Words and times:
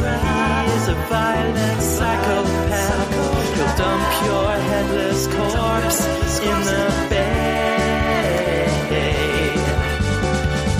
wrath. 0.00 0.68
He 0.68 0.74
is 0.76 0.88
a 0.88 0.94
violent 0.94 1.82
psychopath. 1.82 3.10
He'll 3.56 3.74
dump 3.76 4.24
your 4.26 4.50
headless 4.70 5.26
corpse 5.26 6.38
in 6.40 6.58
the 6.64 7.06
bay. 7.10 7.48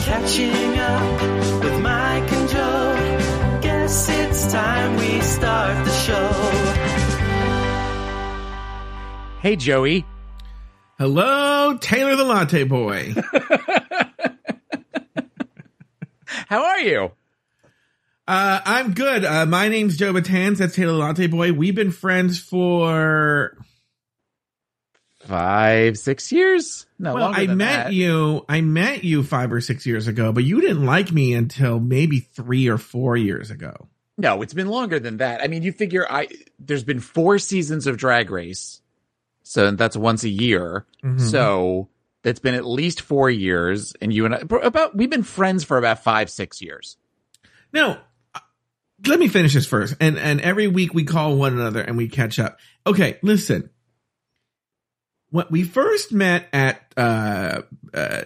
Catching 0.05 0.79
up 0.79 1.63
with 1.65 1.77
Mike 1.81 2.33
and 2.33 2.49
Joe. 2.49 2.97
Guess 3.63 4.09
it's 4.09 4.53
time 4.53 4.97
we 4.97 5.21
start 5.21 5.85
the 5.85 5.93
show. 5.93 6.31
Hey, 9.41 9.57
Joey. 9.57 10.05
Hello, 10.99 11.77
Taylor 11.81 12.17
the 12.17 12.25
Latte 12.25 12.65
Boy. 12.65 13.15
How 16.49 16.65
are 16.65 16.81
you? 16.81 17.13
Uh, 18.29 18.61
I'm 18.65 18.93
good. 18.93 19.25
Uh, 19.25 19.47
my 19.47 19.69
name's 19.69 19.97
Joe 19.97 20.13
Betance. 20.13 20.59
That's 20.59 20.75
Taylor 20.77 20.93
the 20.93 20.99
Latte 20.99 21.27
Boy. 21.29 21.53
We've 21.55 21.75
been 21.75 21.91
friends 21.93 22.39
for. 22.39 23.57
Five, 25.21 25.99
six 25.99 26.31
years? 26.31 26.87
No, 26.99 27.15
Well, 27.15 27.25
longer 27.25 27.41
I 27.41 27.47
than 27.47 27.57
met 27.59 27.85
that. 27.87 27.93
you. 27.93 28.45
I 28.49 28.61
met 28.61 29.03
you 29.05 29.23
five 29.23 29.53
or 29.53 29.61
six 29.61 29.85
years 29.87 30.09
ago, 30.09 30.33
but 30.33 30.45
you 30.45 30.61
didn't 30.61 30.87
like 30.87 31.11
me 31.13 31.35
until 31.35 31.81
maybe 31.81 32.21
three 32.21 32.69
or 32.69 32.79
four 32.79 33.17
years 33.17 33.51
ago. 33.51 33.89
No, 34.17 34.43
it's 34.43 34.55
been 34.55 34.69
longer 34.69 34.99
than 34.99 35.19
that. 35.19 35.43
I 35.43 35.47
mean, 35.49 35.63
you 35.63 35.73
figure 35.73 36.07
I 36.11 36.29
there's 36.59 36.85
been 36.85 37.01
four 37.01 37.39
seasons 37.39 37.87
of 37.87 37.97
Drag 37.99 38.31
Race, 38.31 38.81
so 39.43 39.71
that's 39.71 39.97
once 39.97 40.25
a 40.25 40.29
year. 40.29 40.87
Mhm. 41.05 41.21
So 41.21 41.89
that's 42.23 42.41
been 42.41 42.55
at 42.55 42.65
least 42.67 43.01
four 43.03 43.31
years, 43.31 43.95
and 44.01 44.13
you 44.13 44.25
and 44.25 44.35
I 44.35 44.39
about 44.63 44.97
we've 44.97 45.11
been 45.11 45.23
friends 45.23 45.63
for 45.63 45.79
about 45.79 46.03
five, 46.03 46.31
six 46.31 46.61
years. 46.63 46.97
Now, 47.73 47.91
uh, 47.91 47.99
let 49.07 49.19
me 49.19 49.29
finish 49.29 49.55
this 49.55 49.67
first. 49.67 49.95
And 50.01 50.19
and 50.19 50.41
every 50.41 50.69
week 50.69 50.95
we 50.95 51.05
call 51.05 51.37
one 51.37 51.53
another 51.53 51.81
and 51.81 51.97
we 51.97 52.09
catch 52.09 52.39
up. 52.39 52.59
Okay, 52.87 53.19
listen. 53.23 53.71
When 55.31 55.47
we 55.51 55.63
first 55.63 56.13
met 56.13 56.49
at 56.53 56.83
uh 56.97 57.63
uh 57.95 58.23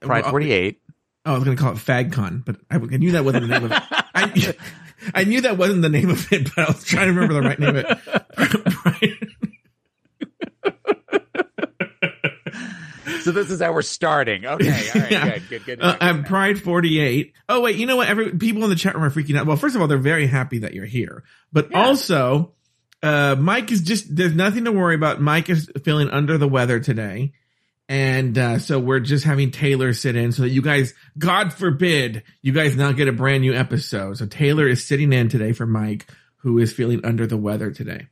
Pride 0.00 0.26
forty 0.26 0.52
eight. 0.52 0.80
Oh, 1.24 1.32
I 1.32 1.34
was 1.34 1.44
going 1.44 1.56
to 1.56 1.62
call 1.62 1.72
it 1.72 1.76
FagCon, 1.76 2.44
but 2.44 2.56
I, 2.68 2.76
I 2.76 2.96
knew 2.96 3.12
that 3.12 3.24
wasn't 3.24 3.46
the 3.46 3.48
name 3.48 3.64
of 3.64 3.70
it. 3.70 3.82
I, 4.12 4.54
I 5.14 5.22
knew 5.22 5.42
that 5.42 5.56
wasn't 5.56 5.82
the 5.82 5.88
name 5.88 6.10
of 6.10 6.32
it, 6.32 6.50
but 6.54 6.68
I 6.68 6.72
was 6.72 6.82
trying 6.82 7.06
to 7.06 7.12
remember 7.12 7.34
the 7.34 7.42
right 7.42 7.58
name 7.60 7.76
of 7.76 7.84
it. 7.84 8.76
So 13.22 13.30
this 13.32 13.50
is 13.50 13.60
how 13.60 13.72
we're 13.72 13.82
starting. 13.82 14.44
Okay, 14.46 14.68
all 14.94 15.00
right, 15.00 15.10
Yeah. 15.10 15.28
good, 15.38 15.48
good, 15.48 15.64
good. 15.64 15.82
Uh. 15.82 15.96
I'm 16.00 16.24
Pride 16.24 16.60
48. 16.60 17.32
Oh, 17.48 17.60
wait, 17.60 17.76
you 17.76 17.86
know 17.86 17.96
what? 17.96 18.08
Every 18.08 18.32
people 18.36 18.64
in 18.64 18.70
the 18.70 18.76
chat 18.76 18.94
room 18.94 19.04
are 19.04 19.10
freaking 19.10 19.36
out. 19.38 19.46
Well, 19.46 19.56
first 19.56 19.74
of 19.76 19.80
all, 19.82 19.88
they're 19.88 19.98
very 19.98 20.26
happy 20.26 20.58
that 20.60 20.74
you're 20.74 20.86
here, 20.86 21.22
but 21.52 21.70
Yeah. 21.70 21.84
also, 21.84 22.52
uh, 23.02 23.36
Mike 23.38 23.70
is 23.72 23.80
just, 23.82 24.14
there's 24.14 24.34
nothing 24.34 24.64
to 24.64 24.72
worry 24.72 24.94
about. 24.94 25.20
Mike 25.20 25.48
is 25.50 25.70
feeling 25.84 26.08
under 26.10 26.36
the 26.38 26.48
weather 26.48 26.80
today. 26.80 27.32
And, 27.88 28.38
uh, 28.38 28.58
so 28.58 28.78
we're 28.78 29.00
just 29.00 29.24
having 29.24 29.50
Taylor 29.50 29.92
sit 29.92 30.16
in 30.16 30.32
so 30.32 30.42
that 30.42 30.48
you 30.50 30.62
guys, 30.62 30.94
God 31.18 31.52
forbid, 31.52 32.22
you 32.40 32.52
guys 32.52 32.76
not 32.76 32.96
get 32.96 33.08
a 33.08 33.12
brand 33.12 33.42
new 33.42 33.54
episode. 33.54 34.16
So 34.18 34.26
Taylor 34.26 34.66
is 34.68 34.84
sitting 34.84 35.12
in 35.12 35.28
today 35.28 35.52
for 35.52 35.66
Mike, 35.66 36.06
who 36.36 36.58
is 36.58 36.72
feeling 36.72 37.04
under 37.04 37.26
the 37.26 37.36
weather 37.36 37.70
today. 37.70 38.06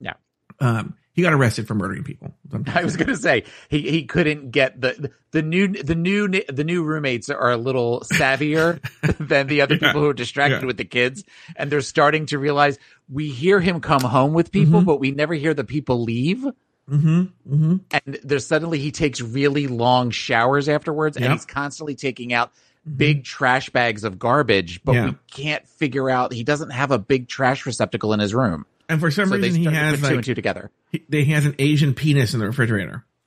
Yeah. 0.00 0.14
Um, 0.60 0.94
he 1.12 1.22
got 1.22 1.32
arrested 1.32 1.66
for 1.66 1.74
murdering 1.74 2.04
people. 2.04 2.34
I 2.74 2.84
was 2.84 2.96
gonna 2.96 3.16
say 3.16 3.44
he 3.68 3.82
he 3.90 4.04
couldn't 4.04 4.50
get 4.50 4.80
the 4.80 5.10
the 5.32 5.42
new 5.42 5.68
the 5.68 5.94
new 5.94 6.28
the 6.28 6.64
new 6.64 6.82
roommates 6.82 7.28
are 7.30 7.50
a 7.50 7.56
little 7.56 8.00
savvier 8.12 8.80
than 9.18 9.46
the 9.48 9.62
other 9.62 9.74
Yeah. 9.74 9.88
people 9.88 10.00
who 10.02 10.08
are 10.08 10.12
distracted 10.14 10.60
Yeah. 10.60 10.66
with 10.66 10.76
the 10.76 10.84
kids, 10.84 11.24
and 11.56 11.70
they're 11.70 11.80
starting 11.80 12.26
to 12.26 12.38
realize 12.38 12.78
we 13.08 13.28
hear 13.28 13.60
him 13.60 13.80
come 13.80 14.02
home 14.02 14.32
with 14.34 14.52
people, 14.52 14.80
Mhm. 14.82 14.86
but 14.86 15.00
we 15.00 15.10
never 15.10 15.34
hear 15.34 15.54
the 15.54 15.64
people 15.64 16.02
leave. 16.02 16.44
Mm-hmm. 16.88 17.20
Mm-hmm. 17.20 17.76
And 17.92 18.18
there's 18.24 18.46
suddenly 18.46 18.78
he 18.80 18.90
takes 18.90 19.20
really 19.20 19.66
long 19.68 20.10
showers 20.10 20.68
afterwards, 20.68 21.16
and 21.16 21.32
he's 21.32 21.44
constantly 21.46 21.94
taking 21.94 22.32
out 22.32 22.50
big 22.96 23.22
trash 23.24 23.70
bags 23.70 24.02
of 24.04 24.18
garbage, 24.18 24.80
but 24.84 24.94
Yeah. 24.94 25.04
we 25.06 25.14
can't 25.30 25.68
figure 25.68 26.08
out 26.10 26.32
he 26.32 26.42
doesn't 26.42 26.70
have 26.70 26.90
a 26.90 26.98
big 26.98 27.28
trash 27.28 27.64
receptacle 27.66 28.12
in 28.12 28.18
his 28.20 28.34
room. 28.34 28.64
And 28.90 29.00
for 29.00 29.10
some 29.10 29.28
so 29.28 29.36
reason, 29.36 29.60
he 29.60 29.66
has 29.66 30.00
put 30.00 30.08
two 30.08 30.14
and 30.16 30.24
two 30.24 30.34
together. 30.34 30.70
he, 30.90 31.04
they 31.08 31.24
he 31.24 31.32
has 31.32 31.46
an 31.46 31.54
Asian 31.58 31.94
penis 31.94 32.34
in 32.34 32.40
the 32.40 32.46
refrigerator 32.46 33.04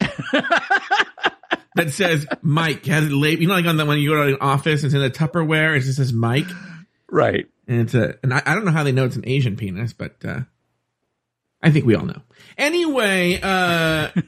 that 1.75 1.89
says 1.91 2.27
Mike. 2.41 2.85
Has 2.85 3.05
it 3.05 3.11
label, 3.11 3.41
you 3.41 3.47
know, 3.47 3.55
like 3.55 3.65
on 3.65 3.77
the 3.77 3.85
when 3.85 3.97
you 3.99 4.09
go 4.09 4.25
to 4.27 4.33
an 4.35 4.37
office, 4.41 4.83
it's 4.83 4.93
in 4.93 5.01
a 5.01 5.09
Tupperware. 5.09 5.75
It 5.75 5.81
just 5.81 5.97
says 5.97 6.13
Mike, 6.13 6.47
Right. 7.09 7.47
and 7.67 7.81
it's 7.81 7.93
a. 7.93 8.15
And 8.23 8.33
I, 8.33 8.41
I 8.45 8.53
don't 8.55 8.65
know 8.65 8.71
how 8.71 8.83
they 8.83 8.91
know 8.91 9.05
it's 9.05 9.15
an 9.15 9.23
Asian 9.27 9.55
penis, 9.55 9.93
but 9.93 10.15
uh 10.25 10.41
I 11.61 11.71
think 11.71 11.85
we 11.85 11.95
all 11.95 12.05
know. 12.05 12.21
Anyway, 12.57 13.39
uh 13.41 14.09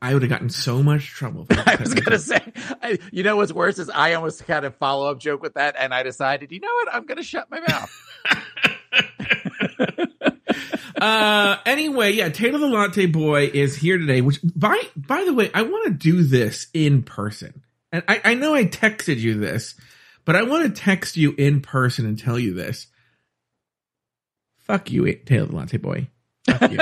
I 0.00 0.14
would 0.14 0.22
have 0.22 0.30
gotten 0.30 0.48
so 0.50 0.82
much 0.82 1.06
trouble. 1.08 1.46
I 1.50 1.76
was 1.78 1.94
gonna 1.94 2.18
say, 2.18 2.40
I, 2.82 2.98
you 3.12 3.22
know 3.22 3.36
what's 3.36 3.52
worse 3.52 3.78
is 3.78 3.88
I 3.90 4.14
almost 4.14 4.42
had 4.42 4.64
a 4.64 4.70
follow 4.70 5.10
up 5.10 5.18
joke 5.20 5.42
with 5.42 5.54
that, 5.54 5.74
and 5.78 5.92
I 5.92 6.02
decided, 6.02 6.50
you 6.52 6.60
know 6.60 6.68
what, 6.84 6.94
I'm 6.94 7.04
gonna 7.06 7.22
shut 7.22 7.50
my 7.50 7.60
mouth. 7.60 7.90
uh 11.00 11.56
anyway 11.66 12.12
yeah 12.12 12.28
taylor 12.28 12.58
the 12.58 12.66
latte 12.66 13.06
boy 13.06 13.50
is 13.52 13.76
here 13.76 13.98
today 13.98 14.20
which 14.20 14.38
by 14.54 14.80
by 14.96 15.24
the 15.24 15.32
way 15.32 15.50
i 15.54 15.62
want 15.62 15.84
to 15.86 15.92
do 15.92 16.22
this 16.22 16.68
in 16.74 17.02
person 17.02 17.62
and 17.90 18.02
i 18.08 18.20
i 18.24 18.34
know 18.34 18.54
i 18.54 18.64
texted 18.64 19.18
you 19.18 19.34
this 19.34 19.74
but 20.24 20.36
i 20.36 20.42
want 20.42 20.64
to 20.64 20.80
text 20.80 21.16
you 21.16 21.34
in 21.38 21.60
person 21.60 22.06
and 22.06 22.18
tell 22.18 22.38
you 22.38 22.54
this 22.54 22.86
fuck 24.58 24.90
you 24.90 25.12
taylor 25.26 25.46
the 25.46 25.56
latte 25.56 25.76
boy 25.76 26.06
fuck 26.46 26.70
you 26.70 26.78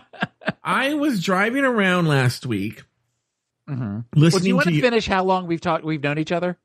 i 0.64 0.94
was 0.94 1.22
driving 1.22 1.64
around 1.64 2.06
last 2.06 2.46
week 2.46 2.82
mm-hmm. 3.68 3.82
Well, 3.82 4.04
listening 4.14 4.42
do 4.42 4.48
you 4.48 4.56
want 4.56 4.64
to 4.64 4.70
to 4.70 4.76
you 4.76 4.82
finish 4.82 5.06
how 5.06 5.24
long 5.24 5.46
we've 5.46 5.60
talked? 5.60 5.84
We've 5.84 6.02
known 6.02 6.18
each 6.18 6.32
other. 6.32 6.58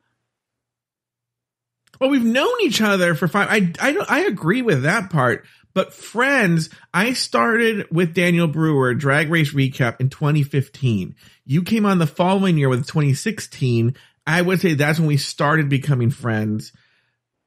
Well, 2.00 2.10
we've 2.10 2.24
known 2.24 2.54
each 2.64 2.82
other 2.82 3.16
for 3.16 3.28
five. 3.28 3.50
I 3.50 3.72
I 3.80 3.92
don't. 3.92 4.10
I 4.10 4.22
agree 4.22 4.62
with 4.62 4.84
that 4.84 5.10
part. 5.10 5.46
But 5.74 5.94
friends, 5.94 6.70
I 6.94 7.14
started 7.14 7.88
with 7.92 8.14
Daniel 8.14 8.48
Brewer 8.48 8.96
Drag 8.96 9.30
Race 9.30 9.54
Recap 9.54 10.02
in 10.02 10.10
2015. 10.10 11.16
You 11.46 11.64
came 11.64 11.86
on 11.86 12.00
the 12.00 12.08
following 12.08 12.58
year 12.58 12.70
with 12.70 12.88
2016. 12.88 13.96
I 14.26 14.42
would 14.42 14.60
say 14.60 14.74
that's 14.74 15.00
when 15.00 15.08
we 15.08 15.18
started 15.18 15.70
becoming 15.70 16.10
friends. 16.10 16.74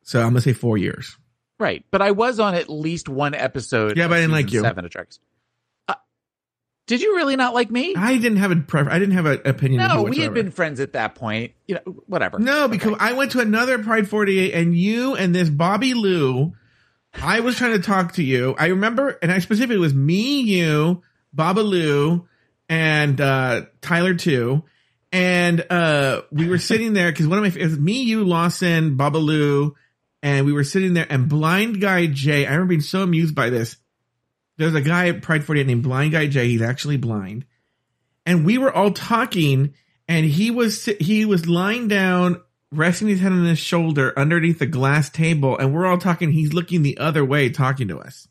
So 0.03 0.21
I'm 0.21 0.29
gonna 0.29 0.41
say 0.41 0.53
four 0.53 0.79
years. 0.79 1.17
Right, 1.59 1.85
but 1.91 2.03
I 2.03 2.11
was 2.11 2.41
on 2.41 2.55
at 2.55 2.69
least 2.69 3.09
one 3.09 3.35
episode. 3.35 3.97
Yeah, 3.97 4.09
but 4.09 4.15
of 4.15 4.19
I 4.19 4.21
didn't 4.21 4.33
like 4.33 4.53
you. 4.53 4.63
Seven. 4.63 4.85
Uh, 4.85 4.89
did 6.87 7.01
you 7.01 7.17
really 7.17 7.37
not 7.37 7.55
like 7.55 7.71
me? 7.71 7.95
I 7.97 8.17
didn't 8.19 8.39
have 8.39 8.51
a 8.51 8.57
pref- 8.57 8.89
I 8.89 8.99
didn't 8.99 9.15
have 9.15 9.27
an 9.27 9.41
opinion. 9.45 9.87
no, 9.87 10.03
we 10.03 10.19
had 10.19 10.35
been 10.35 10.51
friends 10.51 10.81
at 10.81 10.95
that 10.95 11.15
point. 11.15 11.53
You 11.67 11.77
know, 11.77 11.93
whatever. 12.07 12.39
No, 12.39 12.69
because 12.69 12.93
Okay. 12.95 13.05
I 13.05 13.13
went 13.13 13.33
to 13.33 13.41
another 13.41 13.79
Pride 13.79 14.09
48 14.09 14.53
and 14.55 14.77
you 14.77 15.15
and 15.15 15.35
this 15.35 15.49
Babalu, 15.49 16.53
I 17.15 17.41
was 17.41 17.57
trying 17.57 17.73
to 17.73 17.79
talk 17.87 18.15
to 18.15 18.23
you. 18.23 18.55
I 18.59 18.67
remember, 18.69 19.19
and 19.23 19.31
I 19.31 19.39
specifically 19.39 19.77
it 19.77 19.81
was 19.81 19.95
me, 19.95 20.41
you, 20.41 21.03
Babalu, 21.37 22.27
and, 22.69 23.21
uh, 23.21 23.63
Tyler 23.81 24.15
too. 24.15 24.65
And, 25.13 25.65
uh, 25.71 26.23
we 26.31 26.49
were 26.49 26.59
sitting 26.59 26.95
there 26.95 27.13
because 27.13 27.29
one 27.29 27.39
of 27.39 27.55
my, 27.55 27.61
it 27.61 27.65
was 27.67 27.79
me, 27.79 28.03
you, 28.03 28.25
Lawson, 28.25 28.97
Babalu, 28.97 29.73
and 30.23 30.47
we 30.47 30.53
were 30.53 30.65
sitting 30.65 30.95
there 30.95 31.07
and 31.11 31.29
blind 31.29 31.81
guy 31.81 32.07
Jay, 32.07 32.47
I 32.47 32.53
remember 32.53 32.71
being 32.71 32.81
so 32.81 33.03
amused 33.03 33.35
by 33.35 33.51
this. 33.51 33.77
There's 34.59 34.75
a 34.75 34.81
guy 34.81 35.09
at 35.09 35.23
Pride 35.23 35.45
48 35.45 35.67
named 35.67 35.83
blind 35.83 36.13
guy 36.13 36.27
Jay. 36.27 36.49
He's 36.49 36.63
actually 36.63 36.97
blind. 36.99 37.47
And 38.27 38.45
we 38.47 38.59
were 38.59 38.73
all 38.73 38.93
talking 38.93 39.75
and 40.09 40.27
he 40.27 40.51
was, 40.51 40.85
he 41.01 41.25
was 41.25 41.47
lying 41.49 41.89
down 41.89 42.41
resting 42.75 43.09
his 43.09 43.21
head 43.21 43.33
on 43.33 43.45
his 43.45 43.59
shoulder 43.59 44.13
underneath 44.19 44.59
the 44.59 44.65
glass 44.67 45.11
table, 45.11 45.59
and 45.59 45.75
we're 45.75 45.85
all 45.87 45.99
talking. 45.99 46.33
He's 46.33 46.55
looking 46.55 46.83
the 46.83 46.97
other 46.97 47.23
way, 47.23 47.51
talking 47.51 47.89
to 47.89 47.99
us, 48.01 48.27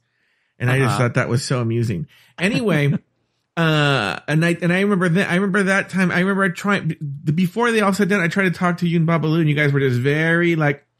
and 0.57 0.67
I 0.71 0.79
just 0.79 0.89
Uh-huh. 0.89 0.97
thought 0.97 1.13
that 1.13 1.29
was 1.29 1.43
so 1.43 1.59
amusing. 1.61 2.07
Anyway, 2.39 2.91
uh, 3.57 4.19
and 4.27 4.43
I 4.43 4.57
and 4.59 4.73
I 4.73 4.81
remember 4.81 5.09
that 5.09 5.29
I 5.29 5.35
remember 5.35 5.61
that 5.63 5.89
time. 5.89 6.09
I 6.09 6.21
remember 6.21 6.43
I 6.45 6.49
tried 6.49 6.97
before 7.35 7.71
they 7.71 7.81
all 7.81 7.93
sat 7.93 8.07
down. 8.09 8.21
I 8.21 8.29
tried 8.29 8.45
to 8.45 8.51
talk 8.51 8.77
to 8.79 8.87
you 8.87 8.97
and 8.97 9.07
Babalu, 9.07 9.41
and 9.41 9.49
you 9.49 9.53
guys 9.55 9.71
were 9.73 9.79
just 9.79 9.99
very 9.99 10.55
like, 10.55 10.85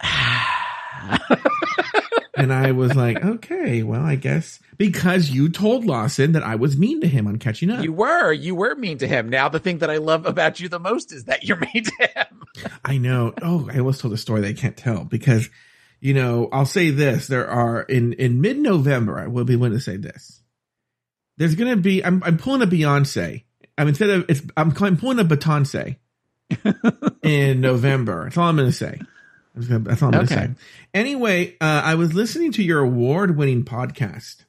and 2.36 2.52
I 2.52 2.72
was 2.72 2.94
like, 2.94 3.24
okay, 3.24 3.82
well, 3.82 4.02
I 4.02 4.16
guess 4.16 4.60
because 4.76 5.30
you 5.30 5.48
told 5.48 5.84
Lawson 5.84 6.32
that 6.32 6.42
I 6.42 6.56
was 6.56 6.76
mean 6.76 7.00
to 7.00 7.08
him 7.08 7.26
on 7.26 7.38
catching 7.38 7.70
up. 7.70 7.82
You 7.82 7.92
were, 7.92 8.32
you 8.32 8.54
were 8.54 8.74
mean 8.74 8.98
to 8.98 9.08
him. 9.08 9.28
Now 9.28 9.48
the 9.48 9.58
thing 9.58 9.78
that 9.78 9.90
I 9.90 9.96
love 9.96 10.26
about 10.26 10.60
you 10.60 10.68
the 10.68 10.78
most 10.78 11.12
is 11.12 11.24
that 11.24 11.44
you're 11.44 11.56
mean 11.74 11.84
to 11.84 12.08
him. 12.14 12.70
I 12.84 12.98
know. 12.98 13.34
Oh, 13.42 13.68
I 13.72 13.78
almost 13.78 14.00
told 14.00 14.14
a 14.14 14.18
story 14.18 14.40
they 14.40 14.54
can't 14.54 14.76
tell 14.76 15.04
because, 15.04 15.48
you 16.00 16.14
know, 16.14 16.48
I'll 16.52 16.66
say 16.66 16.90
this. 16.90 17.26
There 17.26 17.48
are 17.48 17.82
in, 17.82 18.12
in 18.14 18.40
mid-November, 18.40 19.18
I 19.18 19.26
will 19.26 19.44
be 19.44 19.56
willing 19.56 19.76
to 19.76 19.80
say 19.80 19.96
this. 19.96 20.40
There's 21.38 21.54
going 21.54 21.70
to 21.70 21.80
be, 21.80 22.04
I'm, 22.04 22.22
I'm 22.24 22.38
pulling 22.38 22.62
a 22.62 22.66
Beyonce 22.66 23.42
I'm 23.78 23.88
instead 23.88 24.10
of 24.10 24.24
it's 24.28 24.42
I'm, 24.56 24.74
I'm 24.80 24.96
pulling 24.96 25.18
a 25.18 25.24
Batonce 25.24 25.96
in 27.22 27.60
November. 27.60 28.24
That's 28.24 28.36
all 28.36 28.48
I'm 28.48 28.56
going 28.56 28.68
to 28.68 28.72
say. 28.72 29.00
I'm 29.56 29.62
gonna, 29.66 29.78
that's 29.80 30.02
all 30.02 30.08
I'm 30.08 30.12
going 30.12 30.26
to 30.26 30.34
Okay. 30.34 30.46
say. 30.46 30.52
Anyway, 30.94 31.56
uh, 31.60 31.82
I 31.84 31.94
was 31.94 32.12
listening 32.14 32.52
to 32.52 32.62
your 32.62 32.80
award-winning 32.80 33.64
podcast. 33.64 34.44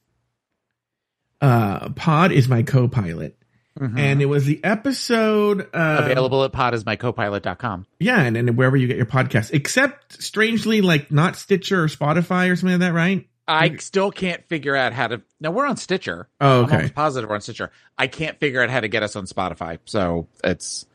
Uh, 1.40 1.90
Pod 1.90 2.32
is 2.32 2.50
my 2.50 2.64
co-pilot, 2.64 3.38
Mhm. 3.80 3.98
and 4.00 4.22
it 4.22 4.26
was 4.26 4.46
the 4.46 4.60
episode 4.64 5.62
uh, 5.74 5.98
available 6.02 6.44
at 6.44 6.52
podismycopilot.com. 6.52 7.86
Yeah, 8.00 8.22
and, 8.22 8.36
and 8.36 8.58
wherever 8.58 8.76
you 8.76 8.88
get 8.88 8.98
your 8.98 9.06
podcast, 9.06 9.54
except 9.54 10.22
strangely, 10.22 10.82
like 10.82 11.12
not 11.12 11.36
Stitcher 11.36 11.84
or 11.84 11.88
Spotify 11.88 12.52
or 12.52 12.56
something 12.56 12.80
like 12.80 12.88
that, 12.90 12.94
right? 12.94 13.28
I 13.48 13.76
still 13.78 14.12
can't 14.12 14.44
figure 14.50 14.76
out 14.76 14.92
how 14.94 15.08
to. 15.08 15.22
Now 15.40 15.52
we're 15.52 15.68
on 15.68 15.78
Stitcher. 15.78 16.28
Oh, 16.42 16.66
I'm 16.66 16.74
okay. 16.74 16.90
positive 16.90 17.30
we're 17.30 17.36
on 17.36 17.42
Stitcher. 17.42 17.72
I 17.98 18.08
can't 18.08 18.38
figure 18.40 18.62
out 18.62 18.70
how 18.70 18.82
to 18.82 18.88
get 18.90 19.04
us 19.04 19.16
on 19.16 19.26
Spotify. 19.26 19.78
So 19.86 20.28
it's, 20.44 20.86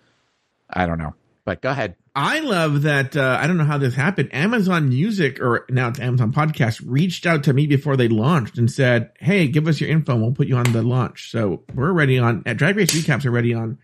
I 0.69 0.85
don't 0.87 0.99
know. 0.99 1.15
But 1.45 1.61
go 1.61 1.71
ahead. 1.71 1.97
I 2.15 2.41
love 2.41 2.83
that. 2.83 3.17
Uh, 3.17 3.39
I 3.41 3.47
don't 3.47 3.57
know 3.57 3.65
how 3.65 3.79
this 3.79 3.95
happened. 3.95 4.29
Amazon 4.33 4.89
Music, 4.91 5.41
or 5.41 5.67
now 5.71 5.89
it's 5.89 5.99
Amazon 5.99 6.33
Podcast, 6.33 6.81
reached 6.85 7.27
out 7.27 7.45
to 7.45 7.53
me 7.53 7.67
before 7.67 7.97
they 7.97 8.09
launched 8.09 8.59
and 8.59 8.71
said, 8.71 9.11
"Hey, 9.19 9.49
give 9.49 9.67
us 9.67 9.81
your 9.81 9.91
info, 9.91 10.13
and 10.13 10.23
we'll 10.23 10.33
put 10.33 10.47
you 10.47 10.57
on 10.57 10.71
the 10.73 10.83
launch." 10.83 11.31
So 11.31 11.65
we're 11.75 11.89
already 11.89 12.19
on. 12.19 12.43
At 12.47 12.59
Drag 12.59 12.77
Race 12.77 12.91
recaps 12.91 13.25
are 13.25 13.31
already 13.31 13.55
on 13.55 13.79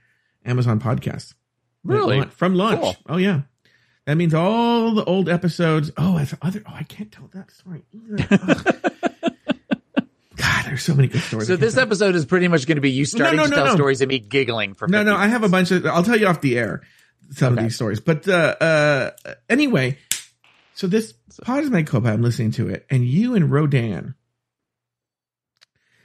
Amazon 0.45 0.79
Podcast. 0.79 1.35
Really? 1.85 2.23
from 2.27 2.55
launch? 2.55 2.81
Cool. 2.81 2.97
Oh 3.09 3.17
yeah. 3.17 3.43
That 4.05 4.17
means 4.17 4.35
all 4.35 4.95
the 4.95 5.05
old 5.05 5.29
episodes. 5.29 5.91
Oh, 5.97 6.19
thought 6.25 6.39
other. 6.41 6.63
Oh, 6.67 6.73
I 6.75 6.83
can't 6.85 7.11
tell 7.11 7.29
that 7.35 7.51
story 7.51 7.85
either. 7.93 8.17
God, 10.37 10.65
there's 10.65 10.83
so 10.83 10.95
many 10.95 11.09
good 11.09 11.21
stories. 11.21 11.49
So 11.49 11.57
this 11.57 11.77
episode 11.77 12.15
is 12.15 12.25
pretty 12.25 12.49
much 12.49 12.67
going 12.67 12.77
to 12.77 12.83
be 12.83 12.91
you 12.91 13.05
starting 13.05 13.37
no, 13.37 13.45
to 13.45 13.51
no, 13.51 13.57
tell 13.57 13.67
no. 13.67 13.75
stories 13.75 14.01
and 14.01 14.09
me 14.09 14.19
giggling 14.19 14.75
for. 14.75 14.87
No, 14.87 14.99
50 14.99 15.11
no, 15.11 15.17
I 15.17 15.27
have 15.27 15.43
a 15.43 15.49
bunch 15.49 15.71
of. 15.73 15.85
I'll 15.87 16.03
tell 16.03 16.19
you 16.19 16.27
off 16.27 16.41
the 16.41 16.57
air 16.57 16.83
some 17.31 17.53
Okay. 17.55 17.61
of 17.61 17.65
these 17.67 17.75
stories. 17.75 18.01
But 18.01 18.29
uh, 18.29 18.57
uh, 18.61 19.11
anyway, 19.49 19.99
so 20.75 20.87
this 20.87 21.13
pod 21.43 21.65
is 21.65 21.71
my 21.71 21.83
co 21.83 21.99
I'm 21.99 22.23
listening 22.23 22.53
to 22.53 22.69
it, 22.69 22.87
and 22.91 23.05
you 23.05 23.35
and 23.35 23.51
Rodan, 23.51 24.15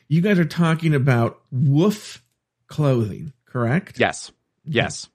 you 0.07 0.21
guys 0.21 0.39
are 0.39 0.45
talking 0.45 0.93
about 0.93 1.41
woof 1.51 2.23
clothing, 2.67 3.33
correct? 3.45 3.99
Yes. 3.99 4.31
Yes. 4.65 5.07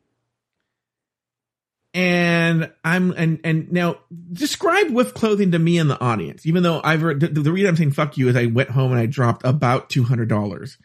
And 1.94 2.70
I'm 2.84 3.12
and 3.12 3.40
and 3.44 3.72
now 3.72 3.96
describe 4.32 4.90
woof 4.90 5.14
clothing 5.14 5.52
to 5.52 5.58
me 5.58 5.78
and 5.78 5.88
the 5.90 6.00
audience. 6.00 6.46
Even 6.46 6.62
though 6.62 6.80
I've 6.84 7.00
the, 7.00 7.28
the 7.28 7.50
reason 7.50 7.70
I'm 7.70 7.76
saying 7.76 7.92
fuck 7.92 8.18
you 8.18 8.28
is 8.28 8.36
I 8.36 8.46
went 8.46 8.70
home 8.70 8.92
and 8.92 9.00
I 9.00 9.06
dropped 9.06 9.44
about 9.44 9.88
two 9.88 10.04
hundred 10.04 10.28
dollars 10.28 10.76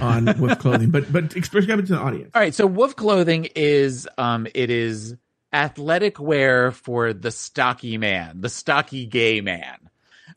on 0.00 0.24
Woof 0.38 0.58
clothing. 0.58 0.90
But 0.90 1.12
but 1.12 1.30
describe 1.30 1.78
it 1.78 1.86
to 1.86 1.92
the 1.92 1.98
audience. 1.98 2.30
All 2.34 2.40
right. 2.40 2.54
So 2.54 2.66
wolf 2.66 2.96
clothing 2.96 3.48
is 3.54 4.08
um 4.18 4.46
it 4.54 4.70
is 4.70 5.16
athletic 5.52 6.18
wear 6.18 6.72
for 6.72 7.12
the 7.12 7.30
stocky 7.30 7.98
man, 7.98 8.40
the 8.40 8.48
stocky 8.48 9.06
gay 9.06 9.40
man. 9.40 9.90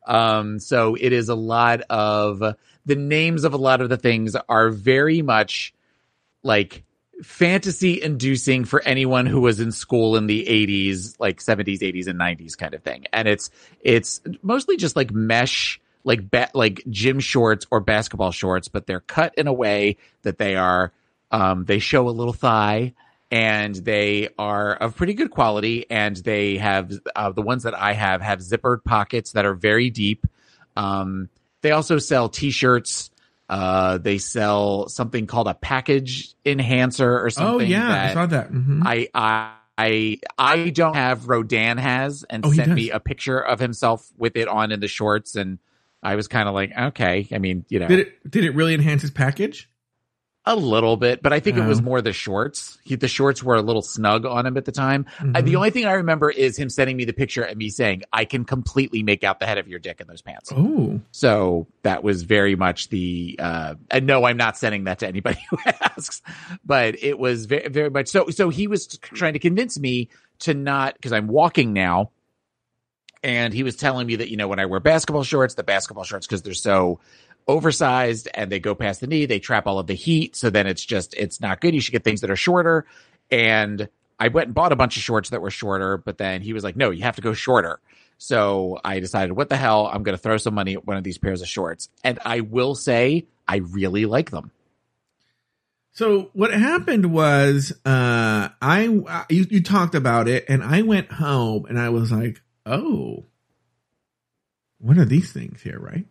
Um 0.06 0.60
so 0.60 0.96
it 0.96 1.14
is 1.14 1.30
a 1.30 1.36
lot 1.36 1.82
of 1.90 2.40
the 2.86 2.96
names 2.96 3.44
of 3.44 3.54
a 3.54 3.58
lot 3.58 3.82
of 3.82 3.90
the 3.90 3.98
things 3.98 4.36
are 4.36 4.70
very 4.70 5.22
much 5.22 5.74
like 6.44 6.84
fantasy 7.24 8.02
inducing 8.02 8.66
for 8.66 8.82
anyone 8.84 9.26
who 9.26 9.40
was 9.40 9.62
in 9.62 9.72
school 9.72 10.18
in 10.18 10.28
the 10.28 10.46
80s 10.46 11.16
like 11.18 11.40
70s 11.40 11.80
80s 11.80 12.08
and 12.08 12.20
90s 12.20 12.58
kind 12.58 12.74
of 12.74 12.84
thing 12.84 13.06
and 13.14 13.26
it's 13.26 13.50
it's 13.80 14.20
mostly 14.42 14.76
just 14.76 14.98
like 14.98 15.12
mesh 15.12 15.80
like 16.06 16.32
ba- 16.32 16.52
like 16.54 16.82
gym 16.90 17.20
shorts 17.20 17.66
or 17.72 17.82
basketball 17.82 18.32
shorts 18.32 18.70
but 18.70 18.88
they're 18.88 19.02
cut 19.02 19.34
in 19.36 19.48
a 19.48 19.54
way 19.54 19.98
that 20.22 20.38
they 20.38 20.56
are 20.56 20.94
um 21.32 21.66
they 21.66 21.80
show 21.80 22.08
a 22.08 22.12
little 22.12 22.32
thigh 22.34 22.94
and 23.32 23.76
they 23.76 24.30
are 24.40 24.76
of 24.76 24.96
pretty 24.96 25.14
good 25.16 25.32
quality 25.32 25.86
and 25.90 26.16
they 26.18 26.58
have 26.58 26.94
uh, 27.16 27.32
the 27.32 27.42
ones 27.42 27.64
that 27.64 27.74
I 27.74 27.94
have 27.94 28.22
have 28.22 28.40
zippered 28.40 28.84
pockets 28.86 29.34
that 29.34 29.46
are 29.46 29.56
very 29.56 29.90
deep 29.90 30.26
um 30.78 31.28
they 31.62 31.72
also 31.72 31.98
sell 31.98 32.30
t-shirts 32.30 33.10
uh 33.50 33.98
they 33.98 34.18
sell 34.20 34.88
something 34.88 35.26
called 35.28 35.48
a 35.48 35.54
package 35.56 36.34
enhancer 36.46 37.20
or 37.20 37.30
something. 37.32 37.48
Oh 37.48 37.60
something 37.60 37.72
yeah, 37.72 38.04
I 38.10 38.14
saw 38.14 38.26
that. 38.28 38.52
Mhm. 38.52 38.82
I 38.86 39.10
I 39.14 39.52
I 39.78 40.20
I 40.38 40.70
don't 40.70 40.96
have 40.96 41.28
Rodan 41.28 41.78
has 41.78 42.24
and 42.30 42.46
Oh, 42.46 42.52
sent 42.54 42.74
me 42.74 42.92
a 42.92 43.00
picture 43.00 43.40
of 43.40 43.60
himself 43.60 44.08
with 44.18 44.36
it 44.38 44.48
on 44.48 44.72
in 44.72 44.80
the 44.80 44.88
shorts 44.88 45.36
and 45.36 45.60
I 46.06 46.16
was 46.16 46.28
kind 46.30 46.48
of 46.48 46.54
like 46.54 46.72
okay 46.78 47.28
I 47.34 47.38
mean 47.40 47.66
you 47.70 47.80
know 47.80 47.88
Did 47.88 48.00
it 48.00 48.32
did 48.32 48.46
it 48.46 48.52
really 48.56 48.74
enhance 48.74 49.02
his 49.02 49.12
package? 49.12 49.70
a 50.48 50.56
little 50.56 50.96
bit 50.96 51.24
but 51.24 51.34
I 51.34 51.40
think 51.40 51.58
it 51.58 51.66
was 51.66 51.80
Oh. 51.80 51.82
more 51.82 52.02
the 52.04 52.14
shorts 52.14 52.78
he, 52.84 52.94
the 52.96 53.08
shorts 53.08 53.42
were 53.42 53.56
a 53.56 53.64
little 53.64 53.82
snug 53.82 54.28
on 54.28 54.46
him 54.46 54.58
at 54.58 54.66
the 54.66 54.72
time 54.72 55.08
I, 55.20 55.24
Mhm. 55.42 55.46
the 55.46 55.56
only 55.56 55.72
thing 55.72 55.86
I 55.88 55.94
remember 55.94 56.30
is 56.30 56.56
him 56.56 56.70
sending 56.70 56.96
me 56.96 57.04
the 57.04 57.14
picture 57.14 57.42
and 57.42 57.58
me 57.58 57.70
saying 57.72 58.04
I 58.14 58.26
can 58.26 58.46
completely 58.46 59.02
make 59.02 59.24
out 59.24 59.40
the 59.40 59.48
head 59.48 59.58
of 59.58 59.68
your 59.68 59.80
dick 59.80 60.00
in 60.02 60.06
those 60.06 60.22
pants 60.22 60.52
Oh, 60.56 61.02
so 61.10 61.66
that 61.82 62.04
was 62.04 62.22
very 62.22 62.56
much 62.56 62.90
the 62.90 63.40
uh 63.42 63.74
and 63.90 64.06
no, 64.06 64.24
I'm 64.26 64.38
not 64.38 64.56
sending 64.56 64.84
that 64.84 65.00
to 65.00 65.08
anybody 65.08 65.40
who 65.50 65.58
asks, 65.66 66.22
but 66.64 67.02
it 67.04 67.18
was 67.18 67.48
very 67.48 67.68
very 67.70 67.90
much 67.90 68.10
so 68.10 68.30
so 68.30 68.50
he 68.50 68.68
was 68.68 68.86
trying 69.00 69.34
to 69.34 69.40
convince 69.40 69.80
me 69.80 70.10
to 70.42 70.54
not 70.54 70.94
because 70.94 71.12
I'm 71.12 71.26
walking 71.26 71.74
now 71.74 72.12
and 73.26 73.54
he 73.54 73.64
was 73.64 73.76
telling 73.76 74.08
me 74.08 74.16
that 74.18 74.30
you 74.30 74.38
know 74.38 74.48
when 74.48 74.60
I 74.60 74.68
wear 74.68 74.80
basketball 74.80 75.24
shorts, 75.24 75.56
the 75.56 75.64
basketball 75.64 76.06
shorts 76.06 76.28
because 76.28 76.44
they're 76.44 76.54
so 76.54 77.00
oversized 77.48 78.30
and 78.34 78.52
they 78.52 78.60
go 78.60 78.74
past 78.74 79.02
the 79.02 79.08
knee, 79.08 79.26
they 79.26 79.40
trap 79.40 79.68
all 79.68 79.80
of 79.80 79.88
the 79.88 79.94
heat, 79.94 80.36
so 80.36 80.50
then 80.50 80.68
it's 80.68 80.86
just 80.86 81.14
it's 81.16 81.42
not 81.42 81.60
good. 81.60 81.74
You 81.74 81.82
should 81.82 81.92
get 81.92 82.04
things 82.04 82.22
that 82.22 82.30
are 82.30 82.38
shorter 82.38 82.86
and 83.30 83.90
I 84.18 84.30
went 84.30 84.48
and 84.48 84.56
bought 84.56 84.72
a 84.72 84.78
bunch 84.78 84.96
of 84.96 85.04
shorts 85.04 85.32
that 85.32 85.42
were 85.42 85.52
shorter, 85.52 85.98
but 85.98 86.18
then 86.18 86.42
he 86.42 86.54
was 86.54 86.64
like, 86.64 86.78
"No, 86.78 86.90
you 86.92 87.04
have 87.04 87.18
to 87.18 87.22
go 87.22 87.34
shorter." 87.34 87.82
So 88.18 88.80
I 88.84 89.00
decided, 89.00 89.34
what 89.34 89.50
the 89.50 89.58
hell? 89.58 89.88
I'm 89.88 90.04
going 90.04 90.18
to 90.18 90.22
throw 90.22 90.38
some 90.38 90.54
money 90.54 90.74
at 90.74 90.86
one 90.86 90.98
of 90.98 91.04
these 91.04 91.18
pairs 91.18 91.42
of 91.42 91.48
shorts. 91.48 91.90
And 92.04 92.20
I 92.26 92.40
will 92.42 92.76
say, 92.76 93.28
I 93.48 93.58
really 93.58 94.06
like 94.06 94.32
them. 94.32 94.52
so 95.92 96.30
what 96.34 96.54
happened 96.54 97.12
was, 97.12 97.74
uh, 97.86 98.50
I 98.62 98.84
you, 99.30 99.46
you 99.50 99.62
talked 99.62 99.96
about 99.96 100.28
it, 100.28 100.46
and 100.48 100.64
I 100.64 100.82
went 100.82 101.12
home, 101.12 101.66
and 101.66 101.78
I 101.80 101.90
was 101.90 102.12
like, 102.12 102.42
oh, 102.66 103.26
what 104.80 104.98
are 104.98 105.06
these 105.06 105.32
things 105.32 105.62
here, 105.62 105.80
right? 105.80 106.06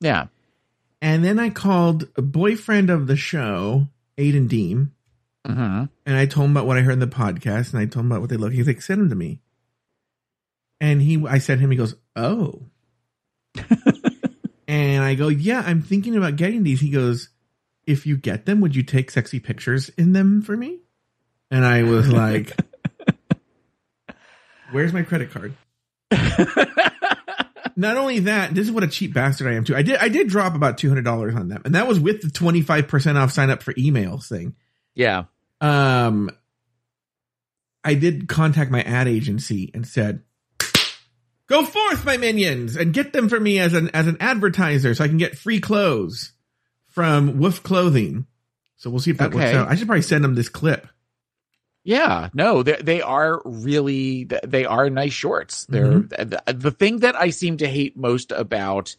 Yeah. 0.00 0.26
And 1.00 1.24
then 1.24 1.38
I 1.38 1.50
called 1.50 2.08
a 2.16 2.22
boyfriend 2.22 2.90
of 2.90 3.06
the 3.06 3.16
show, 3.16 3.88
Aiden 4.18 4.48
Deem, 4.48 4.92
hmm 5.46 5.84
and 6.06 6.16
I 6.16 6.26
told 6.26 6.46
him 6.46 6.56
about 6.56 6.66
what 6.66 6.76
I 6.76 6.80
heard 6.80 6.94
in 6.94 6.98
the 6.98 7.06
podcast, 7.06 7.72
and 7.72 7.80
I 7.80 7.86
told 7.86 8.04
him 8.04 8.12
about 8.12 8.20
what 8.20 8.30
they 8.30 8.36
look. 8.36 8.52
He's 8.52 8.66
like, 8.66 8.82
send 8.82 9.00
them 9.00 9.08
to 9.10 9.14
me. 9.14 9.40
And 10.80 11.00
he, 11.00 11.24
I 11.26 11.38
sent 11.38 11.60
him. 11.60 11.70
He 11.70 11.76
goes, 11.76 11.94
oh. 12.14 12.66
and 14.68 15.02
I 15.02 15.14
go, 15.14 15.28
yeah, 15.28 15.62
I'm 15.64 15.82
thinking 15.82 16.16
about 16.16 16.36
getting 16.36 16.62
these. 16.62 16.80
He 16.80 16.90
goes, 16.90 17.30
if 17.86 18.06
you 18.06 18.16
get 18.16 18.44
them, 18.44 18.60
would 18.60 18.76
you 18.76 18.82
take 18.82 19.10
sexy 19.10 19.40
pictures 19.40 19.88
in 19.90 20.12
them 20.12 20.42
for 20.42 20.56
me? 20.56 20.80
And 21.50 21.64
I 21.64 21.84
was 21.84 22.08
like, 22.08 22.52
where's 24.72 24.92
my 24.92 25.02
credit 25.02 25.30
card? 25.30 25.54
Not 27.76 27.96
only 27.96 28.20
that, 28.20 28.54
this 28.54 28.66
is 28.66 28.72
what 28.72 28.84
a 28.84 28.88
cheap 28.88 29.14
bastard 29.14 29.48
I 29.48 29.54
am 29.54 29.64
too. 29.64 29.74
I 29.74 29.82
did, 29.82 29.96
I 29.96 30.08
did 30.08 30.28
drop 30.28 30.54
about 30.54 30.78
two 30.78 30.88
hundred 30.88 31.04
dollars 31.04 31.34
on 31.34 31.48
them, 31.48 31.62
and 31.64 31.74
that 31.74 31.88
was 31.88 31.98
with 31.98 32.22
the 32.22 32.30
twenty 32.30 32.62
five 32.62 32.88
percent 32.88 33.18
off 33.18 33.32
sign 33.32 33.50
up 33.50 33.62
for 33.62 33.74
emails 33.74 34.28
thing. 34.28 34.54
Yeah. 34.94 35.24
um 35.60 36.30
i 37.82 37.94
did 37.94 38.28
contact 38.28 38.70
my 38.70 38.82
ad 38.82 39.08
agency 39.08 39.70
and 39.74 39.86
said 39.86 40.22
go 41.48 41.64
forth 41.64 42.04
my 42.04 42.16
minions 42.16 42.76
and 42.76 42.94
get 42.94 43.12
them 43.12 43.28
for 43.28 43.38
me 43.38 43.58
as 43.58 43.74
an 43.74 43.90
as 43.90 44.06
an 44.06 44.16
advertiser 44.20 44.94
so 44.94 45.02
i 45.04 45.08
can 45.08 45.18
get 45.18 45.36
free 45.36 45.60
clothes 45.60 46.32
from 46.94 47.38
woof 47.40 47.62
clothing. 47.64 48.24
So 48.76 48.88
we'll 48.88 49.00
see 49.00 49.10
if 49.10 49.18
that 49.18 49.34
works 49.34 49.52
out. 49.52 49.68
I 49.68 49.74
should 49.74 49.88
probably 49.88 50.02
send 50.02 50.22
them 50.22 50.36
this 50.36 50.48
clip 50.48 50.86
Yeah, 51.84 52.30
no, 52.32 52.62
they 52.62 52.76
they 52.76 53.02
are 53.02 53.42
really 53.44 54.24
they 54.42 54.64
are 54.64 54.88
nice 54.88 55.12
shorts. 55.12 55.66
They're 55.66 56.00
the, 56.00 56.42
the 56.46 56.70
thing 56.70 57.00
that 57.00 57.14
I 57.14 57.28
seem 57.28 57.58
to 57.58 57.68
hate 57.68 57.94
most 57.96 58.32
about 58.32 58.96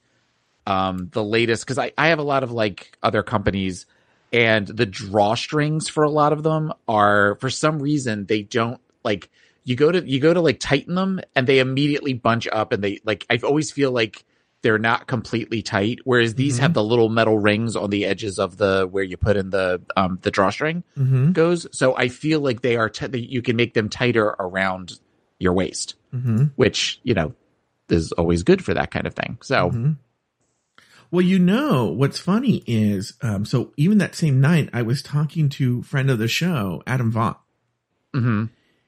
um 0.68 1.10
the 1.12 1.24
latest 1.24 1.66
because 1.66 1.80
I 1.80 1.92
I 1.98 2.10
have 2.10 2.20
a 2.20 2.24
lot 2.24 2.44
of 2.44 2.52
like 2.52 2.96
other 3.02 3.24
companies 3.24 3.88
and 4.32 4.68
the 4.68 4.86
drawstrings 4.86 5.90
for 5.90 6.04
a 6.04 6.10
lot 6.12 6.32
of 6.32 6.44
them 6.44 6.74
are 6.88 7.36
for 7.42 7.50
some 7.50 7.82
reason 7.82 8.26
they 8.28 8.44
don't 8.44 8.80
like 9.04 9.30
you 9.64 9.76
go 9.76 9.92
to 9.92 10.08
you 10.08 10.20
go 10.20 10.34
to 10.34 10.42
like 10.42 10.60
tighten 10.60 10.94
them 10.94 11.22
and 11.36 11.48
they 11.48 11.60
immediately 11.60 12.14
bunch 12.14 12.48
up 12.52 12.72
and 12.72 12.84
they 12.84 13.00
like 13.04 13.26
I 13.32 13.40
always 13.44 13.72
feel 13.72 13.92
like 13.92 14.24
they're 14.66 14.80
not 14.80 15.06
completely 15.06 15.62
tight 15.62 16.00
whereas 16.06 16.34
these 16.34 16.58
Mhm. 16.58 16.62
have 16.62 16.74
the 16.74 16.84
little 16.84 17.08
metal 17.08 17.38
rings 17.38 17.76
on 17.76 17.92
the 17.92 18.04
edges 18.04 18.40
of 18.40 18.58
the 18.58 18.88
where 18.90 19.04
you 19.04 19.16
put 19.16 19.38
in 19.38 19.52
the 19.52 19.80
um 19.96 20.18
the 20.24 20.32
drawstring 20.32 20.84
mm-hmm, 20.98 21.34
goes. 21.34 21.68
So 21.72 21.96
I 21.96 22.08
feel 22.08 22.40
like 22.40 22.62
they 22.62 22.76
are, 22.76 22.90
t- 22.90 23.06
that 23.06 23.32
you 23.32 23.44
can 23.44 23.56
make 23.56 23.76
them 23.76 23.90
tighter 23.90 24.26
around 24.40 25.00
your 25.38 25.54
waist, 25.54 25.94
mm-hmm, 26.14 26.46
which, 26.56 27.00
you 27.04 27.14
know, 27.14 27.36
is 27.90 28.12
always 28.14 28.42
good 28.42 28.64
for 28.66 28.74
that 28.74 28.90
kind 28.90 29.06
of 29.06 29.14
thing. 29.14 29.38
So 29.44 29.70
mm-hmm. 29.70 29.92
Well, 31.12 31.22
you 31.22 31.38
know 31.38 31.86
what's 31.86 32.18
funny 32.20 32.64
is, 32.66 33.14
um, 33.22 33.46
so 33.46 33.72
even 33.78 34.00
that 34.00 34.16
same 34.16 34.42
night, 34.42 34.70
I 34.74 34.82
was 34.82 35.04
talking 35.04 35.50
to 35.50 35.84
friend 35.84 36.10
of 36.10 36.18
the 36.18 36.28
show, 36.28 36.82
Adam 36.88 37.12
Vaught, 37.12 37.38
hmm 38.14 38.46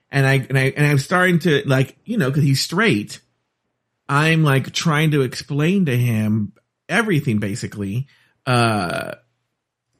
and 0.10 0.26
I 0.26 0.34
and 0.50 0.58
I 0.58 0.74
and 0.76 0.86
I'm 0.88 0.98
starting 1.00 1.38
to 1.40 1.62
like, 1.68 1.98
you 2.06 2.18
know, 2.18 2.30
because 2.30 2.44
he's 2.44 2.62
straight. 2.62 3.22
I'm 4.10 4.44
like 4.44 4.72
trying 4.72 5.12
to 5.12 5.22
explain 5.22 5.86
to 5.86 5.98
him 5.98 6.54
everything 6.88 7.40
basically, 7.40 8.08
uh, 8.46 9.16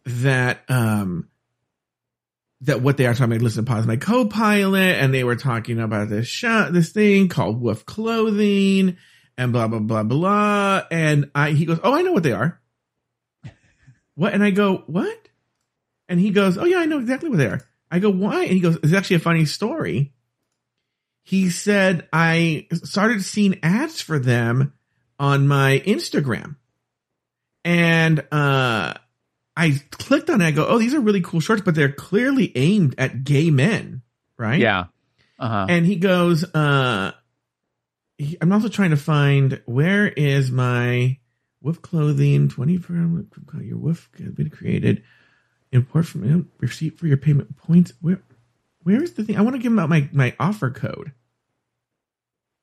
that 0.06 0.64
um, 0.70 1.30
that 2.62 2.82
what 2.82 2.98
they 2.98 3.06
are 3.06 3.14
talking 3.14 3.34
about. 3.34 3.44
Listen, 3.44 3.66
pause 3.66 3.86
my 3.86 3.98
co-pilot, 3.98 4.96
and 4.96 5.14
they 5.14 5.24
were 5.24 5.36
talking 5.36 5.80
about 5.80 6.10
this 6.10 6.28
shot, 6.28 6.74
this 6.74 6.92
thing 6.92 7.28
called 7.28 7.62
Woof 7.62 7.86
Clothing, 7.86 8.98
and 9.38 9.52
blah 9.52 9.68
blah 9.68 9.80
blah 9.80 10.04
blah. 10.04 10.84
And 10.90 11.30
I, 11.36 11.52
he 11.52 11.66
goes, 11.66 11.80
"Oh, 11.84 11.94
I 11.94 12.02
know 12.02 12.14
what 12.14 12.24
they 12.24 12.34
are." 12.34 12.60
What? 14.16 14.34
And 14.34 14.44
I 14.44 14.50
go, 14.50 14.84
"What?" 14.88 15.30
And 16.10 16.20
he 16.20 16.32
goes, 16.32 16.58
"Oh 16.58 16.66
yeah, 16.66 16.80
I 16.80 16.86
know 16.86 17.00
exactly 17.00 17.30
what 17.30 17.38
they 17.38 17.48
are." 17.48 17.62
I 17.92 18.00
go, 18.00 18.10
"Why?" 18.10 18.44
And 18.44 18.54
he 18.54 18.62
goes, 18.62 18.78
"It's 18.82 18.94
actually 18.94 19.18
a 19.18 19.20
funny 19.20 19.46
story." 19.46 20.14
He 21.28 21.50
said, 21.50 22.08
"I 22.14 22.68
started 22.72 23.22
seeing 23.22 23.60
ads 23.62 24.00
for 24.00 24.18
them 24.18 24.72
on 25.20 25.48
my 25.48 25.84
Instagram, 25.86 26.56
and 27.66 28.26
uh." 28.32 28.94
I 29.60 29.82
clicked 29.90 30.30
on 30.30 30.40
it. 30.40 30.46
I 30.46 30.52
go, 30.52 30.68
oh, 30.68 30.78
these 30.78 30.94
are 30.94 31.00
really 31.00 31.22
cool 31.22 31.40
shorts, 31.40 31.64
but 31.64 31.74
they're 31.74 31.92
clearly 31.92 32.52
aimed 32.56 32.94
at 33.00 33.24
gay 33.24 33.50
men, 33.50 34.04
right? 34.38 34.60
Yeah. 34.60 34.86
Uh 35.40 35.48
huh. 35.48 35.66
And 35.68 35.84
he 35.84 35.96
goes, 35.96 36.44
uh, 36.44 37.14
he, 38.20 38.38
I'm 38.40 38.54
also 38.54 38.70
trying 38.70 38.92
to 38.92 38.98
find 38.98 39.60
where 39.66 40.08
is 40.08 40.52
my 40.52 41.18
Woof 41.62 41.82
clothing 41.82 42.50
24 42.50 42.96
your 43.62 43.78
Woof 43.78 44.10
has 44.20 44.32
been 44.32 44.52
created. 44.52 45.04
Import 45.72 46.06
from 46.06 46.50
receipt 46.60 47.00
for 47.00 47.08
your 47.08 47.18
payment 47.18 47.58
points. 47.58 47.94
Where, 48.00 48.22
where 48.88 49.04
is 49.04 49.14
the 49.14 49.24
thing? 49.24 49.36
I 49.38 49.42
want 49.42 49.56
to 49.56 49.62
give 49.62 49.72
him 49.72 49.80
out 49.80 49.90
my, 49.90 50.08
my 50.14 50.34
offer 50.40 50.70
code. 50.72 51.12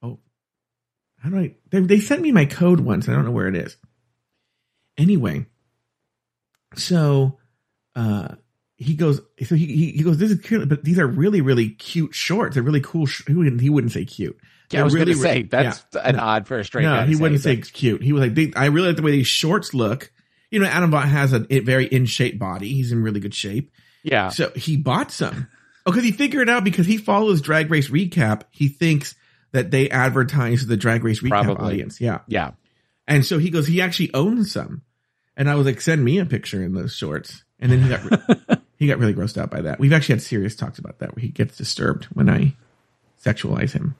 Oh, 0.02 0.18
how 1.18 1.28
do 1.30 1.38
I? 1.38 1.54
They, 1.70 1.80
they 1.80 2.00
sent 2.00 2.22
me 2.22 2.32
my 2.32 2.46
code 2.46 2.80
once. 2.80 3.08
I 3.08 3.12
don't 3.12 3.24
know 3.24 3.30
where 3.30 3.48
it 3.48 3.56
is. 3.56 3.76
Anyway, 4.96 5.46
so 6.76 7.38
uh 7.96 8.34
he 8.76 8.94
goes 8.94 9.20
so 9.44 9.54
he 9.54 9.66
he, 9.66 9.90
he 9.92 10.02
goes 10.02 10.18
this 10.18 10.30
is 10.32 10.40
cute 10.40 10.68
but 10.68 10.82
these 10.84 10.98
are 10.98 11.06
really 11.06 11.40
really 11.40 11.68
cute 11.70 12.12
shorts 12.14 12.54
they're 12.54 12.62
really 12.62 12.80
cool 12.80 13.06
sh- 13.06 13.22
he, 13.26 13.32
wouldn't, 13.34 13.60
he 13.60 13.70
wouldn't 13.70 13.92
say 13.92 14.04
cute 14.04 14.36
Yeah, 14.72 14.80
I 14.80 14.82
was 14.84 14.92
They're 14.92 15.04
going 15.04 15.16
to 15.16 15.22
really- 15.22 15.42
say 15.42 15.48
that's 15.48 15.84
yeah. 15.94 16.00
an 16.08 16.18
odd 16.18 16.48
for 16.48 16.58
a 16.58 16.64
straight 16.64 16.82
no 16.82 17.04
he 17.06 17.14
wouldn't 17.14 17.40
say 17.40 17.52
but- 17.54 17.60
it's 17.60 17.70
cute 17.70 18.02
he 18.02 18.12
was 18.12 18.22
like 18.22 18.34
they, 18.34 18.52
i 18.56 18.66
really 18.66 18.88
like 18.88 18.96
the 18.96 19.02
way 19.02 19.12
these 19.12 19.28
shorts 19.28 19.74
look 19.74 20.10
you 20.50 20.58
know 20.58 20.66
Adam 20.66 20.90
Vaught 20.90 21.04
has 21.06 21.32
a, 21.32 21.46
a 21.54 21.60
very 21.60 21.86
in 21.86 22.06
shape 22.06 22.38
body 22.38 22.68
he's 22.72 22.90
in 22.90 23.00
really 23.02 23.20
good 23.20 23.34
shape 23.34 23.70
Yeah. 24.02 24.30
so 24.30 24.50
he 24.56 24.76
bought 24.76 25.12
some 25.12 25.46
oh 25.86 25.90
because 25.92 26.04
he 26.04 26.12
figured 26.12 26.48
it 26.48 26.52
out 26.52 26.64
because 26.64 26.86
he 26.86 26.96
follows 26.96 27.40
drag 27.40 27.70
race 27.70 27.88
recap 27.90 28.42
he 28.50 28.68
thinks 28.68 29.14
that 29.52 29.70
they 29.70 29.88
advertise 29.90 30.60
to 30.60 30.66
the 30.66 30.76
drag 30.76 31.04
race 31.04 31.20
recap 31.22 31.44
Probably. 31.44 31.66
audience 31.66 32.00
yeah 32.00 32.20
Yeah. 32.26 32.52
and 33.06 33.24
so 33.24 33.38
he 33.38 33.50
goes, 33.50 33.66
he 33.66 33.80
actually 33.82 34.12
owns 34.14 34.50
some. 34.52 34.82
And 35.36 35.50
I 35.50 35.56
was 35.56 35.66
like, 35.66 35.80
send 35.80 36.04
me 36.04 36.18
a 36.18 36.24
picture 36.26 36.62
in 36.62 36.74
those 36.74 36.94
shorts. 36.94 37.42
And 37.58 37.70
then 37.72 37.80
he 37.82 37.88
got 37.88 38.04
re- 38.04 38.56
he 38.78 38.86
got 38.86 38.98
really 38.98 39.14
grossed 39.14 39.36
out 39.36 39.50
by 39.50 39.62
that. 39.62 39.78
We've 39.80 39.92
actually 39.92 40.14
had 40.14 40.22
serious 40.22 40.54
talks 40.54 40.78
about 40.78 41.00
that 41.00 41.14
where 41.16 41.20
he 41.20 41.28
gets 41.28 41.56
disturbed 41.56 42.04
when 42.06 42.28
I 42.30 42.54
sexualize 43.24 43.72
him. 43.72 43.96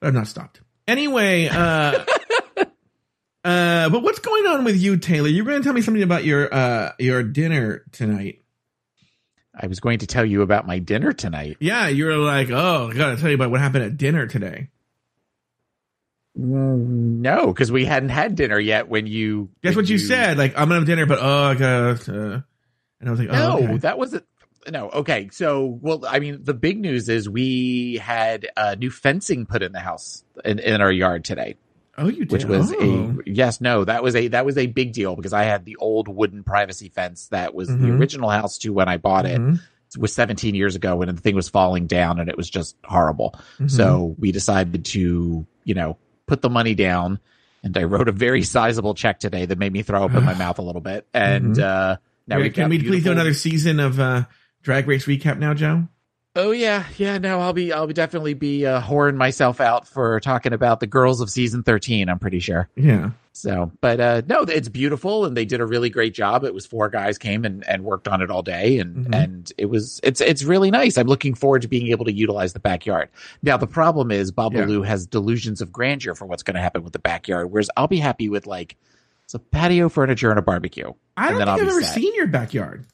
But 0.00 0.08
I'm 0.08 0.14
not 0.14 0.28
stopped. 0.28 0.60
Anyway, 0.86 1.48
uh 1.48 2.04
uh 3.44 3.88
but 3.90 4.02
what's 4.02 4.18
going 4.20 4.46
on 4.46 4.64
with 4.64 4.76
you, 4.76 4.96
Taylor? 4.98 5.28
You're 5.28 5.44
gonna 5.44 5.62
tell 5.62 5.72
me 5.72 5.82
something 5.82 6.02
about 6.02 6.24
your 6.24 6.52
uh 6.52 6.92
your 6.98 7.22
dinner 7.22 7.82
tonight. 7.92 8.42
I 9.58 9.66
was 9.68 9.80
going 9.80 10.00
to 10.00 10.06
tell 10.06 10.24
you 10.24 10.42
about 10.42 10.66
my 10.66 10.78
dinner 10.78 11.12
tonight. 11.12 11.56
Yeah, 11.60 11.88
you 11.88 12.04
were 12.06 12.16
like, 12.16 12.50
oh, 12.50 12.90
I 12.90 12.94
gotta 12.94 13.16
tell 13.16 13.28
you 13.30 13.34
about 13.36 13.50
what 13.50 13.60
happened 13.60 13.84
at 13.84 13.96
dinner 13.96 14.26
today. 14.26 14.68
Mm, 16.38 17.20
No, 17.20 17.46
because 17.46 17.72
we 17.72 17.84
hadn't 17.84 18.10
had 18.10 18.34
dinner 18.34 18.58
yet 18.58 18.88
when 18.88 19.06
you. 19.06 19.50
Guess 19.62 19.74
when 19.76 19.84
what 19.84 19.90
you, 19.90 19.98
said? 19.98 20.36
Like, 20.38 20.52
I'm 20.52 20.68
gonna 20.68 20.76
have 20.76 20.86
dinner, 20.86 21.06
but 21.06 21.18
oh 21.20 21.44
I 21.44 21.54
got 21.54 22.08
uh 22.08 22.40
and 23.00 23.08
I 23.08 23.10
was 23.10 23.18
like, 23.20 23.28
oh 23.30 23.32
No, 23.32 23.58
okay. 23.64 23.76
that 23.78 23.98
wasn't. 23.98 24.24
No, 24.70 24.90
okay. 24.90 25.28
So, 25.32 25.78
well, 25.80 26.04
I 26.08 26.18
mean, 26.18 26.40
the 26.42 26.52
big 26.54 26.80
news 26.80 27.08
is 27.08 27.28
we 27.28 27.98
had 28.02 28.48
uh, 28.56 28.74
new 28.76 28.90
fencing 28.90 29.46
put 29.46 29.62
in 29.62 29.70
the 29.70 29.78
house 29.78 30.24
in, 30.44 30.58
in 30.58 30.80
our 30.80 30.90
yard 30.90 31.24
today, 31.24 31.54
oh 31.98 32.08
you 32.08 32.24
did 32.24 32.32
which 32.32 32.44
was 32.44 32.72
Oh. 32.72 33.16
a 33.26 33.30
yes, 33.30 33.60
no, 33.60 33.84
that 33.84 34.02
was 34.02 34.14
a 34.16 34.28
that 34.28 34.44
was 34.44 34.56
a 34.58 34.66
big 34.66 34.92
deal 34.92 35.16
because 35.16 35.32
I 35.32 35.44
had 35.44 35.64
the 35.64 35.76
old 35.76 36.08
wooden 36.08 36.42
privacy 36.44 36.88
fence 36.88 37.28
that 37.28 37.54
was 37.54 37.68
the 37.68 37.74
Mhm. 37.74 37.98
original 37.98 38.30
house 38.30 38.58
to 38.58 38.70
when 38.72 38.88
I 38.88 38.96
bought 38.96 39.26
it. 39.26 39.40
Mhm, 39.40 39.60
It 39.94 40.00
was 40.00 40.12
17 40.12 40.54
years 40.54 40.74
ago 40.76 40.96
when 40.96 41.08
the 41.08 41.20
thing 41.20 41.34
was 41.34 41.48
falling 41.48 41.86
down 41.86 42.18
and 42.20 42.28
it 42.28 42.36
was 42.36 42.50
just 42.50 42.76
horrible. 42.84 43.34
mhm. 43.58 43.70
So 43.70 44.14
we 44.18 44.32
decided 44.32 44.84
to, 44.86 45.46
you 45.64 45.74
know, 45.74 45.96
put 46.26 46.42
the 46.42 46.50
money 46.50 46.74
down. 46.74 47.18
And 47.62 47.76
I 47.78 47.84
wrote 47.84 48.08
a 48.08 48.12
very 48.12 48.42
sizable 48.42 48.94
check 48.94 49.18
today 49.20 49.46
that 49.46 49.58
made 49.58 49.72
me 49.72 49.82
throw 49.82 50.04
up 50.04 50.14
in 50.14 50.24
my 50.24 50.34
mouth 50.38 50.58
a 50.58 50.62
little 50.62 50.80
bit. 50.82 51.06
And 51.14 51.54
Mhm. 51.56 51.62
uh, 51.62 51.96
now 52.26 52.38
we've 52.40 52.52
can 52.52 52.68
we 52.68 52.78
please 52.82 53.04
do 53.04 53.12
another 53.12 53.32
season 53.34 53.80
of 53.80 53.98
uh 53.98 54.24
drag 54.62 54.86
race 54.88 55.06
recap 55.06 55.38
now, 55.38 55.54
Joe? 55.54 55.88
Oh 56.36 56.50
yeah, 56.52 56.84
yeah. 56.98 57.16
No, 57.18 57.40
I'll 57.40 57.52
be, 57.54 57.72
I'll 57.72 57.86
be 57.86 57.94
definitely 57.94 58.34
be 58.34 58.66
uh, 58.66 58.80
whoring 58.82 59.16
myself 59.16 59.60
out 59.60 59.88
for 59.88 60.20
talking 60.20 60.52
about 60.52 60.80
the 60.80 60.86
girls 60.86 61.20
of 61.22 61.30
season 61.30 61.62
13. 61.62 62.08
I'm 62.10 62.18
pretty 62.18 62.40
sure. 62.40 62.68
Yeah. 62.76 63.10
So, 63.32 63.70
but 63.80 64.00
uh, 64.00 64.22
no, 64.28 64.42
it's 64.42 64.68
beautiful, 64.68 65.24
and 65.26 65.36
they 65.36 65.44
did 65.44 65.60
a 65.60 65.66
really 65.66 65.90
great 65.90 66.14
job. 66.14 66.42
It 66.44 66.54
was 66.54 66.64
four 66.64 66.88
guys 66.88 67.18
came 67.18 67.44
and, 67.44 67.66
and 67.68 67.84
worked 67.84 68.06
on 68.08 68.22
it 68.22 68.30
all 68.30 68.42
day, 68.42 68.78
and 68.78 69.06
Mhm. 69.08 69.14
and 69.24 69.52
it 69.58 69.66
was 69.66 70.00
it's 70.02 70.20
it's 70.22 70.42
really 70.44 70.70
nice. 70.70 70.96
I'm 70.96 71.06
looking 71.06 71.34
forward 71.34 71.60
to 71.62 71.68
being 71.68 71.88
able 71.88 72.06
to 72.06 72.12
utilize 72.12 72.52
the 72.54 72.60
backyard. 72.60 73.08
Now, 73.42 73.56
the 73.58 73.66
problem 73.66 74.10
is 74.10 74.32
Babalu 74.32 74.86
has 74.86 75.06
delusions 75.06 75.60
of 75.60 75.70
grandeur 75.72 76.14
for 76.14 76.24
what's 76.26 76.42
going 76.42 76.54
to 76.54 76.62
happen 76.62 76.82
with 76.82 76.92
the 76.94 76.98
backyard, 76.98 77.50
whereas 77.50 77.68
I'll 77.76 77.88
be 77.88 77.98
happy 77.98 78.28
with 78.30 78.46
like 78.46 78.76
some 79.26 79.42
patio 79.50 79.88
furniture 79.90 80.30
and 80.30 80.38
a 80.38 80.42
barbecue. 80.42 80.92
I 81.18 81.28
And 81.28 81.30
don't 81.30 81.38
then 81.38 81.46
think 81.46 81.48
I'll 81.48 81.64
I've 81.66 81.72
ever 81.72 81.82
set. 81.82 81.94
seen 81.94 82.14
your 82.14 82.26
backyard. 82.28 82.86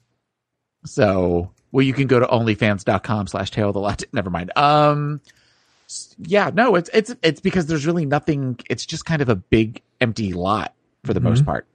So, 0.84 1.52
well, 1.70 1.84
you 1.84 1.92
can 1.92 2.06
go 2.06 2.18
to 2.20 2.26
onlyfans.com 2.26 3.26
slash 3.28 3.50
tail 3.50 3.68
of 3.68 3.74
the 3.74 3.80
lot. 3.80 4.02
Never 4.12 4.30
mind. 4.30 4.50
Um, 4.56 5.20
yeah, 6.18 6.50
no, 6.52 6.74
it's, 6.74 6.90
it's, 6.92 7.14
it's 7.22 7.40
because 7.40 7.66
there's 7.66 7.86
really 7.86 8.06
nothing. 8.06 8.58
It's 8.70 8.84
just 8.86 9.04
kind 9.04 9.22
of 9.22 9.28
a 9.28 9.36
big 9.36 9.82
empty 10.00 10.32
lot 10.32 10.74
for 11.04 11.14
the 11.14 11.20
Mhm. 11.20 11.24
most 11.24 11.44
part. 11.44 11.66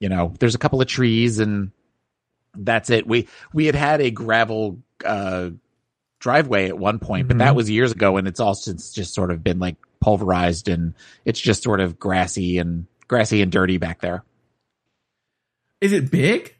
You 0.00 0.08
know, 0.08 0.34
there's 0.38 0.54
a 0.54 0.58
couple 0.58 0.80
of 0.80 0.86
trees 0.88 1.38
and 1.38 1.70
that's 2.54 2.90
it. 2.90 3.06
We, 3.06 3.28
we 3.52 3.66
had 3.66 3.74
had 3.74 4.00
a 4.00 4.10
gravel, 4.10 4.78
uh, 5.04 5.50
driveway 6.20 6.68
at 6.68 6.78
one 6.78 6.98
point, 6.98 7.26
but 7.28 7.38
that 7.38 7.52
Mhm. 7.52 7.56
was 7.56 7.70
years 7.70 7.90
ago 7.92 8.16
and 8.16 8.28
it's 8.28 8.38
all 8.40 8.54
since 8.54 8.92
just 8.92 9.14
sort 9.14 9.30
of 9.30 9.42
been 9.42 9.58
like 9.58 9.76
pulverized 10.00 10.68
and 10.68 10.94
it's 11.24 11.40
just 11.40 11.62
sort 11.62 11.80
of 11.80 11.98
grassy 11.98 12.58
and 12.58 12.86
grassy 13.08 13.42
and 13.42 13.50
dirty 13.50 13.78
back 13.78 14.00
there. 14.00 14.22
Is 15.80 15.92
it 15.92 16.10
big? 16.10 16.54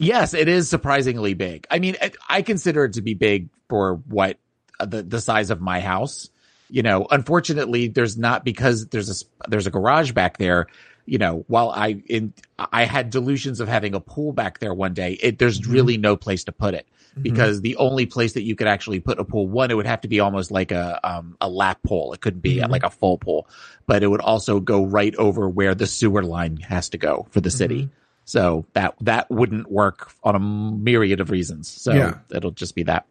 Yes, 0.00 0.32
it 0.34 0.48
is 0.48 0.68
surprisingly 0.70 1.34
big. 1.34 1.66
I 1.70 1.78
mean, 1.78 1.96
I- 2.00 2.12
I 2.28 2.42
consider 2.42 2.86
it 2.86 2.94
to 2.94 3.02
be 3.02 3.14
big 3.14 3.48
for 3.68 3.96
what 4.08 4.38
uh, 4.80 4.86
the 4.86 5.02
the 5.02 5.20
size 5.20 5.50
of 5.50 5.60
my 5.60 5.80
house. 5.80 6.30
You 6.70 6.82
know, 6.82 7.06
unfortunately, 7.10 7.88
there's 7.88 8.16
not 8.16 8.44
because 8.44 8.86
there's 8.86 9.10
a 9.10 9.48
there's 9.50 9.66
a 9.66 9.70
garage 9.70 10.12
back 10.12 10.38
there. 10.38 10.66
You 11.04 11.18
know, 11.18 11.44
while 11.48 11.70
I 11.70 12.02
in 12.08 12.32
I 12.58 12.84
had 12.84 13.10
delusions 13.10 13.60
of 13.60 13.68
having 13.68 13.94
a 13.94 14.00
pool 14.00 14.32
back 14.32 14.58
there 14.60 14.72
one 14.72 14.94
day, 14.94 15.12
it 15.20 15.38
there's 15.38 15.60
Mhm. 15.60 15.72
really 15.72 15.96
no 15.98 16.16
place 16.16 16.44
to 16.44 16.52
put 16.52 16.72
it 16.74 16.86
Mm-hmm. 17.10 17.22
because 17.22 17.60
the 17.60 17.74
only 17.76 18.06
place 18.06 18.34
that 18.34 18.42
you 18.42 18.54
could 18.54 18.68
actually 18.68 19.00
put 19.00 19.18
a 19.18 19.24
pool, 19.24 19.48
one, 19.48 19.70
it 19.72 19.74
would 19.74 19.86
have 19.86 20.00
to 20.02 20.08
be 20.08 20.20
almost 20.20 20.50
like 20.52 20.70
a 20.72 20.98
um 21.04 21.36
a 21.42 21.48
lap 21.48 21.78
pool. 21.84 22.12
It 22.14 22.20
couldn't 22.20 22.40
be 22.40 22.56
Mhm. 22.58 22.70
like 22.70 22.84
a 22.84 22.90
full 22.90 23.18
pool, 23.18 23.48
but 23.86 24.02
it 24.02 24.06
would 24.06 24.20
also 24.22 24.60
go 24.60 24.84
right 24.86 25.14
over 25.16 25.46
where 25.48 25.74
the 25.74 25.86
sewer 25.86 26.22
line 26.22 26.56
has 26.58 26.88
to 26.90 26.98
go 26.98 27.26
for 27.32 27.40
the 27.42 27.50
city. 27.50 27.90
Mm-hmm. 28.30 28.38
So 28.38 28.66
that 28.74 28.94
that 29.00 29.30
wouldn't 29.30 29.70
work 29.70 30.12
on 30.22 30.34
a 30.34 30.38
myriad 30.40 31.20
of 31.20 31.30
reasons. 31.30 31.68
So 31.68 31.92
Yeah. 31.92 32.18
it'll 32.34 32.50
just 32.52 32.74
be 32.74 32.84
that. 32.84 33.06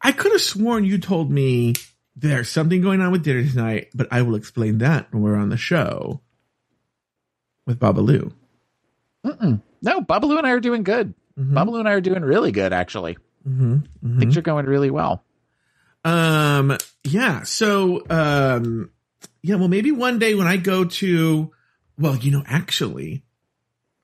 I 0.00 0.12
could 0.12 0.32
have 0.32 0.40
sworn 0.40 0.84
you 0.84 0.98
told 0.98 1.30
me 1.30 1.74
there's 2.16 2.48
something 2.48 2.82
going 2.82 3.00
on 3.00 3.12
with 3.12 3.22
dinner 3.24 3.48
tonight, 3.48 3.88
but 3.94 4.08
I 4.10 4.22
will 4.22 4.34
explain 4.34 4.78
that 4.78 5.12
when 5.12 5.22
we're 5.22 5.36
on 5.36 5.48
the 5.48 5.56
show 5.56 6.20
with 7.66 7.78
Babalu. 7.78 8.32
Mm-mm. 9.24 9.62
No, 9.80 10.00
Babalu 10.00 10.38
and 10.38 10.46
I 10.46 10.50
are 10.50 10.60
doing 10.60 10.82
good. 10.82 11.14
Mhm. 11.38 11.52
Babalu 11.52 11.78
and 11.80 11.88
I 11.88 11.92
are 11.92 12.00
doing 12.00 12.22
really 12.22 12.50
good, 12.52 12.72
actually. 12.72 13.16
Mhm. 13.48 13.86
Mhm. 14.04 14.18
Things 14.18 14.36
are 14.36 14.42
going 14.42 14.66
really 14.66 14.90
well. 14.90 15.24
Um, 16.04 16.76
yeah. 17.04 17.42
So, 17.44 18.02
um, 18.10 18.90
yeah, 19.42 19.54
well, 19.54 19.68
maybe 19.68 19.92
one 19.92 20.18
day 20.18 20.34
when 20.34 20.48
I 20.48 20.56
go 20.56 20.84
to, 20.84 21.52
well, 21.96 22.16
you 22.16 22.32
know, 22.32 22.42
actually, 22.46 23.22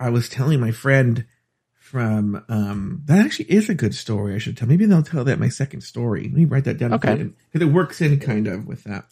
I 0.01 0.11
was 0.11 0.29
telling 0.29 0.61
my 0.61 0.71
friend 0.71 1.27
from, 1.75 2.45
um, 2.49 3.03
that 3.07 3.25
actually 3.25 3.51
is 3.51 3.69
a 3.69 3.75
good 3.75 3.95
story. 3.95 4.35
I 4.35 4.39
should 4.39 4.57
tell. 4.57 4.69
Maybe 4.69 4.85
they'll 4.87 5.03
tell 5.03 5.25
that 5.25 5.39
my 5.41 5.49
second 5.49 5.81
story. 5.81 6.25
Let 6.25 6.33
me 6.33 6.45
write 6.45 6.65
that 6.65 6.79
down. 6.79 6.93
Okay. 6.95 7.31
Because 7.53 7.67
it 7.67 7.73
works 7.73 8.01
in 8.01 8.21
kind 8.21 8.47
of 8.47 8.67
with 8.67 8.85
that. 8.85 9.07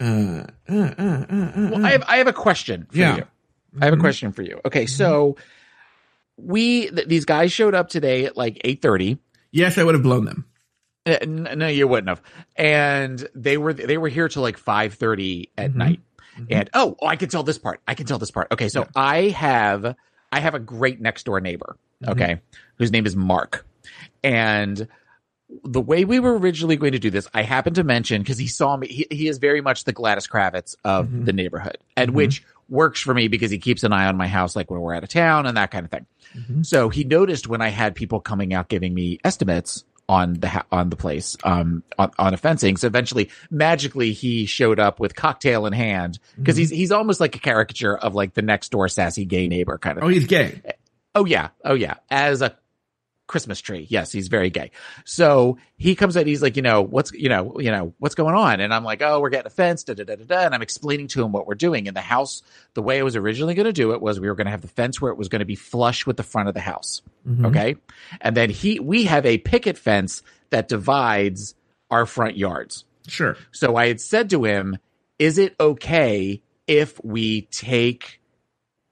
Uh, 0.00 0.44
uh, 0.68 0.72
uh, 0.72 0.94
uh, 0.98 1.34
uh, 1.56 1.70
Well, 1.72 1.84
I 1.86 1.90
have 1.92 2.04
I 2.06 2.16
have 2.18 2.28
a 2.28 2.32
question 2.32 2.86
for 2.90 2.96
Yeah. 2.98 3.16
you. 3.16 3.24
I 3.80 3.84
have 3.86 3.94
a 3.94 3.96
Mhm. 3.96 4.00
question 4.00 4.32
for 4.32 4.42
you. 4.42 4.60
Okay, 4.64 4.86
so 4.86 5.36
we 6.36 6.88
th- 6.88 7.08
these 7.08 7.24
guys 7.24 7.52
showed 7.52 7.74
up 7.74 7.88
today 7.88 8.24
at 8.24 8.36
like 8.36 8.60
eight 8.64 8.80
thirty. 8.80 9.18
yes, 9.50 9.76
I 9.76 9.82
would 9.84 9.94
have 9.94 10.02
blown 10.02 10.24
them. 10.24 10.44
Uh, 11.04 11.18
No, 11.26 11.66
you 11.68 11.88
wouldn't 11.88 12.08
have. 12.08 12.22
And 12.56 13.26
they 13.34 13.56
were 13.56 13.72
they 13.72 13.98
were 13.98 14.08
here 14.08 14.28
till 14.28 14.42
like 14.42 14.56
five 14.56 14.94
thirty 14.94 15.50
at 15.58 15.72
Mhm. 15.72 15.76
night. 15.76 16.00
Mhm. 16.38 16.46
And 16.50 16.70
oh, 16.74 16.96
oh, 17.00 17.06
I 17.06 17.16
can 17.16 17.28
tell 17.28 17.42
this 17.42 17.58
part. 17.58 17.80
I 17.88 17.94
can 17.94 18.06
tell 18.06 18.18
this 18.18 18.30
part. 18.30 18.48
Okay, 18.52 18.68
so 18.68 18.80
Yeah. 18.80 18.86
I 18.96 19.28
have 19.28 19.94
I 20.30 20.40
have 20.40 20.54
a 20.54 20.58
great 20.58 21.00
next 21.00 21.24
door 21.24 21.40
neighbor. 21.40 21.76
Mhm. 22.04 22.12
Okay, 22.12 22.40
whose 22.76 22.92
name 22.92 23.06
is 23.06 23.16
Mark, 23.16 23.66
and 24.22 24.86
the 25.64 25.80
way 25.80 26.04
we 26.04 26.20
were 26.20 26.36
originally 26.38 26.76
going 26.76 26.92
to 26.92 26.98
do 26.98 27.08
this, 27.10 27.26
I 27.32 27.42
happened 27.42 27.76
to 27.76 27.84
mention 27.84 28.20
because 28.22 28.36
he 28.38 28.46
saw 28.46 28.76
me. 28.76 28.86
He, 28.88 29.06
he 29.10 29.28
is 29.28 29.38
very 29.38 29.60
much 29.62 29.84
the 29.84 29.92
Gladys 29.92 30.26
Kravitz 30.28 30.76
of 30.84 31.06
Mhm. 31.08 31.24
the 31.24 31.32
neighborhood, 31.32 31.78
and 31.96 32.10
Mhm. 32.10 32.14
which 32.14 32.44
works 32.68 33.00
for 33.00 33.14
me 33.14 33.28
because 33.28 33.50
he 33.50 33.58
keeps 33.58 33.82
an 33.82 33.92
eye 33.94 34.06
on 34.06 34.16
my 34.18 34.28
house, 34.28 34.54
like 34.54 34.70
when 34.70 34.78
we're 34.80 34.94
out 34.94 35.02
of 35.02 35.08
town 35.08 35.46
and 35.46 35.56
that 35.56 35.70
kind 35.70 35.86
of 35.86 35.90
thing. 35.90 36.04
Mhm. 36.36 36.66
So 36.66 36.90
he 36.90 37.02
noticed 37.02 37.48
when 37.48 37.62
I 37.62 37.68
had 37.68 37.94
people 37.94 38.20
coming 38.20 38.52
out 38.52 38.68
giving 38.68 38.92
me 38.92 39.18
estimates 39.24 39.84
on 40.08 40.34
the 40.34 40.48
ha- 40.48 40.64
on 40.72 40.88
the 40.90 40.96
place 40.96 41.36
um 41.44 41.82
on, 41.98 42.10
on 42.18 42.32
a 42.34 42.36
fencing. 42.36 42.76
So 42.76 42.86
eventually, 42.86 43.30
magically, 43.50 44.12
he 44.12 44.46
showed 44.46 44.78
up 44.80 44.98
with 45.00 45.14
cocktail 45.14 45.66
in 45.66 45.72
hand 45.72 46.18
because 46.36 46.56
Mhm. 46.56 46.60
he's 46.60 46.70
he's 46.70 46.92
almost 46.92 47.20
like 47.20 47.36
a 47.36 47.38
caricature 47.38 47.96
of 47.96 48.14
like 48.14 48.34
the 48.34 48.42
next 48.42 48.70
door 48.70 48.88
sassy 48.88 49.24
gay 49.24 49.48
neighbor 49.48 49.76
kind 49.78 49.98
of. 49.98 50.04
Oh, 50.04 50.08
he's 50.08 50.26
gay. 50.26 50.62
Oh 51.14 51.24
yeah, 51.24 51.48
oh 51.64 51.74
yeah, 51.74 51.94
as 52.10 52.42
a 52.42 52.56
Christmas 53.28 53.60
tree. 53.60 53.86
Yes, 53.88 54.10
he's 54.10 54.26
very 54.26 54.50
gay. 54.50 54.72
So 55.04 55.58
he 55.76 55.94
comes 55.94 56.16
out. 56.16 56.26
He's 56.26 56.42
like, 56.42 56.56
you 56.56 56.62
know, 56.62 56.82
what's 56.82 57.12
you 57.12 57.28
know, 57.28 57.60
you 57.60 57.70
know, 57.70 57.94
what's 57.98 58.16
going 58.16 58.34
on? 58.34 58.58
And 58.58 58.74
I'm 58.74 58.82
like, 58.82 59.00
oh, 59.02 59.20
we're 59.20 59.28
getting 59.30 59.46
a 59.46 59.50
fence. 59.50 59.84
Da 59.84 59.94
da 59.94 60.02
da 60.02 60.16
da 60.16 60.24
da. 60.24 60.40
And 60.40 60.54
I'm 60.54 60.62
explaining 60.62 61.06
to 61.08 61.22
him 61.22 61.30
what 61.30 61.46
we're 61.46 61.54
doing 61.54 61.86
in 61.86 61.94
the 61.94 62.00
house. 62.00 62.42
The 62.74 62.82
way 62.82 62.98
I 62.98 63.02
was 63.04 63.14
originally 63.14 63.54
going 63.54 63.66
to 63.66 63.72
do 63.72 63.92
it 63.92 64.00
was 64.02 64.18
we 64.18 64.26
were 64.26 64.34
going 64.34 64.46
to 64.46 64.50
have 64.50 64.62
the 64.62 64.68
fence 64.68 65.00
where 65.00 65.12
it 65.12 65.18
was 65.18 65.28
going 65.28 65.40
to 65.40 65.44
be 65.46 65.54
flush 65.54 66.04
with 66.06 66.16
the 66.16 66.24
front 66.24 66.48
of 66.48 66.54
the 66.54 66.60
house. 66.60 67.02
Mhm. 67.28 67.46
Okay, 67.46 67.76
and 68.20 68.36
then 68.36 68.50
he 68.50 68.80
we 68.80 69.04
have 69.04 69.24
a 69.24 69.38
picket 69.38 69.78
fence 69.78 70.22
that 70.50 70.66
divides 70.68 71.54
our 71.90 72.06
front 72.06 72.36
yards. 72.36 72.84
Sure. 73.06 73.36
So 73.52 73.76
I 73.76 73.86
had 73.88 74.00
said 74.00 74.30
to 74.30 74.44
him, 74.44 74.78
"Is 75.18 75.38
it 75.38 75.54
okay 75.60 76.42
if 76.66 77.02
we 77.04 77.42
take, 77.50 78.20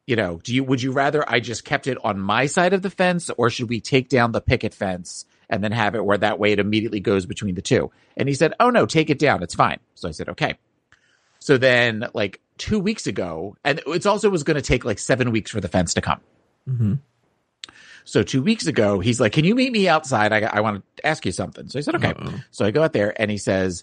you 0.07 0.17
know, 0.17 0.41
do 0.43 0.55
you 0.55 0.63
would 0.65 0.81
you 0.81 0.93
rather 0.93 1.29
I 1.29 1.41
just 1.41 1.65
kept 1.65 1.87
it 1.87 1.99
on 2.05 2.19
my 2.19 2.47
side 2.47 2.73
of 2.73 2.83
the 2.83 2.91
fence, 2.91 3.29
or 3.37 3.51
should 3.51 3.69
we 3.69 3.81
take 3.81 4.09
down 4.09 4.33
the 4.33 4.41
picket 4.41 4.73
fence 4.73 5.25
and 5.51 5.63
then 5.63 5.73
have 5.73 5.95
it 5.95 6.05
where 6.05 6.19
that 6.19 6.39
way 6.39 6.53
it 6.53 6.59
immediately 6.59 7.01
goes 7.01 7.27
between 7.27 7.55
the 7.55 7.63
two? 7.63 7.91
And 8.17 8.29
he 8.29 8.35
said, 8.35 8.55
"Oh 8.61 8.71
no, 8.71 8.87
take 8.87 9.11
it 9.11 9.19
down. 9.19 9.43
It's 9.43 9.55
fine." 9.55 9.81
So 9.95 10.09
I 10.09 10.13
said, 10.13 10.29
"Okay." 10.31 10.55
So 11.41 11.59
then, 11.59 12.07
like 12.15 12.41
two 12.57 12.79
weeks 12.79 13.07
ago, 13.07 13.57
and 13.65 13.83
it's 13.87 14.07
also 14.07 14.31
was 14.31 14.45
going 14.45 14.55
to 14.55 14.63
take 14.63 14.85
like 14.85 14.99
seven 14.99 15.33
weeks 15.33 15.51
for 15.51 15.61
the 15.61 15.69
fence 15.69 15.95
to 15.95 16.01
come. 16.01 16.21
hmm 16.67 16.95
So 18.05 18.23
two 18.23 18.43
weeks 18.43 18.69
ago, 18.69 19.01
he's 19.01 19.21
like, 19.21 19.33
"Can 19.33 19.45
you 19.45 19.57
meet 19.57 19.73
me 19.73 19.89
outside? 19.89 20.33
I, 20.33 20.41
I 20.43 20.61
want 20.61 20.85
to 20.97 21.07
ask 21.07 21.27
you 21.27 21.33
something." 21.33 21.69
So 21.69 21.81
I 21.81 21.83
said, 21.83 21.97
"Okay." 21.97 22.13
Uh-oh. 22.13 22.41
So 22.53 22.65
I 22.65 22.71
go 22.71 22.85
out 22.85 22.93
there 22.93 23.21
and 23.21 23.29
he 23.29 23.39
says, 23.39 23.83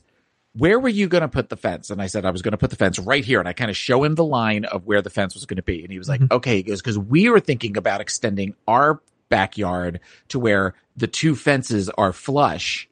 Where 0.56 0.80
were 0.80 0.90
you 0.90 1.08
going 1.08 1.22
to 1.22 1.28
put 1.28 1.50
the 1.50 1.58
fence? 1.58 1.90
And 1.90 2.00
I 2.02 2.06
said, 2.08 2.26
I 2.26 2.30
was 2.30 2.42
going 2.44 2.52
to 2.52 2.58
put 2.58 2.70
the 2.70 2.76
fence 2.76 3.00
right 3.00 3.26
here. 3.26 3.40
And 3.40 3.48
I 3.50 3.54
kind 3.54 3.72
of 3.72 3.78
show 3.78 4.04
him 4.04 4.14
the 4.16 4.24
line 4.24 4.66
of 4.66 4.86
where 4.86 5.02
the 5.02 5.10
fence 5.10 5.34
was 5.34 5.46
going 5.46 5.58
to 5.58 5.64
be. 5.64 5.82
And 5.84 5.92
he 5.92 5.98
was 5.98 6.08
like, 6.08 6.22
Mhm. 6.22 6.32
Okay. 6.32 6.58
He 6.58 6.64
goes, 6.64 6.82
Because 6.82 6.98
we 7.00 7.28
were 7.30 7.40
thinking 7.40 7.76
about 7.76 8.02
extending 8.02 8.56
our 8.68 9.02
backyard 9.30 10.00
to 10.28 10.38
where 10.40 10.76
the 10.96 11.08
two 11.08 11.36
fences 11.36 11.90
are 11.90 12.14
flush. 12.14 12.88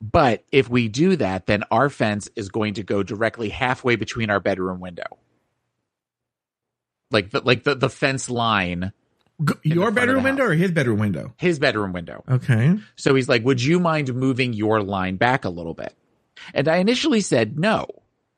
But 0.00 0.44
if 0.50 0.70
we 0.70 0.88
do 0.88 1.16
that, 1.16 1.46
then 1.46 1.64
our 1.70 1.90
fence 1.90 2.28
is 2.36 2.48
going 2.48 2.74
to 2.74 2.82
go 2.82 3.02
directly 3.02 3.48
halfway 3.50 3.96
between 3.96 4.30
our 4.30 4.40
bedroom 4.40 4.80
window. 4.80 5.18
Like 7.10 7.30
the 7.30 7.40
like 7.40 7.64
the, 7.64 7.74
the 7.74 7.88
fence 7.90 8.28
line, 8.30 8.92
Your 9.62 9.74
front 9.74 9.88
of 9.88 9.94
the 9.94 10.00
bedroom 10.00 10.24
window 10.24 10.44
or 10.44 10.52
his 10.54 10.70
bedroom 10.70 10.98
window? 11.00 11.34
his 11.36 11.58
bedroom 11.58 11.92
window. 11.92 12.22
Okay. 12.28 12.78
So 12.96 13.14
he's 13.14 13.28
like, 13.28 13.44
Would 13.44 13.62
you 13.62 13.80
mind 13.80 14.14
moving 14.14 14.52
your 14.52 14.82
line 14.82 15.16
back 15.16 15.44
a 15.44 15.50
little 15.50 15.74
bit? 15.74 15.94
And 16.54 16.68
I 16.68 16.76
initially 16.76 17.20
said 17.20 17.58
no, 17.58 17.86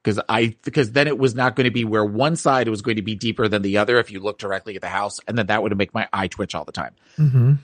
because 0.02 0.20
I 0.28 0.56
because 0.62 0.92
then 0.92 1.06
it 1.08 1.18
was 1.18 1.34
not 1.34 1.56
going 1.56 1.64
to 1.64 1.70
be 1.70 1.84
where 1.84 2.04
one 2.04 2.36
side 2.36 2.68
was 2.68 2.82
going 2.82 2.96
to 2.96 3.02
be 3.02 3.14
deeper 3.14 3.48
than 3.48 3.62
the 3.62 3.78
other 3.78 3.98
if 3.98 4.10
you 4.10 4.20
look 4.20 4.38
directly 4.38 4.76
at 4.76 4.82
the 4.82 4.88
house, 4.88 5.18
and 5.26 5.36
then 5.36 5.46
that 5.46 5.62
would 5.62 5.76
make 5.76 5.94
my 5.94 6.08
eye 6.12 6.28
twitch 6.28 6.54
all 6.54 6.64
the 6.64 6.72
time. 6.72 6.94
hmm 7.16 7.54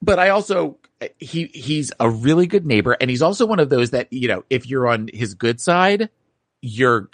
But 0.00 0.18
I 0.18 0.30
also 0.30 0.78
he 1.18 1.46
he's 1.54 1.92
a 2.00 2.08
really 2.08 2.46
good 2.46 2.66
neighbor, 2.66 2.96
and 3.00 3.10
he's 3.10 3.22
also 3.22 3.46
one 3.46 3.60
of 3.60 3.68
those 3.68 3.90
that, 3.90 4.12
you 4.12 4.28
know, 4.28 4.44
if 4.50 4.66
you're 4.66 4.88
on 4.88 5.08
his 5.12 5.34
good 5.34 5.60
side, 5.60 6.08
you're 6.62 7.10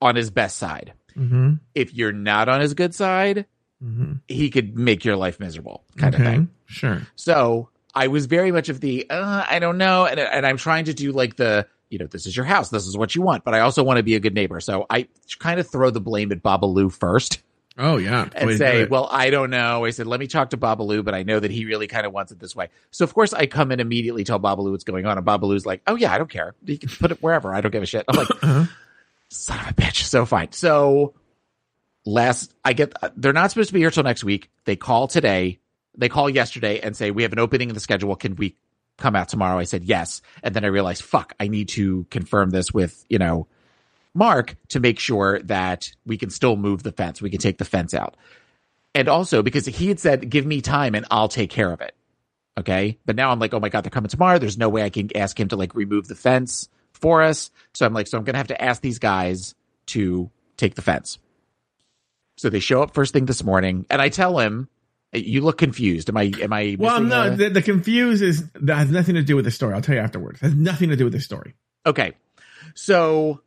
on 0.00 0.16
his 0.16 0.30
best 0.30 0.56
side. 0.58 0.92
hmm 1.14 1.54
If 1.74 1.94
you're 1.94 2.12
not 2.12 2.48
on 2.48 2.60
his 2.60 2.74
good 2.74 2.94
side, 2.94 3.46
hmm 3.82 4.14
he 4.28 4.50
could 4.50 4.76
make 4.76 5.04
your 5.04 5.16
life 5.16 5.38
miserable 5.40 5.84
kind 5.96 6.14
of 6.14 6.20
thing. 6.20 6.48
Sure. 6.66 7.02
So 7.14 7.68
I 7.96 8.06
was 8.08 8.26
very 8.26 8.52
much 8.52 8.68
of 8.68 8.80
the 8.80 9.08
uh, 9.10 9.44
I 9.48 9.58
don't 9.58 9.78
know, 9.78 10.06
and 10.06 10.20
and 10.20 10.46
I'm 10.46 10.58
trying 10.58 10.84
to 10.84 10.94
do 10.94 11.10
like 11.12 11.34
the 11.36 11.66
you 11.90 11.98
know 11.98 12.06
this 12.06 12.26
is 12.26 12.36
your 12.36 12.44
house, 12.46 12.68
this 12.70 12.86
is 12.86 12.96
what 12.96 13.14
you 13.16 13.22
want, 13.22 13.42
but 13.42 13.54
I 13.54 13.60
also 13.60 13.82
want 13.82 13.96
to 13.96 14.02
be 14.04 14.14
a 14.14 14.20
good 14.20 14.34
neighbor. 14.34 14.60
So 14.60 14.86
I 14.90 15.08
kind 15.38 15.58
of 15.58 15.68
throw 15.68 15.90
the 15.90 16.00
blame 16.00 16.30
at 16.32 16.42
Babalu 16.42 16.92
first 16.92 17.40
Oh 17.78 17.96
yeah. 17.98 18.28
and 18.34 18.48
do 18.48 18.56
say, 18.56 18.84
well, 18.86 19.06
I 19.10 19.30
don't 19.30 19.50
know. 19.50 19.84
I 19.84 19.90
said, 19.90 20.06
let 20.06 20.18
me 20.18 20.26
talk 20.26 20.50
to 20.50 20.56
Babalu, 20.56 21.04
but 21.04 21.14
I 21.14 21.24
know 21.24 21.38
that 21.38 21.50
he 21.50 21.64
really 21.66 21.86
kind 21.86 22.06
of 22.06 22.12
wants 22.12 22.32
it 22.32 22.38
this 22.38 22.56
way. 22.56 22.68
So 22.90 23.04
of 23.04 23.12
course 23.14 23.32
I 23.34 23.46
come 23.46 23.70
in 23.72 23.80
immediately 23.80 24.24
tell 24.24 24.40
Babalu 24.40 24.70
what's 24.72 24.84
going 24.84 25.04
on, 25.06 25.18
and 25.18 25.26
Babalu's 25.26 25.66
like, 25.66 25.82
oh 25.86 25.94
yeah, 25.94 26.12
I 26.12 26.18
don't 26.18 26.30
care. 26.30 26.54
You 26.64 26.78
can 26.78 26.88
put 26.88 27.10
it 27.12 27.22
wherever. 27.22 27.54
I 27.54 27.60
don't 27.60 27.70
give 27.70 27.82
a 27.82 27.86
shit. 27.86 28.04
I'm 28.08 28.16
like, 28.16 28.28
Uh-huh. 28.42 28.64
son 29.28 29.60
of 29.60 29.68
a 29.68 29.74
bitch. 29.74 30.02
So 30.04 30.24
fine. 30.24 30.52
So 30.52 31.14
last 32.04 32.52
I 32.64 32.72
get 32.72 32.94
they're 33.16 33.32
not 33.32 33.50
supposed 33.50 33.68
to 33.68 33.74
be 33.74 33.80
here 33.80 33.90
till 33.90 34.02
next 34.04 34.24
week. 34.24 34.50
They 34.64 34.76
call 34.76 35.06
today. 35.08 35.58
They 35.96 36.08
call 36.08 36.28
yesterday 36.28 36.80
and 36.80 36.96
say 36.96 37.10
we 37.10 37.22
have 37.22 37.32
an 37.32 37.38
opening 37.38 37.68
in 37.68 37.74
the 37.74 37.80
schedule. 37.80 38.14
Can 38.16 38.36
we 38.36 38.56
come 38.98 39.16
out 39.16 39.28
tomorrow? 39.28 39.58
I 39.58 39.64
said 39.64 39.84
yes. 39.84 40.22
And 40.42 40.54
then 40.54 40.64
I 40.64 40.68
realized, 40.68 41.02
fuck, 41.02 41.34
I 41.38 41.48
need 41.48 41.68
to 41.70 42.06
confirm 42.10 42.50
this 42.50 42.72
with, 42.72 43.04
you 43.08 43.18
know, 43.18 43.46
Mark 44.14 44.56
to 44.68 44.80
make 44.80 44.98
sure 44.98 45.40
that 45.42 45.92
we 46.06 46.16
can 46.16 46.30
still 46.30 46.56
move 46.56 46.82
the 46.82 46.92
fence. 46.92 47.20
We 47.20 47.30
can 47.30 47.40
take 47.40 47.58
the 47.58 47.64
fence 47.64 47.92
out. 47.92 48.16
And 48.94 49.08
also 49.08 49.42
because 49.42 49.66
he 49.66 49.88
had 49.88 50.00
said, 50.00 50.30
give 50.30 50.46
me 50.46 50.62
time 50.62 50.94
and 50.94 51.04
I'll 51.10 51.28
take 51.28 51.50
care 51.50 51.70
of 51.70 51.82
it. 51.82 51.94
Okay. 52.58 52.98
But 53.04 53.16
now 53.16 53.30
I'm 53.30 53.38
like, 53.38 53.52
oh 53.52 53.60
my 53.60 53.68
God, 53.68 53.84
they're 53.84 53.90
coming 53.90 54.08
tomorrow. 54.08 54.38
There's 54.38 54.56
no 54.56 54.70
way 54.70 54.82
I 54.82 54.90
can 54.90 55.14
ask 55.14 55.38
him 55.38 55.48
to 55.48 55.56
like 55.56 55.74
remove 55.74 56.08
the 56.08 56.14
fence 56.14 56.70
for 56.94 57.22
us. 57.22 57.50
So 57.74 57.84
I'm 57.84 57.92
like, 57.92 58.06
so 58.06 58.16
I'm 58.16 58.24
going 58.24 58.32
to 58.32 58.38
have 58.38 58.48
to 58.48 58.62
ask 58.62 58.80
these 58.80 58.98
guys 58.98 59.54
to 59.86 60.30
take 60.56 60.74
the 60.74 60.82
fence. 60.82 61.18
So 62.38 62.48
they 62.48 62.60
show 62.60 62.82
up 62.82 62.94
first 62.94 63.12
thing 63.12 63.26
this 63.26 63.44
morning 63.44 63.84
and 63.90 64.00
I 64.00 64.08
tell 64.08 64.38
him, 64.38 64.68
you 65.12 65.40
look 65.40 65.58
confused. 65.58 66.08
Am 66.08 66.16
I, 66.16 66.32
am 66.40 66.52
I, 66.52 66.76
Well, 66.78 67.00
no, 67.00 67.34
the, 67.34 67.48
the 67.48 67.62
confuse 67.62 68.22
is 68.22 68.48
that 68.54 68.76
has 68.76 68.90
nothing 68.90 69.14
to 69.14 69.22
do 69.22 69.36
with 69.36 69.44
the 69.44 69.50
story. 69.50 69.74
I'll 69.74 69.80
tell 69.82 69.94
you 69.94 70.00
afterwards. 70.00 70.40
It 70.42 70.46
has 70.46 70.54
nothing 70.54 70.90
to 70.90 70.96
do 70.96 71.04
with 71.04 71.12
the 71.12 71.20
story. 71.20 71.54
Okay. 71.86 72.12
So 72.74 73.40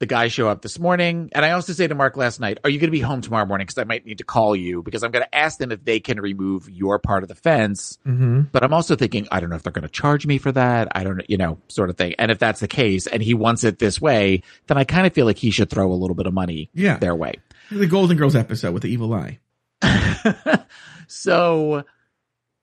the 0.00 0.06
guys 0.06 0.32
show 0.32 0.48
up 0.48 0.62
this 0.62 0.78
morning. 0.78 1.30
And 1.32 1.44
I 1.44 1.50
also 1.50 1.72
say 1.72 1.86
to 1.86 1.94
Mark 1.94 2.16
last 2.16 2.38
night, 2.40 2.58
Are 2.62 2.70
you 2.70 2.78
going 2.78 2.88
to 2.88 2.92
be 2.92 3.00
home 3.00 3.20
tomorrow 3.20 3.44
morning? 3.46 3.66
Because 3.66 3.78
I 3.78 3.84
might 3.84 4.06
need 4.06 4.18
to 4.18 4.24
call 4.24 4.54
you 4.54 4.82
because 4.82 5.02
I'm 5.02 5.10
going 5.10 5.24
to 5.24 5.34
ask 5.34 5.58
them 5.58 5.72
if 5.72 5.84
they 5.84 5.98
can 6.00 6.20
remove 6.20 6.70
your 6.70 6.98
part 6.98 7.24
of 7.24 7.28
the 7.28 7.34
fence. 7.34 7.98
Mm-hmm. 8.06 8.42
But 8.52 8.62
I'm 8.62 8.72
also 8.72 8.94
thinking, 8.96 9.26
I 9.32 9.40
don't 9.40 9.50
know 9.50 9.56
if 9.56 9.64
they're 9.64 9.72
going 9.72 9.82
to 9.82 9.88
charge 9.88 10.24
me 10.26 10.38
for 10.38 10.52
that. 10.52 10.88
I 10.92 11.02
don't 11.04 11.16
know, 11.16 11.24
you 11.28 11.36
know, 11.36 11.58
sort 11.68 11.90
of 11.90 11.96
thing. 11.96 12.14
And 12.18 12.30
if 12.30 12.38
that's 12.38 12.60
the 12.60 12.68
case 12.68 13.06
and 13.08 13.22
he 13.22 13.34
wants 13.34 13.64
it 13.64 13.78
this 13.80 14.00
way, 14.00 14.42
then 14.68 14.78
I 14.78 14.84
kind 14.84 15.06
of 15.06 15.12
feel 15.12 15.26
like 15.26 15.38
he 15.38 15.50
should 15.50 15.68
throw 15.68 15.90
a 15.90 15.94
little 15.94 16.14
bit 16.16 16.26
of 16.26 16.32
money 16.32 16.70
Yeah. 16.74 16.98
their 16.98 17.14
way. 17.16 17.34
The 17.70 17.86
Golden 17.86 18.16
Girls 18.16 18.36
episode 18.36 18.72
with 18.72 18.84
the 18.84 18.88
evil 18.90 19.12
eye. 19.12 19.40
so 21.06 21.84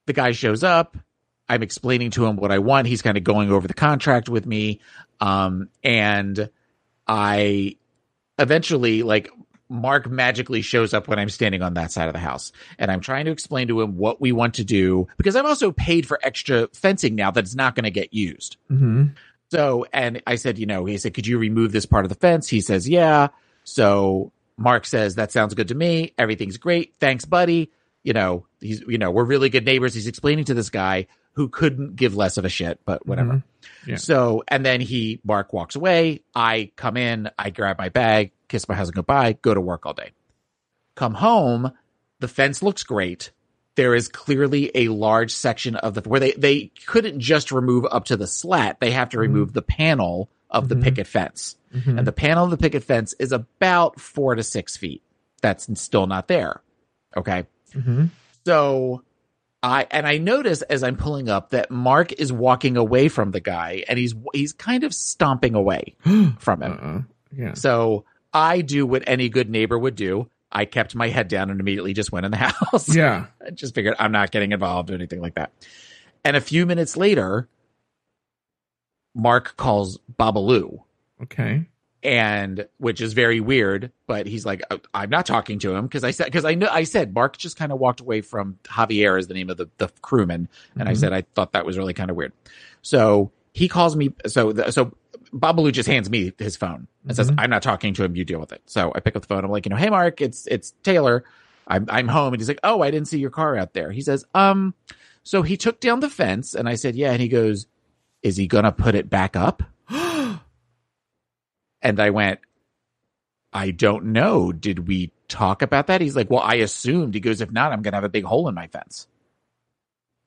the 0.06 0.14
guy 0.14 0.32
shows 0.32 0.64
up. 0.64 0.98
I'm 1.48 1.64
explaining 1.64 2.12
to 2.12 2.26
him 2.26 2.38
what 2.38 2.52
I 2.52 2.60
want. 2.60 2.88
He's 2.88 3.02
kind 3.02 3.18
of 3.18 3.24
going 3.24 3.52
over 3.52 3.68
the 3.68 3.74
contract 3.74 4.30
with 4.30 4.46
me. 4.46 4.80
Um, 5.20 5.70
and 5.84 6.50
I 7.08 7.78
eventually, 8.40 9.04
like, 9.04 9.30
Mark 9.70 10.10
magically 10.10 10.62
shows 10.62 10.94
up 10.94 11.08
when 11.08 11.18
I'm 11.18 11.30
standing 11.30 11.62
on 11.62 11.74
that 11.76 11.92
side 11.92 12.08
of 12.08 12.14
the 12.14 12.20
house. 12.20 12.52
And 12.78 12.92
I'm 12.92 13.02
trying 13.02 13.26
to 13.26 13.32
explain 13.32 13.68
to 13.70 13.82
him 13.82 13.98
what 13.98 14.22
we 14.22 14.32
want 14.32 14.56
to 14.56 14.64
do 14.64 15.08
because 15.18 15.36
I'm 15.36 15.46
also 15.46 15.72
paid 15.72 16.08
for 16.08 16.20
extra 16.24 16.68
fencing 16.74 17.16
now 17.16 17.32
that's 17.32 17.56
not 17.56 17.76
going 17.76 17.84
to 17.84 17.92
get 17.92 18.14
used. 18.14 18.58
Mm-hmm. 18.72 19.06
So, 19.52 19.86
and 19.94 20.22
I 20.28 20.36
said, 20.36 20.58
you 20.58 20.66
know, 20.66 20.86
he 20.86 20.98
said, 20.98 21.14
could 21.14 21.28
you 21.28 21.38
remove 21.38 21.72
this 21.72 21.86
part 21.86 22.06
of 22.06 22.10
the 22.10 22.16
fence? 22.16 22.48
He 22.48 22.62
says, 22.62 22.90
yeah. 22.90 23.30
So 23.64 24.32
Mark 24.58 24.86
says, 24.86 25.16
that 25.16 25.32
sounds 25.32 25.54
good 25.54 25.68
to 25.70 25.76
me. 25.76 26.14
Everything's 26.18 26.58
great. 26.58 26.96
Thanks, 27.00 27.26
buddy. 27.26 27.72
You 28.04 28.14
know, 28.14 28.46
he's, 28.62 28.82
you 28.88 28.98
know, 28.98 29.12
we're 29.12 29.24
really 29.26 29.50
good 29.50 29.66
neighbors. 29.66 29.94
He's 29.94 30.08
explaining 30.08 30.46
to 30.46 30.54
this 30.54 30.70
guy 30.70 31.08
who 31.34 31.50
couldn't 31.50 31.96
give 31.98 32.16
less 32.16 32.38
of 32.38 32.46
a 32.46 32.50
shit, 32.50 32.80
but 32.86 33.06
whatever. 33.06 33.34
Mhm. 33.34 33.44
Yeah. 33.88 33.96
So, 33.98 34.44
and 34.48 34.66
then 34.66 34.80
he, 34.80 35.20
Mark 35.26 35.52
walks 35.52 35.76
away. 35.76 36.22
I 36.34 36.72
come 36.78 36.96
in, 36.98 37.30
I 37.38 37.50
grab 37.50 37.78
my 37.78 37.90
bag, 37.90 38.32
kiss 38.48 38.70
my 38.70 38.76
husband 38.76 38.96
goodbye, 38.96 39.34
go 39.42 39.54
to 39.54 39.60
work 39.60 39.86
all 39.86 39.94
day. 39.94 40.12
Come 40.96 41.16
home, 41.16 41.72
the 42.20 42.28
fence 42.30 42.64
looks 42.64 42.84
great. 42.84 43.32
There 43.76 43.94
is 43.94 44.08
clearly 44.08 44.72
a 44.74 44.88
large 44.88 45.32
section 45.32 45.76
of 45.76 45.96
the 45.96 46.08
where 46.08 46.22
they 46.22 46.32
they 46.32 46.72
couldn't 46.86 47.20
just 47.20 47.52
remove 47.52 47.86
up 47.92 48.06
to 48.06 48.16
the 48.16 48.28
slat. 48.28 48.80
They 48.80 48.92
have 48.92 49.10
to 49.10 49.20
remove 49.20 49.52
the 49.52 49.62
panel 49.62 50.30
of 50.50 50.70
the 50.70 50.76
Mhm. 50.76 50.84
picket 50.84 51.08
fence. 51.08 51.58
Mhm. 51.76 51.98
And 52.00 52.08
the 52.08 52.12
panel 52.12 52.46
of 52.46 52.52
the 52.52 52.58
picket 52.58 52.84
fence 52.84 53.14
is 53.20 53.32
about 53.32 54.00
four 54.00 54.36
to 54.36 54.44
six 54.44 54.78
feet. 54.78 55.02
That's 55.42 55.68
still 55.80 56.08
not 56.08 56.28
there. 56.28 56.62
Okay. 57.18 57.46
Mhm. 57.74 58.10
So 58.46 59.04
I 59.62 59.88
and 59.92 60.08
I 60.08 60.18
notice 60.18 60.62
as 60.64 60.84
I'm 60.84 60.96
pulling 60.96 61.28
up 61.30 61.50
that 61.50 61.72
Mark 61.72 62.12
is 62.14 62.32
walking 62.32 62.78
away 62.78 63.08
from 63.10 63.32
the 63.32 63.40
guy 63.40 63.84
and 63.88 63.98
he's 64.00 64.14
he's 64.34 64.54
kind 64.54 64.84
of 64.84 64.94
stomping 64.94 65.56
away 65.56 65.96
from 66.40 66.62
him. 66.64 66.72
Uh-uh. 66.72 67.02
Yeah. 67.36 67.54
So 67.56 68.06
I 68.34 68.62
do 68.62 68.86
what 68.86 69.04
any 69.08 69.30
good 69.30 69.50
neighbor 69.50 69.78
would 69.78 69.96
do. 69.96 70.30
I 70.52 70.66
kept 70.66 70.96
my 70.96 71.10
head 71.10 71.28
down 71.28 71.50
and 71.50 71.60
immediately 71.60 71.94
just 71.94 72.12
went 72.12 72.26
in 72.26 72.32
the 72.32 72.38
house. 72.72 72.96
Yeah. 72.96 73.26
I 73.46 73.50
just 73.52 73.76
figured 73.76 73.96
I'm 74.00 74.12
not 74.14 74.32
getting 74.32 74.52
involved 74.54 74.90
or 74.90 74.94
anything 74.94 75.20
like 75.20 75.36
that. 75.36 75.52
And 76.24 76.38
a 76.38 76.42
few 76.42 76.66
minutes 76.66 76.96
later, 76.96 77.48
Mark 79.14 79.56
calls 79.58 80.00
Babalu, 80.18 80.82
Okay. 81.24 81.66
and 82.04 82.68
which 82.78 83.02
is 83.02 83.14
very 83.14 83.40
weird. 83.40 83.92
But 84.06 84.28
he's 84.28 84.46
like, 84.46 84.62
"Uh, 84.70 84.78
I'm 84.94 85.10
not 85.10 85.26
talking 85.26 85.58
to 85.60 85.74
him 85.76 85.86
because 85.88 86.04
I 86.04 86.12
said 86.12 86.26
because 86.26 86.46
I 86.46 86.54
know 86.54 86.68
I 86.72 86.84
said 86.84 87.14
Mark 87.16 87.38
just 87.38 87.58
kind 87.58 87.72
of 87.72 87.80
walked 87.80 88.00
away 88.00 88.22
from 88.22 88.60
Javier 88.66 89.18
is 89.20 89.28
the 89.28 89.34
name 89.34 89.50
of 89.50 89.58
the 89.58 89.68
the 89.78 89.90
crewman, 90.02 90.48
and 90.78 90.88
I 90.88 90.92
Mhm. 90.94 90.98
said 90.98 91.14
I 91.14 91.22
thought 91.34 91.54
that 91.54 91.66
was 91.66 91.78
really 91.78 91.94
kind 91.94 92.12
of 92.12 92.16
weird. 92.16 92.32
So 92.84 93.32
he 93.54 93.68
calls 93.68 93.96
me. 93.96 94.14
So 94.28 94.52
the, 94.52 94.72
so 94.72 94.92
Babalu 95.34 95.72
just 95.72 95.90
hands 95.90 96.10
me 96.10 96.32
his 96.38 96.56
phone 96.56 96.88
and 97.08 97.16
says, 97.16 97.32
Mhm. 97.32 97.36
"I'm 97.40 97.50
not 97.50 97.64
talking 97.64 97.94
to 97.96 98.04
him. 98.04 98.16
You 98.16 98.24
deal 98.24 98.40
with 98.40 98.52
it." 98.52 98.62
So 98.68 98.92
I 98.94 99.00
pick 99.00 99.16
up 99.16 99.24
the 99.24 99.28
phone. 99.28 99.44
I'm 99.44 99.50
like, 99.50 99.66
you 99.66 99.72
know, 99.72 99.76
hey 99.76 99.90
Mark, 99.90 100.22
it's 100.22 100.46
it's 100.48 100.74
Taylor. 100.84 101.24
I'm 101.68 101.88
I'm 101.90 102.08
home, 102.08 102.34
and 102.34 102.40
he's 102.42 102.48
like, 102.48 102.60
"Oh, 102.64 102.82
I 102.84 102.92
didn't 102.92 103.08
see 103.08 103.18
your 103.18 103.32
car 103.32 103.58
out 103.58 103.74
there." 103.74 103.92
He 103.92 104.02
says, 104.02 104.26
"Um." 104.36 104.76
So 105.24 105.42
he 105.42 105.58
took 105.58 105.80
down 105.80 106.02
the 106.02 106.10
fence, 106.10 106.54
and 106.54 106.70
I 106.70 106.76
said, 106.76 106.96
"Yeah." 106.96 107.12
And 107.14 107.20
he 107.22 107.28
goes, 107.30 107.66
"Is 108.22 108.38
he 108.38 108.46
gonna 108.46 108.72
put 108.72 108.94
it 108.94 109.10
back 109.10 109.36
up?" 109.36 109.64
And 111.86 112.00
I 112.00 112.10
went, 112.10 112.40
I 113.54 113.72
don't 113.72 114.06
know. 114.08 114.52
Did 114.52 114.88
we 114.88 115.12
talk 115.28 115.62
about 115.62 115.88
that? 115.88 116.02
He's 116.02 116.16
like, 116.16 116.30
Well, 116.30 116.42
I 116.42 116.56
assumed. 116.56 117.14
He 117.14 117.20
goes, 117.20 117.42
If 117.42 117.52
not, 117.52 117.72
I'm 117.72 117.82
going 117.82 117.92
to 117.94 117.98
have 117.98 118.04
a 118.04 118.10
big 118.10 118.26
hole 118.26 118.48
in 118.50 118.56
my 118.56 118.68
fence. 118.68 119.08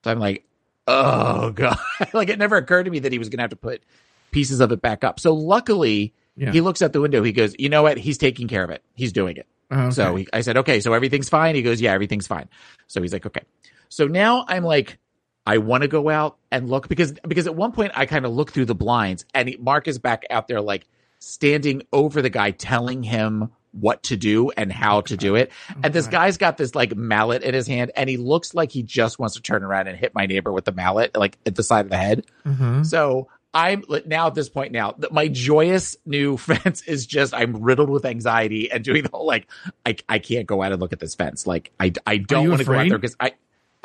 So 0.05 0.11
I'm 0.13 0.19
like, 0.21 0.45
Oh, 0.87 1.51
God. 1.55 1.77
like, 2.15 2.29
it 2.31 2.39
never 2.39 2.57
occurred 2.57 2.85
to 2.85 2.91
me 2.91 3.01
that 3.01 3.13
he 3.13 3.19
was 3.19 3.29
going 3.29 3.39
to 3.39 3.43
have 3.43 3.51
to 3.51 3.57
put 3.57 3.83
pieces 4.31 4.61
of 4.61 4.73
it 4.73 4.81
back 4.81 5.05
up. 5.05 5.21
So 5.21 5.35
luckily, 5.35 6.15
Yeah. 6.37 6.53
he 6.53 6.61
looks 6.61 6.81
out 6.81 6.93
the 6.93 7.01
window. 7.01 7.23
He 7.23 7.33
goes, 7.33 7.55
You 7.59 7.69
know 7.69 7.83
what? 7.83 7.99
He's 7.99 8.19
taking 8.19 8.47
care 8.49 8.63
of 8.65 8.71
it. 8.71 8.83
He's 8.95 9.13
doing 9.13 9.37
it. 9.37 9.47
Oh, 9.71 9.79
okay. 9.81 9.91
So 9.91 10.17
he, 10.17 10.29
I 10.33 10.41
said, 10.41 10.57
okay, 10.59 10.81
so 10.81 10.95
everything's 10.95 11.29
fine. 11.29 11.55
He 11.55 11.61
goes, 11.61 11.79
yeah, 11.79 11.93
everything's 11.93 12.27
fine. 12.27 12.49
So 12.87 13.03
he's 13.03 13.13
like, 13.13 13.27
okay. 13.27 13.43
So 13.91 14.07
now 14.07 14.47
I'm 14.49 14.65
like, 14.65 14.97
I 15.45 15.59
want 15.59 15.83
to 15.83 15.89
go 15.89 16.09
out 16.09 16.39
and 16.51 16.71
look 16.71 16.89
because 16.89 17.13
because 17.27 17.47
at 17.47 17.55
one 17.55 17.73
point 17.73 17.93
I 17.95 18.07
kind 18.07 18.25
of 18.25 18.33
look 18.33 18.51
through 18.53 18.65
the 18.65 18.75
blinds 18.75 19.27
and 19.35 19.55
Mark 19.61 19.87
is 19.87 19.99
back 19.99 20.25
out 20.31 20.49
there 20.49 20.63
like 20.63 20.87
standing 21.19 21.83
over 21.93 22.23
the 22.23 22.31
guy, 22.31 22.51
telling 22.51 23.03
him 23.03 23.51
what 23.73 24.03
to 24.05 24.17
do 24.17 24.51
and 24.51 24.73
how 24.73 25.03
to 25.03 25.17
do 25.17 25.35
it. 25.35 25.53
And 25.83 25.93
this 25.93 26.07
guy's 26.07 26.37
got 26.37 26.57
this 26.57 26.75
like 26.75 26.97
mallet 26.97 27.43
in 27.43 27.55
his 27.55 27.67
hand, 27.67 27.93
and 27.97 28.09
he 28.09 28.17
looks 28.17 28.55
like 28.55 28.73
he 28.73 28.83
just 28.83 29.19
wants 29.19 29.35
to 29.37 29.43
turn 29.43 29.63
around 29.63 29.89
and 29.89 29.97
hit 29.97 30.15
my 30.15 30.27
neighbor 30.27 30.53
with 30.53 30.65
the 30.65 30.73
mallet, 30.73 31.17
like 31.17 31.39
at 31.47 31.55
the 31.55 31.63
side 31.63 31.87
of 31.87 31.91
the 31.91 31.97
head. 31.97 32.25
Uh-huh. 32.45 32.85
So 32.85 33.29
I'm 33.55 33.83
now 34.07 34.27
at 34.27 34.35
this 34.35 34.49
point 34.49 34.73
now 34.73 34.95
that 34.99 35.13
my 35.13 35.29
joyous 35.29 35.97
new 36.05 36.37
fence 36.37 36.83
is 36.83 37.07
just 37.07 37.35
I'm 37.35 37.63
riddled 37.63 37.91
with 37.91 38.05
anxiety 38.05 38.71
and 38.71 38.85
doing 38.85 39.03
the 39.03 39.11
whole 39.13 39.27
like 39.27 39.49
I 39.87 39.97
I 40.09 40.19
can't 40.19 40.47
go 40.47 40.63
out 40.63 40.73
and 40.73 40.81
look 40.81 40.93
at 40.93 41.01
this 41.01 41.15
fence 41.15 41.47
like 41.47 41.73
I 41.81 41.93
I 42.07 42.19
don't 42.19 42.49
want 42.49 42.61
to 42.61 42.65
go 42.65 42.75
out 42.75 42.89
there 42.89 42.99
because 42.99 43.17
I. 43.21 43.33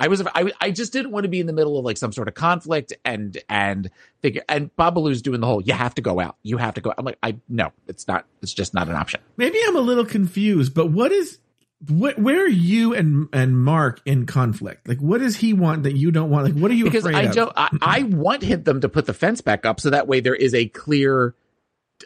I 0.03 0.07
was 0.07 0.21
I, 0.35 0.51
I 0.59 0.71
just 0.71 0.91
didn't 0.91 1.11
want 1.11 1.23
to 1.23 1.29
be 1.29 1.39
in 1.39 1.47
the 1.47 1.53
middle 1.53 1.79
of 1.79 1.85
like 1.85 1.95
some 1.95 2.11
sort 2.11 2.27
of 2.27 2.33
conflict 2.33 2.91
and 3.05 3.37
and 3.47 3.89
figure 4.21 4.43
and 4.49 4.69
Babalu's 4.75 5.21
doing 5.21 5.39
the 5.39 5.47
whole 5.47 5.61
you 5.61 5.73
have 5.73 5.95
to 5.95 6.01
go 6.01 6.19
out 6.19 6.35
you 6.43 6.57
have 6.57 6.73
to 6.73 6.81
go 6.81 6.93
I'm 6.97 7.05
like 7.05 7.17
I 7.23 7.37
no 7.47 7.71
it's 7.87 8.05
not 8.05 8.25
it's 8.41 8.53
just 8.53 8.73
not 8.73 8.89
an 8.89 8.95
option 8.95 9.21
Maybe 9.37 9.59
I'm 9.65 9.77
a 9.77 9.81
little 9.81 10.05
confused, 10.05 10.73
but 10.73 10.91
what 10.91 11.13
is 11.13 11.39
what 11.87 12.19
where 12.19 12.43
are 12.43 12.49
you 12.49 12.93
and 12.93 13.29
and 13.31 13.57
Mark 13.57 14.01
in 14.05 14.25
conflict? 14.25 14.89
Like 14.89 14.99
what 14.99 15.19
does 15.19 15.37
he 15.37 15.53
want 15.53 15.83
that 15.83 15.95
you 15.95 16.11
don't 16.11 16.29
want? 16.29 16.45
Like 16.45 16.61
what 16.61 16.69
are 16.69 16.73
you 16.73 16.83
because 16.83 17.05
I 17.05 17.27
don't 17.27 17.53
I, 17.55 17.69
I 17.81 18.03
want 18.03 18.41
him 18.41 18.63
them 18.63 18.81
to 18.81 18.89
put 18.89 19.05
the 19.05 19.13
fence 19.13 19.39
back 19.39 19.65
up 19.65 19.79
so 19.79 19.89
that 19.91 20.05
way 20.05 20.19
there 20.19 20.35
is 20.35 20.53
a 20.53 20.67
clear 20.67 21.33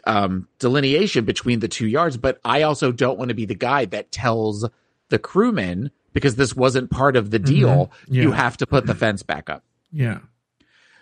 um 0.04 0.46
delineation 0.60 1.24
between 1.24 1.58
the 1.58 1.66
two 1.66 1.86
yards 1.86 2.16
but 2.16 2.38
I 2.44 2.62
also 2.62 2.92
don't 2.92 3.18
want 3.18 3.30
to 3.30 3.34
be 3.34 3.46
the 3.46 3.56
guy 3.56 3.86
that 3.86 4.12
tells 4.12 4.68
the 5.08 5.18
crewmen 5.18 5.90
because 6.12 6.36
this 6.36 6.54
wasn't 6.54 6.90
part 6.90 7.16
of 7.16 7.30
the 7.30 7.38
deal 7.38 7.90
Yeah. 8.08 8.22
you 8.22 8.32
have 8.32 8.56
to 8.58 8.66
put 8.66 8.86
the 8.86 8.94
fence 8.94 9.22
back 9.22 9.48
up 9.50 9.62
Yeah. 9.92 10.18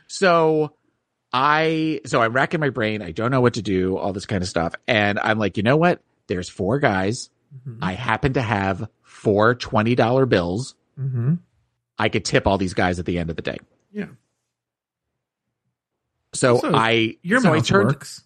so 0.07 0.73
I 1.33 2.01
so 2.07 2.23
I'm 2.23 2.33
racking 2.33 2.61
my 2.61 2.71
brain 2.71 3.03
I 3.03 3.11
don't 3.12 3.31
know 3.31 3.40
what 3.40 3.55
to 3.55 3.62
do 3.62 3.97
all 3.97 4.12
this 4.12 4.27
kind 4.27 4.42
of 4.42 4.49
stuff 4.49 4.75
and 4.87 5.19
I'm 5.19 5.38
like 5.38 5.57
you 5.57 5.62
know 5.62 5.77
what 5.77 6.01
there's 6.29 6.49
four 6.49 6.79
guys 6.79 7.31
Mhm. 7.66 7.79
I 7.83 7.92
happen 7.92 8.33
to 8.35 8.42
have 8.42 8.88
four 9.03 9.55
$20 9.55 10.29
bills 10.29 10.75
Mhm. 11.01 11.38
I 11.99 12.09
could 12.09 12.25
tip 12.25 12.47
all 12.47 12.59
these 12.59 12.75
guys 12.75 12.99
at 12.99 13.07
the 13.07 13.19
end 13.19 13.31
of 13.31 13.37
the 13.37 13.42
day 13.42 13.59
Yeah. 13.92 14.07
so 16.33 16.59
So, 16.59 16.71
I 16.75 17.16
Your 17.23 17.40
so 17.40 17.51
I 17.53 17.57
mouth 17.57 17.66
turned 17.66 17.87
works. 17.88 18.23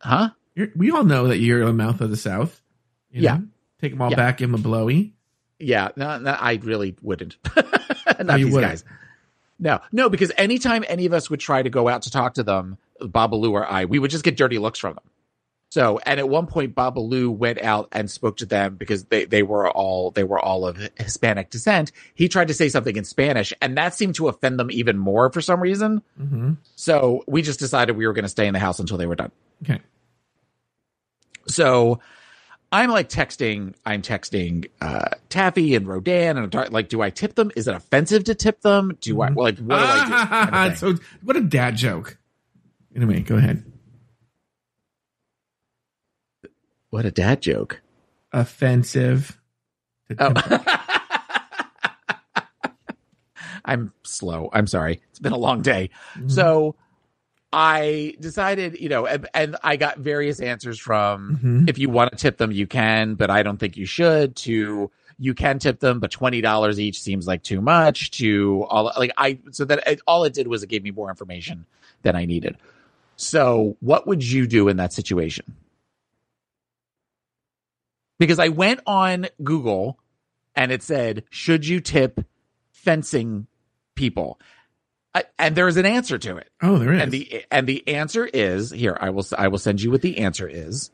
huh 0.00 0.30
You're, 0.54 0.68
we 0.76 0.90
all 0.90 1.04
know 1.04 1.28
that 1.28 1.38
you're 1.38 1.64
the 1.64 1.72
mouth 1.72 2.00
of 2.00 2.10
the 2.10 2.16
South. 2.16 2.60
you 3.10 3.22
Yeah. 3.22 3.36
know? 3.38 3.46
Take 3.80 3.92
them 3.92 4.02
all 4.02 4.10
Yeah. 4.10 4.16
back, 4.16 4.40
in 4.42 4.52
a 4.54 4.58
blowy. 4.58 5.14
Yeah, 5.62 5.88
no, 5.96 6.18
no 6.18 6.32
I 6.32 6.54
really 6.62 6.96
wouldn't. 7.02 7.36
Not 8.20 8.38
you 8.38 8.46
these 8.46 8.54
wouldn't. 8.54 8.70
guys. 8.72 8.84
No, 9.58 9.80
no, 9.92 10.08
because 10.08 10.32
anytime 10.36 10.84
any 10.88 11.06
of 11.06 11.12
us 11.12 11.30
would 11.30 11.40
try 11.40 11.62
to 11.62 11.70
go 11.70 11.88
out 11.88 12.02
to 12.02 12.10
talk 12.10 12.34
to 12.34 12.42
them, 12.42 12.78
Babalu 13.00 13.52
or 13.52 13.64
I, 13.64 13.84
we 13.84 13.98
would 13.98 14.10
just 14.10 14.24
get 14.24 14.36
dirty 14.36 14.58
looks 14.58 14.78
from 14.80 14.94
them. 14.94 15.04
So, 15.70 16.00
and 16.04 16.20
at 16.20 16.28
one 16.28 16.48
point, 16.48 16.74
Babalu 16.74 17.34
went 17.34 17.62
out 17.62 17.88
and 17.92 18.10
spoke 18.10 18.38
to 18.38 18.46
them 18.46 18.74
because 18.74 19.04
they, 19.04 19.24
they 19.24 19.42
were 19.42 19.70
all 19.70 20.10
they 20.10 20.24
were 20.24 20.38
all 20.38 20.66
of 20.66 20.76
Hispanic 20.98 21.48
descent. 21.48 21.92
He 22.14 22.28
tried 22.28 22.48
to 22.48 22.54
say 22.54 22.68
something 22.68 22.94
in 22.94 23.04
Spanish, 23.04 23.54
and 23.62 23.78
that 23.78 23.94
seemed 23.94 24.16
to 24.16 24.28
offend 24.28 24.58
them 24.58 24.70
even 24.70 24.98
more 24.98 25.30
for 25.30 25.40
some 25.40 25.60
reason. 25.60 26.02
hmm 26.18 26.54
So 26.74 27.24
we 27.26 27.40
just 27.40 27.58
decided 27.58 27.96
we 27.96 28.06
were 28.06 28.12
going 28.12 28.24
to 28.24 28.28
stay 28.28 28.46
in 28.46 28.52
the 28.52 28.58
house 28.58 28.80
until 28.80 28.98
they 28.98 29.06
were 29.06 29.14
done. 29.14 29.30
Okay. 29.62 29.80
So 31.46 32.00
I'm 32.72 32.90
like 32.90 33.10
texting, 33.10 33.74
I'm 33.84 34.00
texting 34.00 34.66
uh, 34.80 35.10
Taffy 35.28 35.74
and 35.74 35.86
Rodan, 35.86 36.38
and 36.38 36.54
I'm 36.56 36.72
like, 36.72 36.88
do 36.88 37.02
I 37.02 37.10
tip 37.10 37.34
them? 37.34 37.52
Is 37.54 37.68
it 37.68 37.74
offensive 37.74 38.24
to 38.24 38.34
tip 38.34 38.62
them? 38.62 38.96
Do 39.02 39.20
I 39.20 39.28
like 39.28 39.36
what 39.36 39.56
do 39.56 39.66
I 39.70 40.70
do? 40.70 40.74
So 40.76 40.94
what 41.22 41.36
a 41.36 41.42
dad 41.42 41.76
joke. 41.76 42.16
Anyway, 42.96 43.20
go 43.20 43.36
ahead. 43.36 43.64
what 46.90 47.04
a 47.04 47.10
dad 47.10 47.40
joke. 47.42 47.80
Offensive. 48.32 49.38
Oh. 50.18 50.32
I'm 53.64 53.92
slow. 54.02 54.50
I'm 54.52 54.66
sorry. 54.66 55.00
It's 55.10 55.18
been 55.18 55.32
a 55.32 55.38
long 55.38 55.62
day. 55.62 55.90
Mhm. 56.16 56.30
So 56.30 56.74
I 57.52 58.14
decided, 58.18 58.80
you 58.80 58.88
know, 58.88 59.06
and, 59.06 59.28
and 59.34 59.56
I 59.62 59.76
got 59.76 59.98
various 59.98 60.40
answers 60.40 60.78
from 60.78 61.38
Mhm. 61.42 61.68
if 61.68 61.78
you 61.78 61.90
want 61.90 62.10
to 62.12 62.16
tip 62.16 62.38
them, 62.38 62.50
you 62.50 62.66
can, 62.66 63.14
but 63.14 63.28
I 63.30 63.42
don't 63.42 63.58
think 63.58 63.76
you 63.76 63.84
should. 63.84 64.36
To 64.36 64.90
you 65.18 65.34
can 65.34 65.58
tip 65.58 65.78
them, 65.80 66.00
but 66.00 66.10
twenty 66.10 66.40
dollars 66.40 66.80
each 66.80 67.00
seems 67.00 67.26
like 67.26 67.42
too 67.42 67.60
much. 67.60 68.10
To 68.12 68.64
all 68.70 68.90
like 68.98 69.12
I 69.18 69.38
so 69.50 69.64
that 69.66 69.86
it, 69.86 70.00
all 70.06 70.24
it 70.24 70.32
did 70.32 70.48
was 70.48 70.62
it 70.62 70.68
gave 70.68 70.82
me 70.82 70.90
more 70.90 71.10
information 71.10 71.66
than 72.02 72.16
I 72.16 72.24
needed. 72.24 72.56
So 73.16 73.76
what 73.80 74.06
would 74.06 74.24
you 74.24 74.46
do 74.46 74.68
in 74.68 74.78
that 74.78 74.92
situation? 74.92 75.54
Because 78.18 78.38
I 78.38 78.48
went 78.48 78.80
on 78.86 79.26
Google 79.42 79.98
and 80.54 80.72
it 80.72 80.82
said, 80.82 81.24
should 81.30 81.66
you 81.66 81.80
tip 81.80 82.24
fencing 82.70 83.46
people? 83.94 84.40
I, 85.14 85.24
and 85.38 85.54
there 85.54 85.68
is 85.68 85.76
an 85.76 85.86
answer 85.86 86.18
to 86.18 86.36
it. 86.38 86.48
oh, 86.62 86.78
there 86.78 86.94
is. 86.94 87.02
And 87.02 87.12
the 87.12 87.44
and 87.50 87.66
the 87.66 87.86
answer 87.88 88.24
is 88.24 88.70
here. 88.70 88.96
I 89.00 89.10
will 89.10 89.26
I 89.36 89.48
will 89.48 89.58
send 89.58 89.82
you 89.82 89.90
what 89.90 90.02
the 90.02 90.18
answer 90.18 90.48
is. 90.48 90.90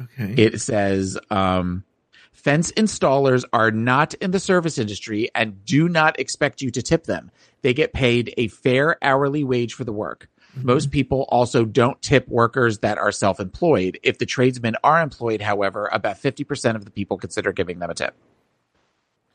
okay. 0.00 0.34
It 0.40 0.60
says 0.60 1.18
um, 1.30 1.84
fence 2.32 2.70
installers 2.72 3.44
are 3.52 3.70
not 3.70 4.14
in 4.14 4.30
the 4.30 4.40
service 4.40 4.78
industry 4.78 5.28
and 5.34 5.64
do 5.64 5.88
not 5.88 6.20
expect 6.20 6.62
you 6.62 6.70
to 6.70 6.82
tip 6.82 7.04
them. 7.04 7.30
They 7.62 7.74
get 7.74 7.92
paid 7.92 8.32
a 8.36 8.48
fair 8.48 8.96
hourly 9.02 9.42
wage 9.42 9.74
for 9.74 9.84
the 9.84 9.92
work. 9.92 10.28
Most 10.54 10.90
people 10.90 11.24
also 11.28 11.64
don't 11.64 12.00
tip 12.02 12.26
workers 12.26 12.78
that 12.78 12.98
are 12.98 13.12
self-employed. 13.12 14.00
If 14.02 14.18
the 14.18 14.26
tradesmen 14.26 14.74
are 14.82 15.00
employed, 15.00 15.40
however, 15.40 15.88
about 15.92 16.20
50% 16.20 16.74
of 16.74 16.84
the 16.84 16.90
people 16.90 17.16
consider 17.16 17.52
giving 17.52 17.78
them 17.78 17.90
a 17.90 17.94
tip. 17.94 18.14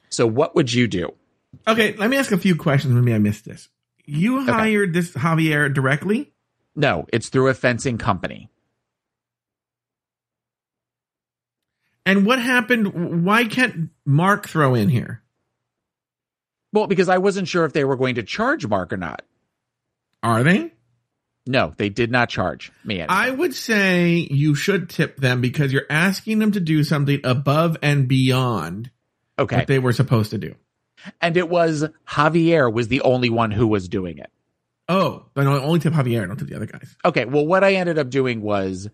So 0.09 0.27
what 0.27 0.53
would 0.55 0.73
you 0.73 0.87
do? 0.87 1.13
okay, 1.67 1.93
let 1.95 2.09
me 2.09 2.17
ask 2.17 2.31
a 2.31 2.37
few 2.37 2.55
questions. 2.55 2.93
Maybe 2.93 3.13
I 3.13 3.19
missed 3.19 3.45
this. 3.45 3.69
You 4.05 4.43
hired 4.43 4.93
this 4.93 5.11
Javier 5.11 5.73
directly? 5.73 6.33
No, 6.75 7.05
it's 7.13 7.29
through 7.29 7.47
a 7.49 7.53
fencing 7.53 7.97
company. 7.97 8.49
And 12.05 12.25
what 12.25 12.39
happened? 12.39 13.23
Why 13.23 13.45
can't 13.45 13.89
Mark 14.05 14.47
throw 14.47 14.75
in 14.75 14.89
here? 14.89 15.21
Well, 16.73 16.87
because 16.87 17.07
I 17.07 17.19
wasn't 17.19 17.47
sure 17.47 17.65
if 17.65 17.73
they 17.73 17.85
were 17.85 17.95
going 17.95 18.15
to 18.15 18.23
charge 18.23 18.67
Mark 18.67 18.91
or 18.91 18.97
not. 18.97 19.21
Are 20.21 20.43
they? 20.43 20.73
No, 21.45 21.73
they 21.77 21.89
did 21.89 22.09
not 22.09 22.29
charge 22.29 22.71
me 22.83 22.95
anything. 22.95 23.09
I 23.09 23.29
would 23.29 23.53
say 23.53 24.27
you 24.31 24.55
should 24.55 24.89
tip 24.89 25.17
them 25.17 25.41
because 25.41 25.73
you're 25.73 25.85
asking 25.89 26.39
them 26.39 26.53
to 26.53 26.59
do 26.59 26.83
something 26.83 27.19
above 27.23 27.77
and 27.81 28.07
beyond 28.07 28.91
okay. 29.37 29.57
what 29.57 29.67
they 29.67 29.79
were 29.79 29.93
supposed 29.93 30.31
to 30.31 30.37
do. 30.37 30.55
And 31.21 31.37
it 31.37 31.49
was 31.49 31.85
Javier 32.07 32.71
was 32.71 32.87
the 32.87 33.01
only 33.01 33.29
one 33.29 33.51
who 33.51 33.67
was 33.67 33.87
doing 33.87 34.17
it. 34.17 34.31
Oh, 34.89 35.25
but 35.33 35.47
I 35.47 35.51
only 35.51 35.79
tip 35.79 35.93
Javier, 35.93 36.27
not 36.27 36.39
to 36.39 36.45
the 36.45 36.55
other 36.55 36.65
guys. 36.65 36.95
Okay, 37.05 37.25
well 37.25 37.45
what 37.45 37.63
I 37.63 37.73
ended 37.73 37.97
up 37.97 38.09
doing 38.09 38.41
was 38.41 38.89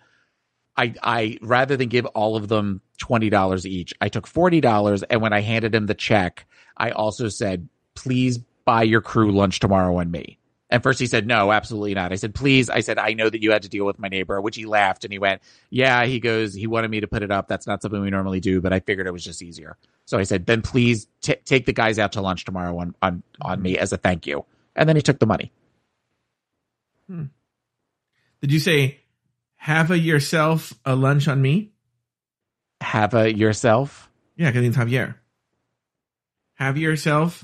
I 0.77 0.93
I 1.03 1.37
rather 1.41 1.77
than 1.77 1.89
give 1.89 2.05
all 2.07 2.35
of 2.35 2.47
them 2.47 2.81
$20 3.01 3.65
each, 3.65 3.93
I 4.01 4.09
took 4.09 4.27
$40 4.27 5.03
and 5.09 5.21
when 5.21 5.33
I 5.33 5.41
handed 5.41 5.75
him 5.75 5.85
the 5.85 5.93
check, 5.93 6.45
I 6.77 6.91
also 6.91 7.29
said, 7.29 7.69
"Please 7.95 8.39
buy 8.65 8.83
your 8.83 9.01
crew 9.01 9.31
lunch 9.31 9.59
tomorrow 9.59 9.99
and 9.99 10.11
me." 10.11 10.38
And 10.69 10.83
first 10.83 10.99
he 10.99 11.07
said, 11.07 11.25
no, 11.25 11.51
absolutely 11.51 11.95
not. 11.95 12.11
I 12.11 12.15
said, 12.15 12.35
please. 12.35 12.69
I 12.69 12.81
said, 12.81 12.99
I 12.99 13.13
know 13.13 13.27
that 13.27 13.41
you 13.41 13.51
had 13.51 13.63
to 13.63 13.69
deal 13.69 13.85
with 13.85 13.97
my 13.97 14.07
neighbor, 14.07 14.39
which 14.39 14.55
he 14.55 14.65
laughed 14.65 15.03
and 15.03 15.11
he 15.11 15.17
went, 15.17 15.41
yeah, 15.71 16.05
he 16.05 16.19
goes, 16.19 16.53
he 16.53 16.67
wanted 16.67 16.91
me 16.91 16.99
to 16.99 17.07
put 17.07 17.23
it 17.23 17.31
up. 17.31 17.47
That's 17.47 17.65
not 17.65 17.81
something 17.81 17.99
we 17.99 18.11
normally 18.11 18.39
do, 18.39 18.61
but 18.61 18.71
I 18.71 18.79
figured 18.79 19.07
it 19.07 19.11
was 19.11 19.23
just 19.23 19.41
easier. 19.41 19.77
So 20.05 20.19
I 20.19 20.23
said, 20.23 20.45
then 20.45 20.61
please 20.61 21.07
t- 21.21 21.35
take 21.43 21.65
the 21.65 21.73
guys 21.73 21.97
out 21.97 22.11
to 22.13 22.21
lunch 22.21 22.45
tomorrow 22.45 22.77
on, 22.77 22.95
on, 23.01 23.23
on 23.41 23.61
me 23.61 23.73
mm-hmm. 23.73 23.81
as 23.81 23.93
a 23.93 23.97
thank 23.97 24.27
you. 24.27 24.45
And 24.75 24.87
then 24.87 24.95
he 24.95 25.01
took 25.01 25.17
the 25.17 25.25
money. 25.25 25.51
Hmm. 27.07 27.25
Did 28.41 28.51
you 28.51 28.59
say 28.59 28.99
have 29.55 29.89
a 29.91 29.97
yourself 29.97 30.73
a 30.85 30.95
lunch 30.95 31.27
on 31.27 31.41
me? 31.41 31.71
Have 32.81 33.13
a 33.13 33.33
yourself, 33.33 34.09
Yeah, 34.37 34.51
because 34.51 34.63
it's 34.63 34.77
Javier. 34.77 35.15
Have 36.53 36.77
yourself 36.77 37.43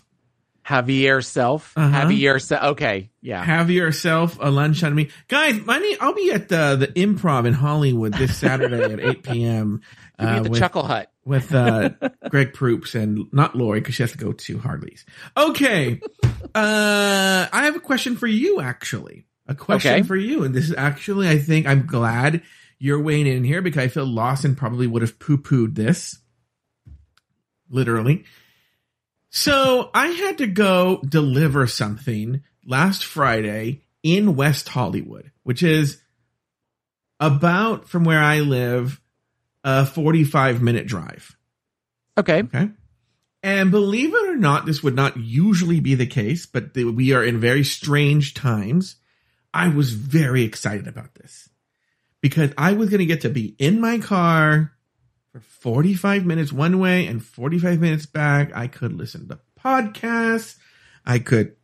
Javier 0.67 1.23
self, 1.23 1.73
Uh-huh. 1.77 2.01
Javier 2.07 2.41
self. 2.41 2.63
Okay. 2.71 3.11
Yeah. 3.21 3.43
have 3.43 3.69
yourself 3.69 4.37
a 4.41 4.49
lunch 4.49 4.83
on 4.83 4.95
me, 4.95 5.09
guys. 5.27 5.63
My 5.65 5.77
name, 5.77 5.97
I'll 6.01 6.13
be 6.15 6.31
at 6.31 6.49
the 6.49 6.75
the 6.75 6.87
Improv 6.87 7.45
in 7.45 7.53
Hollywood 7.53 8.13
this 8.13 8.35
Saturday 8.37 8.81
at 8.93 8.99
eight 8.99 9.23
p.m. 9.29 9.81
Uh, 10.17 10.41
the 10.41 10.49
with 10.49 10.59
chuckle 10.59 10.83
hut. 10.83 11.11
with 11.25 11.53
uh, 11.53 11.89
Greg 12.29 12.53
Proops 12.53 12.95
and 12.95 13.25
not 13.31 13.55
Lori 13.55 13.79
because 13.79 13.95
she 13.95 14.03
has 14.03 14.11
to 14.13 14.17
go 14.17 14.31
to 14.31 14.57
Harley's. 14.59 15.05
Okay, 15.37 16.01
uh, 16.55 17.47
I 17.51 17.65
have 17.65 17.75
a 17.75 17.79
question 17.81 18.15
for 18.15 18.27
you. 18.27 18.59
Actually, 18.61 19.25
a 19.47 19.53
question 19.55 19.93
Okay. 19.93 20.03
for 20.03 20.15
you, 20.15 20.43
and 20.45 20.55
this 20.55 20.63
is 20.69 20.75
actually, 20.75 21.27
I 21.29 21.37
think, 21.37 21.67
I'm 21.67 21.85
glad 21.85 22.41
you're 22.79 23.01
weighing 23.01 23.27
in 23.27 23.43
here 23.43 23.61
because 23.61 23.83
I 23.83 23.87
feel 23.89 24.05
Lawson 24.05 24.55
probably 24.55 24.87
would 24.87 25.01
have 25.03 25.19
poo 25.19 25.37
pooed 25.37 25.75
this, 25.75 26.17
literally. 27.69 28.25
So 29.35 29.89
I 29.93 30.07
had 30.07 30.37
to 30.37 30.47
go 30.47 31.01
deliver 31.05 31.67
something 31.67 32.41
last 32.65 33.03
Friday 33.03 33.81
in 34.01 34.37
West 34.37 34.69
Hollywood, 34.69 35.29
which 35.43 35.61
is 35.61 36.01
about 37.19 37.89
from 37.89 38.05
where 38.05 38.23
I 38.23 38.39
live 38.39 39.01
a 39.61 39.85
45 39.85 40.61
minute 40.61 40.87
drive. 40.87 41.35
Okay. 42.17 42.43
Okay. 42.43 42.69
And 43.43 43.71
believe 43.71 44.13
it 44.13 44.29
or 44.29 44.37
not, 44.37 44.65
this 44.65 44.81
would 44.81 44.95
not 44.95 45.17
usually 45.17 45.81
be 45.81 45.95
the 45.95 46.07
case, 46.07 46.45
but 46.45 46.73
the, 46.73 46.85
we 46.85 47.11
are 47.11 47.23
in 47.23 47.41
very 47.41 47.65
strange 47.65 48.35
times. 48.35 48.95
I 49.53 49.67
was 49.67 49.91
very 49.91 50.43
excited 50.43 50.87
about 50.87 51.13
this 51.13 51.49
because 52.21 52.51
I 52.57 52.71
was 52.71 52.89
going 52.89 52.99
to 52.99 53.05
get 53.05 53.21
to 53.21 53.29
be 53.29 53.53
in 53.59 53.81
my 53.81 53.99
car 53.99 54.71
for 55.35 55.41
45 55.41 56.25
minutes 56.25 56.53
one 56.53 56.79
way 56.79 57.07
and 57.07 57.21
45 57.21 57.81
minutes 57.81 58.05
back. 58.05 58.55
I 58.55 58.67
could 58.67 58.93
listen 58.93 59.27
to 59.27 59.39
podcasts. 59.59 60.55
I 61.05 61.19
could 61.19 61.57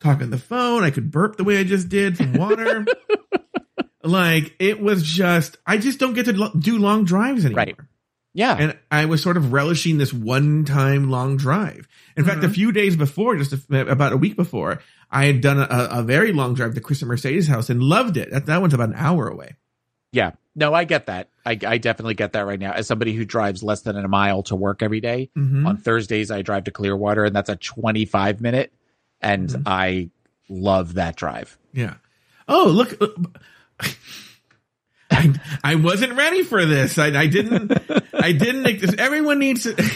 talk 0.00 0.22
on 0.22 0.30
the 0.30 0.38
phone. 0.38 0.82
I 0.82 0.90
could 0.90 1.10
burp 1.10 1.36
the 1.36 1.44
way 1.44 1.58
I 1.58 1.64
just 1.64 1.90
did 1.90 2.16
from 2.16 2.32
water. 2.32 2.86
like 4.02 4.54
it 4.58 4.80
was 4.80 5.02
just, 5.02 5.58
I 5.66 5.76
just 5.76 5.98
don't 5.98 6.14
get 6.14 6.24
to 6.26 6.50
do 6.58 6.78
long 6.78 7.04
drives 7.04 7.44
anymore. 7.44 7.64
Right. 7.64 7.76
Yeah. 8.32 8.56
And 8.58 8.78
I 8.90 9.04
was 9.06 9.22
sort 9.22 9.36
of 9.36 9.52
relishing 9.52 9.98
this 9.98 10.12
one 10.12 10.64
time 10.64 11.10
long 11.10 11.36
drive. 11.36 11.86
In 12.16 12.24
fact, 12.24 12.38
a 12.38 12.46
Mm-hmm. 12.46 12.52
few 12.52 12.72
days 12.72 12.96
before, 12.96 13.36
just 13.36 13.52
a, 13.70 13.90
about 13.90 14.12
a 14.12 14.16
week 14.16 14.36
before, 14.36 14.80
I 15.10 15.26
had 15.26 15.40
done 15.42 15.58
a, 15.58 15.66
a 15.90 16.02
very 16.02 16.32
long 16.32 16.54
drive 16.54 16.74
to 16.76 16.80
Chris 16.80 17.02
and 17.02 17.08
Mercedes' 17.08 17.48
house 17.48 17.68
and 17.68 17.82
loved 17.82 18.16
it. 18.16 18.30
That, 18.30 18.46
that 18.46 18.60
one's 18.62 18.72
about 18.72 18.88
an 18.90 18.94
hour 18.94 19.28
away. 19.28 19.56
Yeah. 20.12 20.32
No, 20.56 20.74
I 20.74 20.84
get 20.84 21.06
that. 21.06 21.28
I, 21.46 21.52
I 21.66 21.78
definitely 21.78 22.14
get 22.14 22.32
that 22.32 22.44
right 22.46 22.58
now. 22.58 22.72
As 22.72 22.86
somebody 22.86 23.14
who 23.14 23.24
drives 23.24 23.62
less 23.62 23.82
than 23.82 23.96
a 23.96 24.08
mile 24.08 24.42
to 24.44 24.56
work 24.56 24.82
every 24.82 25.00
day, 25.00 25.30
Mhm. 25.36 25.66
on 25.66 25.76
Thursdays 25.76 26.30
I 26.30 26.42
drive 26.42 26.64
to 26.64 26.70
Clearwater 26.70 27.24
and 27.24 27.34
that's 27.34 27.48
a 27.48 27.56
25 27.56 28.40
minute 28.40 28.72
and 29.20 29.48
Mhm. 29.48 29.62
I 29.66 30.10
love 30.48 30.94
that 30.94 31.16
drive. 31.16 31.56
Yeah. 31.72 31.94
Oh, 32.48 32.66
look. 32.68 32.98
I, 35.12 35.34
I 35.64 35.74
wasn't 35.76 36.14
ready 36.14 36.42
for 36.42 36.64
this. 36.64 36.96
I, 36.98 37.06
I 37.18 37.26
didn't, 37.26 37.72
I 38.14 38.32
didn't 38.32 38.62
make 38.62 38.80
this. 38.80 38.94
Everyone 38.96 39.38
needs 39.38 39.64
to, 39.64 39.90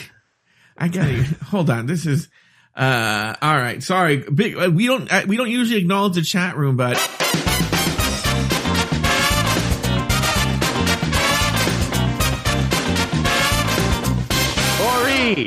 I 0.77 0.89
gotta, 0.89 1.23
hold 1.47 1.71
on. 1.71 1.87
This 1.87 2.05
is, 2.07 2.29
uh, 2.77 3.35
all 3.41 3.57
right. 3.57 3.83
Sorry. 3.83 4.19
Big, 4.19 4.57
uh, 4.57 4.71
we 4.73 4.87
don't, 4.87 5.11
uh, 5.13 5.23
we 5.27 5.37
don't 5.37 5.51
usually 5.51 5.81
acknowledge 5.81 6.15
the 6.15 6.23
chat 6.23 6.57
room, 6.57 6.77
but 6.77 6.97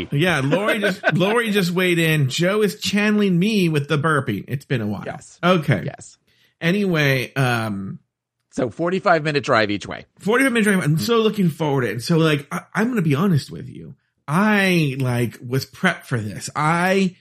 Ori! 0.06 0.08
Yeah, 0.12 0.42
Lori 0.44 0.80
just 0.82 1.14
Lori 1.14 1.52
just 1.52 1.72
weighed 1.72 2.00
in. 2.00 2.30
Joe 2.30 2.62
is 2.62 2.80
channeling 2.80 3.38
me 3.38 3.70
with 3.70 3.88
the 3.88 3.98
burping. 3.98 4.46
It's 4.48 4.66
been 4.66 4.82
a 4.82 4.88
while. 4.88 5.04
Yes. 5.06 5.40
Okay. 5.44 5.84
Yes. 5.86 6.18
Anyway, 6.62 7.34
um, 7.36 8.00
So 8.52 8.70
45 8.70 9.24
minute 9.24 9.44
drive 9.44 9.70
each 9.72 9.88
way. 9.88 10.06
45 10.20 10.52
minute 10.52 10.64
drive. 10.64 10.84
I'm 10.84 10.98
so 10.98 11.18
looking 11.18 11.50
forward 11.50 11.82
to 11.82 11.88
it. 11.90 11.92
And 11.92 12.04
so 12.04 12.18
like, 12.18 12.48
I, 12.52 12.62
I'm 12.74 12.86
going 12.86 12.96
to 12.98 13.02
be 13.02 13.16
honest 13.16 13.52
with 13.52 13.68
you. 13.70 13.96
I 14.28 14.98
like 15.00 15.38
was 15.46 15.66
prepped 15.66 16.04
for 16.04 16.20
this. 16.20 16.50
I 16.56 17.16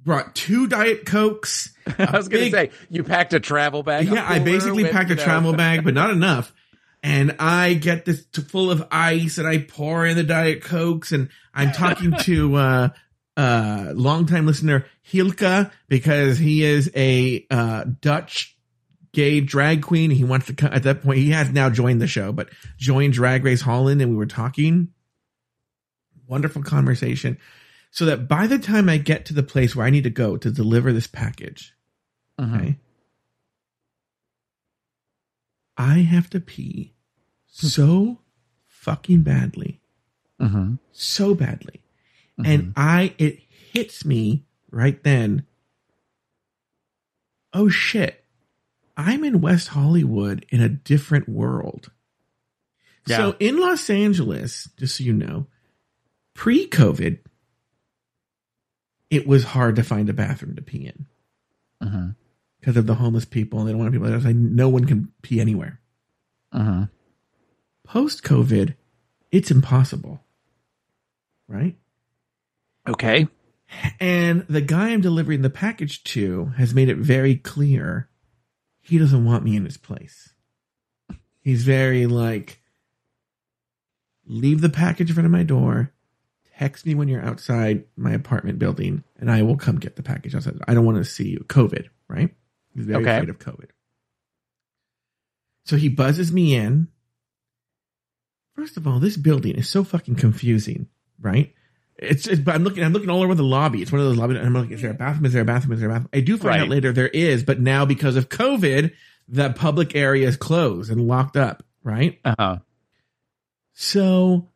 brought 0.00 0.34
two 0.34 0.66
Diet 0.66 1.06
Cokes. 1.06 1.72
I 1.98 2.16
was 2.16 2.28
going 2.28 2.46
to 2.46 2.50
say, 2.50 2.70
you 2.88 3.04
packed 3.04 3.34
a 3.34 3.40
travel 3.40 3.82
bag. 3.82 4.08
Yeah, 4.08 4.24
I 4.26 4.38
basically 4.38 4.84
packed 4.88 5.10
a 5.10 5.16
travel 5.16 5.52
bag, 5.52 5.84
but 5.84 5.94
not 5.94 6.10
enough. 6.10 6.52
And 7.02 7.36
I 7.38 7.74
get 7.74 8.04
this 8.04 8.26
full 8.48 8.70
of 8.70 8.86
ice 8.90 9.38
and 9.38 9.46
I 9.46 9.58
pour 9.58 10.04
in 10.04 10.16
the 10.16 10.24
Diet 10.24 10.62
Cokes 10.62 11.12
and 11.12 11.28
I'm 11.54 11.72
talking 11.72 12.12
to, 12.22 12.54
uh, 12.56 12.88
uh, 13.36 13.92
longtime 13.94 14.46
listener 14.46 14.84
Hilka 15.08 15.70
because 15.88 16.38
he 16.38 16.64
is 16.64 16.90
a, 16.96 17.46
uh, 17.50 17.84
Dutch 18.00 18.56
gay 19.12 19.40
drag 19.40 19.82
queen. 19.82 20.10
He 20.10 20.24
wants 20.24 20.46
to 20.46 20.54
come 20.54 20.72
at 20.72 20.82
that 20.82 21.02
point. 21.02 21.18
He 21.18 21.30
has 21.30 21.50
now 21.50 21.70
joined 21.70 22.02
the 22.02 22.06
show, 22.08 22.32
but 22.32 22.48
joined 22.76 23.12
Drag 23.14 23.44
Race 23.44 23.60
Holland 23.60 24.02
and 24.02 24.10
we 24.10 24.16
were 24.16 24.26
talking. 24.26 24.88
Wonderful 26.26 26.62
conversation. 26.62 27.38
So 27.90 28.04
that 28.06 28.28
by 28.28 28.46
the 28.46 28.58
time 28.58 28.88
I 28.88 28.98
get 28.98 29.24
to 29.26 29.34
the 29.34 29.42
place 29.42 29.74
where 29.74 29.86
I 29.86 29.90
need 29.90 30.04
to 30.04 30.10
go 30.10 30.36
to 30.36 30.50
deliver 30.50 30.92
this 30.92 31.06
package, 31.06 31.74
Mhm. 32.38 32.54
Okay. 32.54 32.78
I 35.78 35.98
have 36.00 36.28
to 36.30 36.40
pee 36.40 36.92
so 37.46 38.18
fucking 38.66 39.22
badly, 39.22 39.80
Mhm. 40.40 40.78
so 40.92 41.34
badly. 41.34 41.80
Mhm. 42.38 42.46
And 42.46 42.72
I, 42.76 43.14
it 43.18 43.38
hits 43.72 44.04
me 44.04 44.44
right 44.70 45.02
then. 45.02 45.46
Oh 47.52 47.68
shit. 47.68 48.24
I'm 48.96 49.22
in 49.24 49.40
West 49.40 49.68
Hollywood 49.68 50.44
in 50.50 50.60
a 50.60 50.68
different 50.68 51.28
world. 51.28 51.90
Yeah. 53.06 53.16
So 53.18 53.36
in 53.38 53.58
Los 53.58 53.88
Angeles, 53.88 54.68
just 54.76 54.96
so 54.96 55.04
you 55.04 55.12
know, 55.12 55.46
pre 56.34 56.66
COVID, 56.66 57.18
it 59.10 59.26
was 59.26 59.44
hard 59.44 59.76
to 59.76 59.82
find 59.84 60.08
a 60.10 60.12
bathroom 60.12 60.56
to 60.56 60.62
pee 60.62 60.86
in. 60.86 61.06
Mhm. 61.82 62.16
Because 62.60 62.76
of 62.76 62.86
the 62.86 62.94
homeless 62.94 63.24
people 63.24 63.60
and 63.60 63.68
they 63.68 63.72
don't 63.72 63.80
want 63.80 63.92
people. 63.92 64.08
Like, 64.08 64.34
no 64.34 64.68
one 64.68 64.84
can 64.84 65.12
pee 65.22 65.40
anywhere. 65.40 65.80
Mhm. 66.52 66.90
Post 67.84 68.22
COVID, 68.22 68.74
it's 69.30 69.50
impossible, 69.50 70.24
right? 71.46 71.76
Okay. 72.86 73.28
And 74.00 74.46
the 74.48 74.60
guy 74.60 74.90
I'm 74.90 75.00
delivering 75.00 75.42
the 75.42 75.50
package 75.50 76.02
to 76.04 76.46
has 76.56 76.74
made 76.74 76.88
it 76.88 76.96
very 76.96 77.36
clear 77.36 78.08
he 78.80 78.98
doesn't 78.98 79.24
want 79.24 79.44
me 79.44 79.56
in 79.56 79.64
his 79.64 79.76
place. 79.76 80.32
He's 81.40 81.64
very 81.64 82.06
like, 82.06 82.62
leave 84.26 84.60
the 84.62 84.70
package 84.70 85.10
in 85.10 85.14
front 85.14 85.26
of 85.26 85.32
my 85.32 85.42
door, 85.42 85.92
text 86.56 86.86
me 86.86 86.94
when 86.94 87.08
you're 87.08 87.24
outside 87.24 87.84
my 87.96 88.12
apartment 88.12 88.58
building, 88.58 89.04
and 89.18 89.30
I 89.30 89.42
will 89.42 89.56
come 89.56 89.78
get 89.78 89.96
the 89.96 90.02
package 90.02 90.34
outside. 90.34 90.58
I 90.66 90.74
don't 90.74 90.86
want 90.86 90.98
to 90.98 91.04
see 91.04 91.28
you. 91.28 91.44
COVID, 91.48 91.88
right? 92.08 92.34
He's 92.78 92.86
very 92.86 93.02
Okay. 93.02 93.16
afraid 93.16 93.28
of 93.28 93.38
COVID. 93.38 93.70
So 95.64 95.76
he 95.76 95.88
buzzes 95.88 96.32
me 96.32 96.54
in. 96.54 96.88
First 98.54 98.76
of 98.76 98.86
all, 98.86 98.98
this 99.00 99.16
building 99.16 99.56
is 99.56 99.68
so 99.68 99.84
fucking 99.84 100.14
confusing, 100.16 100.88
right? 101.20 101.52
It's, 101.96 102.26
it's 102.26 102.40
but 102.40 102.54
I'm 102.54 102.62
looking 102.64 102.82
I'm 102.84 102.92
looking 102.92 103.10
all 103.10 103.22
over 103.22 103.34
the 103.34 103.42
lobby. 103.42 103.82
It's 103.82 103.90
one 103.92 104.00
of 104.00 104.06
those 104.06 104.16
lobbies. 104.16 104.38
I'm 104.38 104.54
like, 104.54 104.70
is 104.70 104.80
there 104.82 104.92
a 104.92 104.94
bathroom? 104.94 105.26
Is 105.26 105.32
there 105.32 105.42
a 105.42 105.44
bathroom? 105.44 105.72
Is 105.72 105.80
there 105.80 105.90
a 105.90 105.92
bathroom? 105.92 106.10
I 106.12 106.20
do 106.20 106.36
find 106.38 106.62
out 106.62 106.68
later 106.68 106.92
there 106.92 107.08
is, 107.08 107.42
but 107.42 107.60
now 107.60 107.84
because 107.84 108.16
of 108.16 108.28
COVID, 108.28 108.92
the 109.28 109.50
public 109.50 109.94
area 109.96 110.26
is 110.28 110.36
closed 110.36 110.90
and 110.90 111.06
locked 111.08 111.36
up, 111.36 111.64
right? 111.82 112.18
Uh-huh. 112.24 112.58
So 113.74 114.48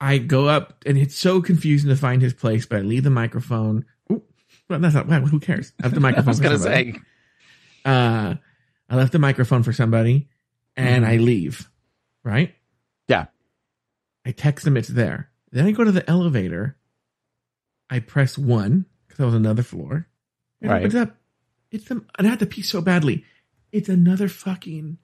I 0.00 0.18
go 0.18 0.48
up 0.48 0.82
and 0.86 0.96
it's 0.98 1.16
so 1.16 1.40
confusing 1.42 1.88
to 1.90 1.96
find 1.96 2.20
his 2.22 2.34
place, 2.34 2.66
but 2.66 2.78
I 2.78 2.82
leave 2.82 3.04
the 3.04 3.10
microphone. 3.10 3.84
Ooh, 4.10 4.22
well, 4.68 4.78
that's 4.78 4.94
not, 4.94 5.08
well, 5.08 5.20
who 5.22 5.40
cares? 5.40 5.72
I 5.80 5.84
left 5.84 5.94
the 5.94 6.00
I 6.00 6.02
microphone 6.02 6.28
was 6.28 6.38
for 6.38 6.44
gonna 6.44 6.58
somebody. 6.58 6.92
say 6.92 7.00
uh, 7.84 8.34
I 8.88 8.96
left 8.96 9.12
the 9.12 9.18
microphone 9.18 9.62
for 9.62 9.72
somebody 9.72 10.28
and. 10.76 11.04
I 11.06 11.16
leave, 11.16 11.68
right? 12.24 12.54
Yeah. 13.08 13.26
I 14.24 14.32
text 14.32 14.64
them 14.64 14.76
it's 14.76 14.88
there. 14.88 15.30
Then 15.50 15.66
I 15.66 15.72
go 15.72 15.84
to 15.84 15.92
the 15.92 16.08
elevator. 16.08 16.76
I 17.90 17.98
press 18.00 18.38
one 18.38 18.86
because 19.06 19.18
that 19.18 19.26
was 19.26 19.34
another 19.34 19.62
floor. 19.62 20.06
It 20.60 20.68
Right. 20.68 20.78
opens 20.78 20.94
up. 20.94 21.16
It's 21.70 21.84
them, 21.88 22.06
and 22.18 22.26
I 22.26 22.30
had 22.30 22.38
to 22.40 22.46
pee 22.46 22.62
so 22.62 22.80
badly. 22.80 23.24
It's 23.72 23.88
another 23.88 24.28
fucking 24.28 24.98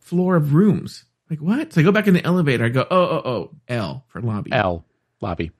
floor 0.00 0.36
of 0.36 0.52
rooms. 0.54 1.04
Like 1.30 1.40
what? 1.40 1.72
So 1.72 1.80
I 1.80 1.84
go 1.84 1.92
back 1.92 2.06
in 2.06 2.14
the 2.14 2.24
elevator. 2.24 2.64
I 2.66 2.68
go, 2.68 2.86
oh, 2.90 2.96
oh, 3.02 3.22
oh, 3.24 3.50
L 3.68 4.04
for 4.08 4.20
lobby. 4.20 4.52
L 4.52 4.84
lobby. 5.20 5.50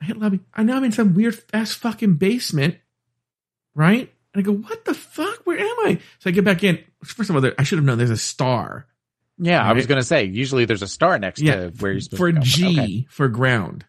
I 0.00 0.04
hit 0.04 0.18
lobby. 0.18 0.40
I 0.54 0.62
know 0.64 0.76
I'm 0.76 0.84
in 0.84 0.92
some 0.92 1.14
weird 1.14 1.40
ass 1.52 1.72
fucking 1.74 2.14
basement, 2.14 2.76
right? 3.74 4.12
And 4.38 4.46
I 4.46 4.52
go, 4.52 4.52
what 4.56 4.84
the 4.84 4.94
fuck? 4.94 5.40
Where 5.46 5.58
am 5.58 5.76
I? 5.86 5.98
So 6.20 6.30
I 6.30 6.32
get 6.32 6.44
back 6.44 6.62
in. 6.62 6.78
First 7.02 7.28
of 7.28 7.34
all, 7.36 7.42
there, 7.42 7.54
I 7.58 7.64
should 7.64 7.78
have 7.78 7.84
known 7.84 7.98
there's 7.98 8.10
a 8.10 8.16
star. 8.16 8.86
Yeah, 9.38 9.62
I 9.62 9.72
was 9.72 9.86
gonna 9.86 10.02
say 10.02 10.24
usually 10.24 10.64
there's 10.64 10.82
a 10.82 10.88
star 10.88 11.18
next 11.18 11.40
Yeah, 11.40 11.56
to 11.56 11.68
where 11.78 11.92
you're 11.92 12.00
supposed 12.00 12.18
for 12.18 12.28
to 12.32 12.38
go. 12.38 12.40
G 12.44 12.78
Okay. 12.80 13.06
for 13.08 13.28
ground. 13.28 13.84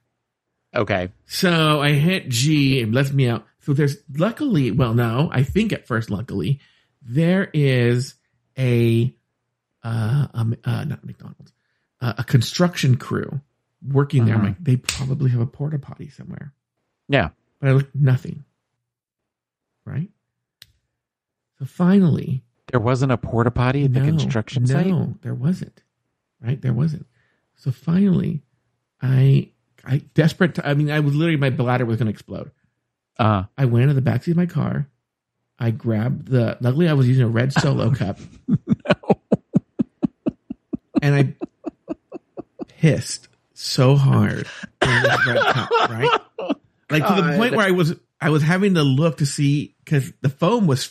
okay. 0.75 1.09
So 1.25 1.81
I 1.81 1.91
hit 1.93 2.29
G 2.29 2.81
and 2.81 2.93
lets 2.93 3.11
me 3.11 3.27
out. 3.27 3.45
So 3.61 3.73
there's 3.73 3.97
luckily, 4.15 4.71
well, 4.71 4.93
no, 4.93 5.29
I 5.31 5.43
think 5.43 5.73
at 5.73 5.85
first, 5.87 6.09
luckily, 6.09 6.59
there 7.01 7.49
is 7.53 8.15
a, 8.57 9.13
uh, 9.83 10.27
um, 10.33 10.55
uh 10.63 10.83
not 10.83 11.03
McDonald's, 11.05 11.51
uh, 12.01 12.13
a 12.19 12.23
construction 12.23 12.95
crew 12.97 13.41
working 13.87 14.25
there. 14.25 14.35
I'm 14.35 14.41
Uh-huh. 14.41 14.49
like, 14.49 14.63
they 14.63 14.77
probably 14.77 15.29
have 15.31 15.41
a 15.41 15.45
porta 15.47 15.79
potty 15.79 16.09
somewhere. 16.09 16.53
Yeah. 17.07 17.29
But 17.59 17.69
I 17.69 17.73
looked 17.73 17.95
nothing. 17.95 18.45
Right? 19.85 20.09
So 21.59 21.65
finally, 21.65 22.43
There 22.71 22.79
wasn't 22.79 23.11
a 23.11 23.17
porta 23.17 23.51
potty 23.51 23.83
at 23.85 23.93
the 23.93 23.99
no, 23.99 24.05
construction 24.05 24.63
no, 24.63 24.73
site. 24.73 25.21
there 25.21 25.33
wasn't. 25.33 25.83
Right? 26.41 26.61
There 26.61 26.73
wasn't. 26.73 27.05
So 27.55 27.71
finally, 27.71 28.41
I, 29.01 29.49
I 29.85 29.97
desperate. 30.13 30.55
To, 30.55 30.67
I 30.67 30.73
mean, 30.73 30.89
I 30.89 31.01
was 31.01 31.13
literally 31.15 31.37
my 31.37 31.49
bladder 31.49 31.85
was 31.85 31.97
going 31.97 32.07
to 32.07 32.11
explode. 32.11 32.51
Uh 33.17 33.43
I 33.57 33.65
went 33.65 33.89
into 33.89 33.99
the 33.99 34.09
backseat 34.09 34.31
of 34.31 34.37
my 34.37 34.45
car. 34.45 34.87
I 35.59 35.71
grabbed 35.71 36.29
the. 36.29 36.57
Luckily, 36.61 36.87
I 36.87 36.93
was 36.93 37.05
using 37.05 37.25
a 37.25 37.27
red 37.27 37.51
solo 37.51 37.91
cup, 37.95 38.17
and 41.01 41.15
I 41.15 41.33
pissed 42.69 43.27
so 43.53 43.95
hard 43.95 44.47
in 44.81 45.03
this 45.03 45.27
red 45.27 45.41
cup, 45.53 45.69
right? 45.89 46.19
Like 46.89 47.05
to 47.05 47.21
the 47.21 47.33
point 47.35 47.55
where 47.55 47.67
I 47.67 47.71
was, 47.71 47.93
I 48.21 48.29
was 48.29 48.41
having 48.41 48.75
to 48.75 48.83
look 48.83 49.17
to 49.17 49.25
see 49.25 49.75
because 49.83 50.13
the 50.21 50.29
foam 50.29 50.65
was 50.65 50.85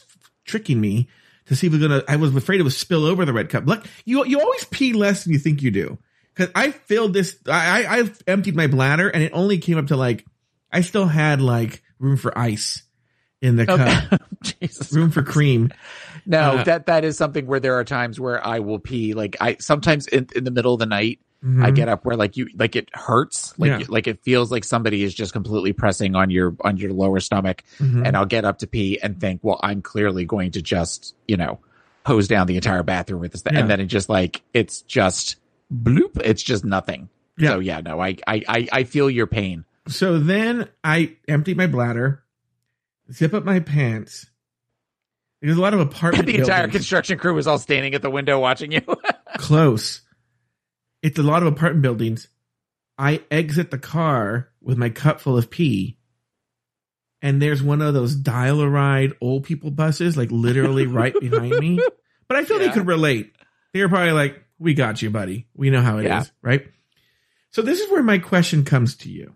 tricking 0.48 0.80
me 0.80 1.08
to 1.46 1.54
see 1.54 1.68
if 1.68 1.72
it 1.72 1.78
was 1.78 1.86
gonna. 1.86 2.02
I 2.08 2.16
was 2.16 2.34
afraid 2.34 2.60
it 2.60 2.64
would 2.64 2.72
spill 2.72 3.04
over 3.04 3.24
the 3.24 3.32
red 3.32 3.48
cup. 3.48 3.66
Look, 3.66 3.86
you 4.04 4.24
you 4.26 4.40
always 4.40 4.64
pee 4.64 4.92
less 4.92 5.24
than 5.24 5.32
you 5.32 5.38
think 5.38 5.62
you 5.62 5.70
do 5.70 5.98
because 6.34 6.50
I 6.54 6.72
filled 6.72 7.12
this. 7.12 7.36
I 7.46 8.00
I 8.00 8.10
emptied 8.26 8.56
my 8.56 8.66
bladder 8.66 9.08
and 9.08 9.22
it 9.22 9.32
only 9.32 9.58
came 9.58 9.78
up 9.78 9.86
to 9.88 9.96
like. 9.96 10.24
I 10.70 10.82
still 10.82 11.06
had 11.06 11.40
like 11.40 11.82
room 11.98 12.16
for 12.16 12.36
ice 12.36 12.82
in 13.40 13.56
the 13.56 13.66
cup. 13.66 14.20
Jesus. 14.42 14.92
room 14.92 15.10
for 15.10 15.22
cream. 15.22 15.72
No, 16.26 16.58
Uh, 16.58 16.64
that 16.64 16.86
that 16.86 17.04
is 17.04 17.16
something 17.16 17.46
where 17.46 17.60
there 17.60 17.78
are 17.78 17.84
times 17.84 18.20
where 18.20 18.44
I 18.46 18.58
will 18.58 18.78
pee. 18.78 19.14
Like 19.14 19.36
I 19.40 19.56
sometimes 19.60 20.06
in, 20.06 20.28
in 20.36 20.44
the 20.44 20.50
middle 20.50 20.74
of 20.74 20.78
the 20.78 20.86
night, 20.86 21.20
I 21.40 21.46
Mhm. 21.70 21.74
get 21.76 21.88
up 21.88 22.04
where 22.04 22.16
like 22.16 22.36
you 22.36 22.48
like 22.56 22.74
it 22.74 22.88
hurts, 22.92 23.54
like 23.58 23.80
Yeah. 23.80 23.86
like 23.88 24.08
it 24.08 24.22
feels 24.24 24.50
like 24.50 24.64
somebody 24.64 25.04
is 25.04 25.14
just 25.14 25.32
completely 25.32 25.72
pressing 25.72 26.16
on 26.16 26.30
your 26.30 26.56
on 26.62 26.76
your 26.78 26.92
lower 26.92 27.20
stomach, 27.20 27.62
Mhm. 27.78 28.04
and 28.06 28.16
I'll 28.16 28.26
get 28.26 28.44
up 28.44 28.58
to 28.58 28.66
pee 28.66 28.98
and 29.00 29.20
think, 29.20 29.40
well, 29.44 29.60
I'm 29.62 29.80
clearly 29.80 30.24
going 30.24 30.50
to 30.52 30.62
just 30.62 31.14
you 31.28 31.36
know 31.36 31.60
hose 32.04 32.26
down 32.26 32.48
the 32.48 32.56
entire 32.56 32.82
bathroom 32.82 33.20
with 33.20 33.32
this, 33.32 33.42
thing. 33.42 33.54
Yeah. 33.54 33.60
and 33.60 33.70
then 33.70 33.78
it 33.80 33.86
just 33.86 34.08
like 34.08 34.42
it's 34.52 34.82
just 34.82 35.36
bloop, 35.72 36.20
it's 36.24 36.42
just 36.42 36.64
nothing. 36.64 37.08
Yeah. 37.36 37.50
So 37.50 37.58
yeah, 37.60 37.80
no, 37.82 38.00
I 38.00 38.16
I 38.26 38.42
I, 38.48 38.68
I 38.72 38.82
feel 38.84 39.08
your 39.08 39.28
pain. 39.28 39.64
So 39.86 40.18
then 40.18 40.66
I 40.82 41.16
empty 41.28 41.54
my 41.54 41.68
bladder, 41.68 42.24
zip 43.12 43.32
up 43.32 43.44
my 43.44 43.60
pants. 43.60 44.26
There's 45.40 45.56
a 45.56 45.60
lot 45.60 45.72
of 45.72 45.78
apartment 45.78 46.26
the 46.26 46.34
entire 46.38 46.66
construction 46.66 47.16
crew 47.16 47.32
was 47.34 47.46
all 47.46 47.58
standing 47.58 47.94
at 47.94 48.02
the 48.02 48.10
window 48.10 48.40
watching 48.40 48.72
you. 48.72 48.80
close. 49.38 50.00
It's 51.02 51.18
a 51.18 51.22
lot 51.22 51.42
of 51.42 51.48
apartment 51.52 51.82
buildings. 51.82 52.28
I 52.96 53.22
exit 53.30 53.70
the 53.70 53.78
car 53.78 54.48
with 54.60 54.76
my 54.78 54.90
cup 54.90 55.20
full 55.20 55.36
of 55.38 55.50
pee. 55.50 55.98
And 57.22 57.40
there's 57.42 57.62
one 57.62 57.80
of 57.82 57.94
those 57.94 58.14
dial 58.14 58.60
a 58.60 58.68
ride 58.68 59.12
old 59.20 59.44
people 59.44 59.70
buses, 59.70 60.16
like 60.16 60.30
literally 60.30 60.86
right 60.86 61.18
behind 61.18 61.58
me. 61.58 61.78
But 62.28 62.36
I 62.38 62.44
feel 62.44 62.58
they 62.58 62.66
Yeah. 62.66 62.72
could 62.74 62.86
relate. 62.86 63.34
They 63.72 63.82
were 63.82 63.88
probably 63.88 64.12
like, 64.12 64.42
we 64.58 64.74
got 64.74 65.02
you, 65.02 65.10
buddy. 65.10 65.46
We 65.54 65.70
know 65.70 65.80
how 65.82 65.98
it 65.98 66.06
is, 66.06 66.08
Yeah. 66.10 66.24
right? 66.42 66.66
So 67.50 67.62
this 67.62 67.80
is 67.80 67.90
where 67.90 68.02
my 68.02 68.18
question 68.18 68.64
comes 68.64 68.96
to 68.98 69.10
you. 69.10 69.34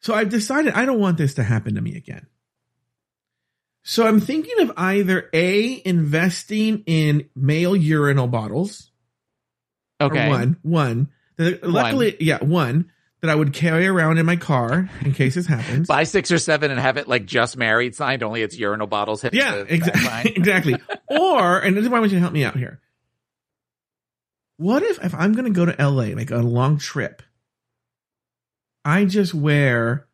So 0.00 0.14
I've 0.14 0.28
decided 0.30 0.74
I 0.74 0.84
don't 0.84 0.98
want 0.98 1.16
this 1.18 1.34
to 1.34 1.44
happen 1.44 1.76
to 1.76 1.80
me 1.80 1.96
again. 1.96 2.26
So 3.84 4.06
I'm 4.06 4.20
thinking 4.20 4.60
of 4.60 4.72
either 4.76 5.28
A, 5.32 5.82
investing 5.84 6.84
in 6.86 7.28
male 7.34 7.74
urinal 7.74 8.28
bottles. 8.28 8.90
okay, 10.00 10.26
Or 10.26 10.28
one, 10.30 10.56
one. 10.62 11.08
Luckily, 11.38 12.16
yeah, 12.20 12.38
one 12.44 12.90
that 13.22 13.30
I 13.30 13.34
would 13.34 13.52
carry 13.52 13.86
around 13.86 14.18
in 14.18 14.26
my 14.26 14.36
car 14.36 14.88
in 15.04 15.12
case 15.14 15.34
this 15.34 15.46
happens. 15.46 15.88
buy 15.88 16.04
six 16.04 16.30
or 16.30 16.38
seven 16.38 16.70
and 16.70 16.78
have 16.78 16.96
it 16.96 17.08
like 17.08 17.24
just 17.26 17.56
married 17.56 17.94
signed. 17.96 18.22
Only 18.22 18.42
it's 18.42 18.56
urinal 18.56 18.86
bottles. 18.86 19.24
Yeah, 19.32 19.64
exactly. 19.66 20.32
exactly. 20.36 20.76
Or, 21.08 21.58
and 21.58 21.76
this 21.76 21.82
is 21.84 21.88
why 21.88 21.96
I 21.96 22.00
want 22.00 22.12
you 22.12 22.16
to 22.18 22.20
help 22.20 22.32
me 22.32 22.44
out 22.44 22.56
here. 22.56 22.80
What 24.58 24.82
if, 24.84 25.02
if 25.04 25.14
I'm 25.14 25.32
going 25.32 25.46
to 25.46 25.50
go 25.50 25.64
to 25.66 25.74
LA, 25.88 26.14
like 26.14 26.30
a 26.30 26.36
long 26.38 26.78
trip, 26.78 27.22
I 28.84 29.04
just 29.06 29.34
wear 29.34 30.06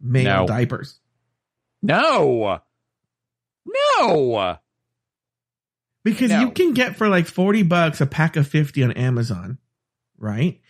male 0.00 0.42
No. 0.42 0.46
diapers? 0.46 1.00
No, 1.82 2.60
no. 3.98 4.56
Because 6.04 6.30
No. 6.30 6.40
you 6.40 6.50
can 6.52 6.72
get 6.72 6.96
for 6.96 7.08
like 7.08 7.26
40 7.26 7.62
bucks 7.64 8.00
a 8.00 8.06
pack 8.06 8.36
of 8.36 8.46
50 8.48 8.82
on 8.84 8.92
Amazon, 8.92 9.58
right? 10.18 10.60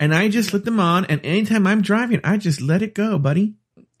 And 0.00 0.14
I 0.14 0.28
just 0.28 0.52
let 0.54 0.64
them 0.64 0.80
on, 0.80 1.04
and 1.04 1.20
anytime 1.24 1.66
I'm 1.66 1.82
driving, 1.82 2.20
I 2.24 2.38
just 2.38 2.62
let 2.62 2.80
it 2.82 2.94
go, 2.94 3.18
buddy. 3.18 3.54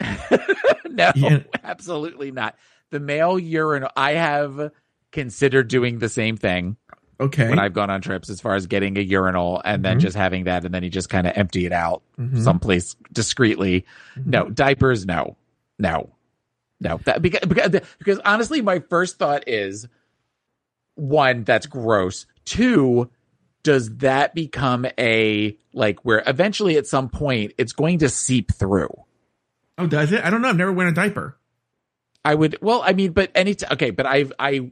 no, 0.90 1.12
Yeah. 1.14 1.40
absolutely 1.62 2.30
not. 2.30 2.56
The 2.90 3.00
male 3.00 3.38
urinal. 3.38 3.90
I 3.96 4.12
have 4.12 4.70
considered 5.10 5.68
doing 5.68 5.98
the 5.98 6.08
same 6.08 6.38
thing 6.38 6.76
Okay. 7.20 7.48
when 7.50 7.58
I've 7.58 7.74
gone 7.74 7.90
on 7.90 8.00
trips, 8.00 8.30
as 8.30 8.40
far 8.40 8.54
as 8.54 8.66
getting 8.66 8.96
a 8.96 9.02
urinal 9.02 9.60
and 9.64 9.84
then 9.84 9.98
Mhm. 9.98 10.00
just 10.00 10.16
having 10.16 10.44
that, 10.44 10.64
and 10.64 10.72
then 10.74 10.82
you 10.82 10.88
just 10.90 11.10
kind 11.10 11.26
of 11.26 11.34
empty 11.36 11.66
it 11.66 11.72
out 11.72 12.02
Mhm. 12.18 12.42
someplace 12.42 12.96
discreetly. 13.12 13.84
Mhm. 14.16 14.26
No 14.26 14.48
diapers. 14.50 15.04
No, 15.04 15.36
no, 15.78 16.14
no. 16.82 17.00
That 17.04 17.22
because, 17.22 17.40
because 17.48 17.80
because 17.98 18.18
honestly, 18.24 18.60
my 18.60 18.80
first 18.80 19.18
thought 19.18 19.44
is 19.48 19.88
one 20.94 21.44
that's 21.44 21.66
gross. 21.66 22.26
Two, 22.44 23.10
does 23.62 23.96
that 23.98 24.34
become 24.34 24.86
a 24.98 25.56
like 25.72 26.00
where 26.04 26.22
eventually 26.26 26.76
at 26.76 26.86
some 26.86 27.08
point 27.08 27.52
it's 27.58 27.72
going 27.72 27.98
to 28.00 28.08
seep 28.08 28.52
through? 28.52 28.90
Oh, 29.78 29.86
does 29.86 30.12
it? 30.12 30.24
I 30.24 30.30
don't 30.30 30.42
know. 30.42 30.48
I've 30.48 30.56
never 30.56 30.72
worn 30.72 30.88
a 30.88 30.92
diaper. 30.92 31.38
I 32.24 32.34
would. 32.34 32.58
Well, 32.60 32.82
I 32.84 32.92
mean, 32.92 33.12
but 33.12 33.30
any 33.34 33.54
t- 33.54 33.66
okay, 33.72 33.90
but 33.90 34.06
I've 34.06 34.32
I 34.38 34.70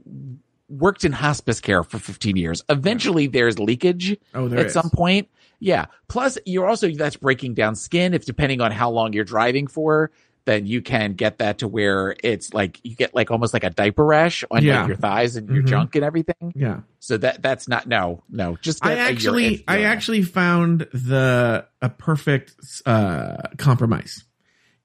worked 0.69 1.05
in 1.05 1.13
hospice 1.13 1.61
care 1.61 1.83
for 1.83 1.99
15 1.99 2.37
years. 2.37 2.63
Eventually, 2.69 3.27
there's 3.27 3.59
leakage 3.59 4.17
Oh, 4.35 4.47
there 4.49 4.61
at 4.61 4.67
is. 4.67 4.73
some 4.73 4.91
point. 4.91 5.29
Yeah. 5.59 5.87
Plus, 6.09 6.39
you're 6.47 6.67
also 6.69 6.89
that's 6.91 7.17
breaking 7.17 7.55
down 7.55 7.75
skin. 7.75 8.15
If 8.15 8.25
depending 8.25 8.61
on 8.61 8.71
how 8.73 8.91
long 8.91 9.13
you're 9.13 9.25
driving 9.25 9.67
for, 9.67 10.11
then 10.51 10.67
you 10.67 10.83
can 10.83 11.13
get 11.15 11.39
that 11.39 11.59
to 11.59 11.69
where 11.69 12.17
it's 12.25 12.53
like 12.53 12.81
you 12.83 12.97
get 12.97 13.15
like 13.15 13.31
almost 13.31 13.55
like 13.55 13.63
a 13.65 13.71
diaper 13.71 14.05
rash 14.05 14.43
on 14.51 14.63
Yeah. 14.65 14.81
like 14.81 14.89
your 14.89 14.97
thighs 14.97 15.37
and 15.37 15.49
your 15.49 15.63
Mhm. 15.63 15.69
junk 15.69 15.95
and 15.95 16.05
everything. 16.05 16.53
Yeah. 16.57 16.81
So 16.99 17.17
that 17.19 17.41
that's 17.41 17.69
not 17.69 17.87
no 17.87 18.25
no. 18.29 18.59
Just 18.61 18.85
I 18.85 18.97
actually, 18.97 19.65
I 19.69 19.83
actually 19.85 20.23
found 20.23 20.81
the 20.93 21.67
a 21.81 21.89
perfect 21.89 22.55
uh, 22.85 23.37
compromise 23.57 24.25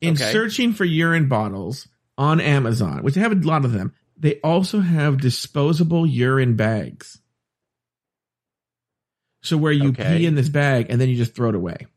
in 0.01 0.13
Okay. 0.13 0.31
searching 0.31 0.71
for 0.73 0.85
urine 0.85 1.27
bottles 1.27 1.87
on 2.17 2.39
Amazon, 2.39 3.01
which 3.03 3.17
I 3.17 3.21
have 3.21 3.31
a 3.31 3.35
lot 3.35 3.65
of 3.65 3.71
them. 3.73 3.93
They 4.17 4.39
also 4.41 4.79
have 4.79 5.17
disposable 5.19 6.05
urine 6.05 6.55
bags. 6.55 7.19
So 9.41 9.57
where 9.57 9.71
you 9.73 9.89
Okay. 9.89 10.17
pee 10.19 10.25
in 10.25 10.35
this 10.35 10.49
bag 10.49 10.87
and 10.89 10.99
then 11.01 11.09
you 11.09 11.15
just 11.15 11.35
throw 11.35 11.49
it 11.49 11.55
away. 11.55 11.87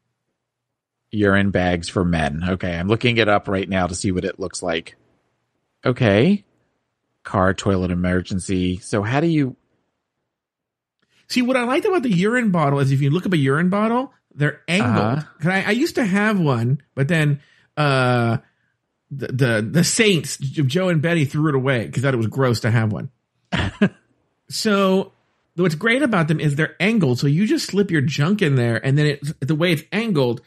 Urine 1.10 1.50
bags 1.50 1.88
for 1.88 2.04
men. 2.04 2.42
Okay, 2.50 2.76
I'm 2.76 2.88
looking 2.88 3.16
it 3.18 3.28
up 3.28 3.48
right 3.48 3.68
now 3.68 3.86
to 3.86 3.94
see 3.94 4.12
what 4.12 4.24
it 4.24 4.38
looks 4.38 4.62
like. 4.62 4.96
Okay. 5.84 6.44
car 7.22 7.54
toilet 7.54 7.90
emergency. 7.90 8.78
So 8.78 9.02
how 9.02 9.20
do 9.20 9.26
you? 9.26 9.56
See, 11.28 11.42
what 11.42 11.56
I 11.56 11.64
liked 11.64 11.84
about 11.86 12.02
the 12.02 12.12
urine 12.12 12.50
bottle 12.50 12.78
is 12.78 12.90
if 12.90 13.02
you 13.02 13.10
look 13.10 13.26
up 13.26 13.32
a 13.34 13.36
urine 13.36 13.68
bottle, 13.68 14.12
they're 14.34 14.62
angled. 14.66 15.18
Uh-huh. 15.18 15.50
I, 15.50 15.64
I 15.64 15.70
used 15.72 15.96
to 15.96 16.04
have 16.04 16.40
one, 16.40 16.80
but 16.94 17.08
then 17.08 17.40
uh, 17.76 18.38
the, 19.10 19.26
the 19.26 19.68
the 19.70 19.84
Saints, 19.84 20.38
Joe 20.38 20.88
and 20.88 21.02
Betty, 21.02 21.24
threw 21.24 21.48
it 21.50 21.54
away 21.54 21.86
because 21.86 22.02
thought 22.02 22.14
it 22.14 22.18
was 22.18 22.28
gross 22.28 22.60
to 22.60 22.70
have 22.70 22.92
one. 22.92 23.10
so 24.48 25.12
what's 25.56 25.74
great 25.74 26.02
about 26.02 26.28
them 26.28 26.40
is 26.40 26.54
they're 26.56 26.76
angled, 26.80 27.18
so 27.18 27.26
you 27.26 27.46
just 27.46 27.66
slip 27.66 27.90
your 27.90 28.00
junk 28.00 28.42
in 28.42 28.54
there, 28.54 28.84
and 28.84 28.96
then 28.96 29.06
it 29.06 29.46
the 29.46 29.54
way 29.54 29.72
it's 29.72 29.84
angled, 29.92 30.40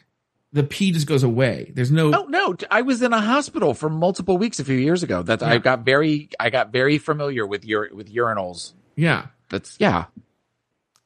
the 0.52 0.62
pee 0.62 0.92
just 0.92 1.06
goes 1.06 1.22
away. 1.22 1.72
There's 1.74 1.90
no 1.90 2.12
Oh 2.14 2.24
no! 2.26 2.56
I 2.70 2.82
was 2.82 3.02
in 3.02 3.12
a 3.12 3.20
hospital 3.20 3.74
for 3.74 3.88
multiple 3.88 4.36
weeks 4.38 4.60
a 4.60 4.64
few 4.64 4.76
years 4.76 5.02
ago. 5.02 5.22
That 5.22 5.42
I 5.42 5.58
got 5.58 5.84
very, 5.84 6.28
I 6.38 6.50
got 6.50 6.72
very 6.72 6.98
familiar 6.98 7.46
with 7.46 7.64
ur- 7.68 7.90
with 7.92 8.12
urinals. 8.12 8.72
yeah. 8.96 9.26
That's 9.48 9.76
yeah. 9.78 10.06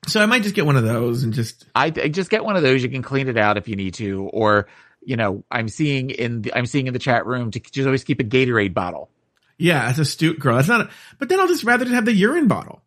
So 0.06 0.22
I 0.22 0.26
might 0.26 0.42
just 0.44 0.54
get 0.54 0.66
one 0.66 0.76
of 0.76 0.84
those 0.84 1.24
and 1.24 1.32
just 1.32 1.66
I, 1.74 1.86
I 1.86 2.08
just 2.08 2.30
get 2.30 2.44
one 2.44 2.54
of 2.56 2.62
those. 2.62 2.82
You 2.82 2.88
can 2.88 3.02
clean 3.02 3.28
it 3.28 3.36
out 3.36 3.56
if 3.56 3.66
you 3.66 3.74
need 3.74 3.94
to, 3.94 4.28
or 4.32 4.68
you 5.04 5.16
know, 5.16 5.42
I'm 5.50 5.68
seeing 5.68 6.10
in 6.10 6.42
the, 6.42 6.54
I'm 6.56 6.66
seeing 6.66 6.86
in 6.86 6.92
the 6.92 6.98
chat 7.00 7.26
room 7.26 7.50
to 7.52 7.60
just 7.60 7.86
always 7.86 8.04
keep 8.04 8.20
a 8.20 8.24
Gatorade 8.24 8.72
bottle. 8.74 9.10
yeah, 9.58 9.86
that's 9.86 9.98
astute 9.98 10.38
girl. 10.38 10.56
That's 10.56 10.68
not. 10.68 10.82
A, 10.82 10.90
but 11.18 11.28
then 11.28 11.40
I'll 11.40 11.48
just 11.48 11.64
rather 11.64 11.84
just 11.84 11.94
have 11.94 12.04
the 12.04 12.12
urine 12.12 12.46
bottle. 12.46 12.82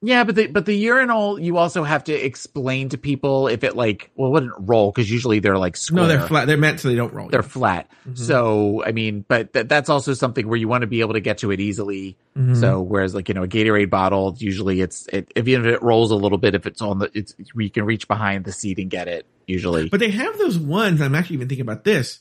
Yeah, 0.00 0.22
but 0.22 0.36
the 0.36 0.46
but 0.46 0.64
the 0.64 0.74
urinal, 0.76 1.40
you 1.40 1.56
also 1.56 1.82
have 1.82 2.04
to 2.04 2.12
explain 2.12 2.90
to 2.90 2.98
people 2.98 3.48
if 3.48 3.64
it 3.64 3.74
like 3.74 4.10
well, 4.14 4.28
it 4.28 4.32
wouldn't 4.32 4.52
roll 4.58 4.92
because 4.92 5.10
usually 5.10 5.40
they're 5.40 5.58
like 5.58 5.76
square. 5.76 6.02
No, 6.04 6.08
they're 6.08 6.26
flat. 6.28 6.46
They're 6.46 6.56
meant 6.56 6.78
so 6.78 6.86
they 6.88 6.94
don't 6.94 7.12
roll. 7.12 7.28
They're 7.28 7.42
flat. 7.42 7.90
Mhm. 8.08 8.16
So 8.16 8.84
I 8.86 8.92
mean, 8.92 9.24
but 9.26 9.52
th- 9.52 9.66
that's 9.66 9.88
also 9.88 10.14
something 10.14 10.46
where 10.46 10.56
you 10.56 10.68
want 10.68 10.82
to 10.82 10.86
be 10.86 11.00
able 11.00 11.14
to 11.14 11.20
get 11.20 11.38
to 11.38 11.50
it 11.50 11.58
easily. 11.58 12.16
Mhm. 12.36 12.56
So 12.60 12.80
whereas 12.80 13.12
like 13.12 13.28
you 13.28 13.34
know 13.34 13.42
a 13.42 13.48
Gatorade 13.48 13.90
bottle, 13.90 14.36
usually 14.38 14.80
it's 14.80 15.08
it, 15.08 15.32
if 15.34 15.48
even 15.48 15.66
if 15.66 15.74
it 15.74 15.82
rolls 15.82 16.12
a 16.12 16.16
little 16.16 16.38
bit, 16.38 16.54
if 16.54 16.64
it's 16.64 16.80
on 16.80 17.00
the 17.00 17.10
it's 17.12 17.34
you 17.56 17.68
can 17.68 17.84
reach 17.84 18.06
behind 18.06 18.44
the 18.44 18.52
seat 18.52 18.78
and 18.78 18.88
get 18.90 19.08
it 19.08 19.26
usually. 19.48 19.88
But 19.88 19.98
they 19.98 20.10
have 20.10 20.38
those 20.38 20.58
ones. 20.60 21.00
I'm 21.00 21.16
actually 21.16 21.34
even 21.34 21.48
thinking 21.48 21.66
about 21.66 21.82
this, 21.82 22.20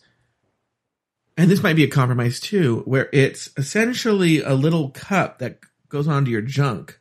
and 1.38 1.52
this 1.52 1.62
might 1.62 1.76
be 1.76 1.84
a 1.84 1.88
compromise 1.90 2.40
too, 2.40 2.82
where 2.86 3.08
it's 3.14 3.52
essentially 3.56 4.42
a 4.42 4.56
little 4.56 4.90
cup 4.90 5.38
that 5.40 5.60
goes 5.90 6.08
onto 6.08 6.32
your 6.32 6.42
junk, 6.42 7.00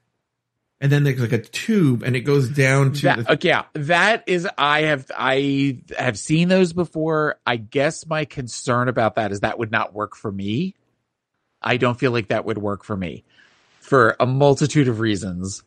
and 0.80 0.92
then 0.92 1.04
there's 1.04 1.20
like 1.20 1.32
a 1.32 1.38
tube, 1.40 2.02
and 2.02 2.14
it 2.14 2.20
goes 2.20 2.48
down 2.48 2.92
to 2.94 3.02
That, 3.02 3.24
the. 3.24 3.32
okay, 3.34 3.48
yeah, 3.48 3.64
that 3.74 4.24
is 4.26 4.46
I 4.58 4.82
have 4.82 5.10
I 5.16 5.78
have 5.98 6.18
seen 6.18 6.48
those 6.48 6.72
before. 6.72 7.36
I 7.46 7.56
guess 7.56 8.06
my 8.06 8.24
concern 8.26 8.88
about 8.88 9.14
that 9.14 9.32
is 9.32 9.40
that 9.40 9.58
would 9.58 9.70
not 9.72 9.94
work 9.94 10.14
for 10.16 10.30
me. 10.30 10.74
I 11.62 11.78
don't 11.78 11.98
feel 11.98 12.12
like 12.12 12.28
that 12.28 12.44
would 12.44 12.58
work 12.58 12.84
for 12.84 12.96
me 12.96 13.24
for 13.80 14.16
a 14.20 14.26
multitude 14.26 14.88
of 14.88 15.00
reasons. 15.00 15.62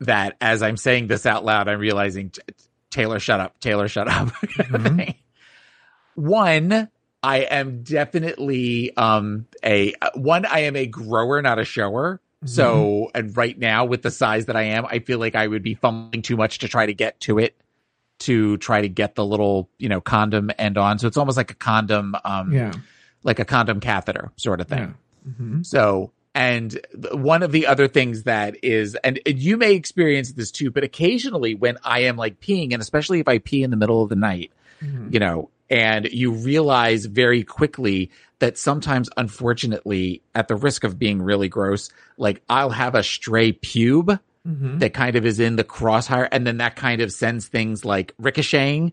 That 0.00 0.36
as 0.40 0.62
I'm 0.62 0.76
saying 0.76 1.06
this 1.08 1.26
out 1.26 1.44
loud, 1.44 1.68
I'm 1.68 1.78
realizing 1.78 2.32
Taylor, 2.90 3.20
shut 3.20 3.38
up, 3.38 3.60
Taylor, 3.60 3.86
shut 3.88 4.08
up. 4.08 4.28
Mhm. 4.42 5.14
One, 6.14 6.88
I 7.22 7.38
am 7.40 7.82
definitely 7.82 8.96
um 8.96 9.46
a 9.64 9.94
one. 10.14 10.44
I 10.46 10.60
am 10.60 10.76
a 10.76 10.86
grower, 10.86 11.40
not 11.42 11.58
a 11.58 11.64
shower. 11.64 12.20
So, 12.44 13.10
and 13.14 13.36
right 13.36 13.58
now 13.58 13.84
with 13.84 14.02
the 14.02 14.10
size 14.10 14.46
that 14.46 14.56
I 14.56 14.62
am, 14.62 14.86
I 14.86 15.00
feel 15.00 15.18
like 15.18 15.34
I 15.34 15.46
would 15.46 15.62
be 15.62 15.74
fumbling 15.74 16.22
too 16.22 16.36
much 16.36 16.58
to 16.60 16.68
try 16.68 16.86
to 16.86 16.94
get 16.94 17.20
to 17.20 17.38
it, 17.38 17.54
to 18.20 18.56
try 18.58 18.80
to 18.80 18.88
get 18.88 19.14
the 19.14 19.24
little, 19.24 19.68
you 19.78 19.88
know, 19.88 20.00
condom 20.00 20.50
end 20.58 20.78
on. 20.78 20.98
So 20.98 21.06
it's 21.06 21.16
almost 21.18 21.36
like 21.36 21.50
a 21.50 21.54
condom, 21.54 22.16
um, 22.24 22.52
yeah, 22.52 22.72
like 23.22 23.38
a 23.40 23.44
condom 23.44 23.80
catheter 23.80 24.30
sort 24.36 24.60
of 24.60 24.68
thing. 24.68 24.94
yeah. 25.26 25.32
Mhm. 25.32 25.66
So, 25.66 26.12
and 26.34 26.70
th- 26.70 27.12
one 27.14 27.42
of 27.42 27.52
the 27.52 27.66
other 27.66 27.88
things 27.88 28.22
that 28.22 28.56
is, 28.62 28.94
and 29.04 29.20
and 29.26 29.38
you 29.38 29.56
may 29.58 29.74
experience 29.74 30.32
this 30.32 30.50
too, 30.50 30.70
but 30.70 30.82
occasionally 30.82 31.54
when 31.54 31.76
I 31.84 32.00
am 32.00 32.16
like 32.16 32.40
peeing, 32.40 32.72
and 32.72 32.80
especially 32.80 33.20
if 33.20 33.28
I 33.28 33.36
pee 33.38 33.62
in 33.62 33.70
the 33.70 33.76
middle 33.76 34.02
of 34.02 34.08
the 34.08 34.16
night, 34.16 34.50
Mhm. 34.82 35.12
you 35.12 35.18
know, 35.20 35.50
and 35.68 36.06
you 36.10 36.32
realize 36.32 37.04
very 37.04 37.44
quickly 37.44 38.10
that 38.40 38.58
sometimes, 38.58 39.08
unfortunately, 39.16 40.22
at 40.34 40.48
the 40.48 40.56
risk 40.56 40.82
of 40.84 40.98
being 40.98 41.22
really 41.22 41.48
gross, 41.48 41.88
like 42.18 42.42
I'll 42.48 42.70
have 42.70 42.94
a 42.94 43.02
stray 43.02 43.52
pube 43.52 44.18
Mhm. 44.46 44.78
that 44.80 44.94
kind 44.94 45.16
of 45.16 45.24
is 45.26 45.38
in 45.38 45.56
the 45.56 45.64
crosshair, 45.64 46.26
and 46.32 46.46
then 46.46 46.56
that 46.58 46.74
kind 46.74 47.00
of 47.02 47.12
sends 47.12 47.46
things 47.46 47.84
like 47.84 48.14
ricocheting. 48.18 48.92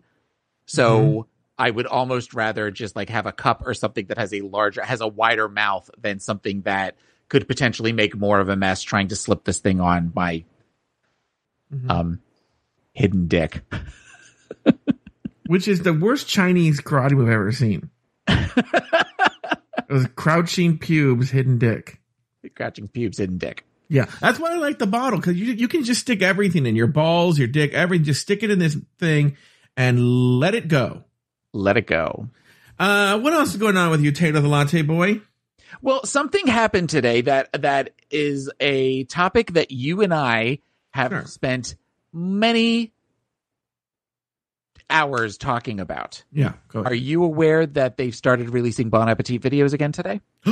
So 0.66 1.26
I 1.58 1.70
would 1.70 1.86
almost 1.86 2.34
rather 2.34 2.70
just 2.70 2.94
like 2.94 3.08
have 3.08 3.24
a 3.26 3.32
cup 3.32 3.62
or 3.66 3.72
something 3.74 4.06
that 4.06 4.18
has 4.18 4.32
a 4.34 4.42
larger, 4.42 4.82
has 4.84 5.00
a 5.00 5.08
wider 5.08 5.48
mouth 5.48 5.90
than 5.98 6.20
something 6.20 6.60
that 6.62 6.96
could 7.30 7.48
potentially 7.48 7.92
make 7.92 8.14
more 8.16 8.38
of 8.40 8.48
a 8.50 8.56
mess 8.56 8.82
trying 8.82 9.08
to 9.08 9.16
slip 9.16 9.44
this 9.44 9.58
thing 9.58 9.80
on 9.80 10.12
my 10.14 10.44
Mhm. 11.74 11.90
um 11.90 12.20
hidden 12.92 13.26
dick. 13.28 13.62
Which 15.46 15.66
is 15.66 15.80
the 15.82 15.94
worst 15.94 16.28
Chinese 16.28 16.80
karate 16.82 17.14
we've 17.14 17.28
ever 17.28 17.52
seen. 17.52 17.88
it 19.88 19.92
was 19.92 20.06
crouching 20.16 20.78
pubes, 20.78 21.30
hidden 21.30 21.58
dick. 21.58 22.00
Crouching 22.54 22.88
pubes, 22.88 23.18
hidden 23.18 23.38
dick. 23.38 23.64
Yeah, 23.88 24.04
that's 24.20 24.38
why 24.38 24.52
I 24.52 24.56
like 24.56 24.78
the 24.78 24.86
bottle 24.86 25.18
because 25.18 25.36
you 25.38 25.52
you 25.54 25.66
can 25.68 25.82
just 25.84 26.02
stick 26.02 26.20
everything 26.22 26.66
in 26.66 26.76
your 26.76 26.86
balls, 26.88 27.38
your 27.38 27.48
dick, 27.48 27.72
everything. 27.72 28.04
Just 28.04 28.20
stick 28.22 28.42
it 28.42 28.50
in 28.50 28.58
this 28.58 28.76
thing 28.98 29.36
and 29.76 30.38
let 30.38 30.54
it 30.54 30.68
go. 30.68 31.04
Let 31.54 31.76
it 31.78 31.86
go. 31.86 32.28
Uh, 32.78 33.18
what 33.18 33.32
else 33.32 33.50
is 33.50 33.56
going 33.56 33.76
on 33.78 33.90
with 33.90 34.02
you, 34.02 34.12
Taylor 34.12 34.40
the 34.40 34.48
Latte 34.48 34.82
Boy? 34.82 35.22
Well, 35.80 36.04
something 36.04 36.46
happened 36.46 36.90
today 36.90 37.22
that 37.22 37.50
that 37.62 37.94
is 38.10 38.50
a 38.60 39.04
topic 39.04 39.52
that 39.54 39.70
you 39.70 40.02
and 40.02 40.12
I 40.12 40.58
have 40.90 41.10
Sure. 41.10 41.24
spent 41.26 41.76
many 42.12 42.92
hours 44.90 45.36
talking 45.38 45.80
about. 45.80 46.22
Yeah, 46.32 46.52
Are 46.74 46.94
you 46.94 47.24
aware 47.24 47.66
that 47.66 47.96
they've 47.96 48.14
started 48.14 48.50
releasing 48.50 48.88
Bon 48.90 49.08
Appetit 49.08 49.42
videos 49.42 49.72
again 49.72 49.92
today? 49.92 50.20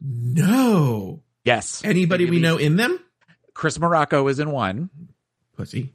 no. 0.00 1.22
Yes. 1.44 1.82
Anybody 1.84 2.28
we 2.28 2.38
know 2.38 2.56
in 2.56 2.76
them? 2.76 2.98
Chris 3.54 3.78
Morocco 3.78 4.28
is 4.28 4.38
in 4.38 4.50
one. 4.50 4.90
Pussy. 5.56 5.92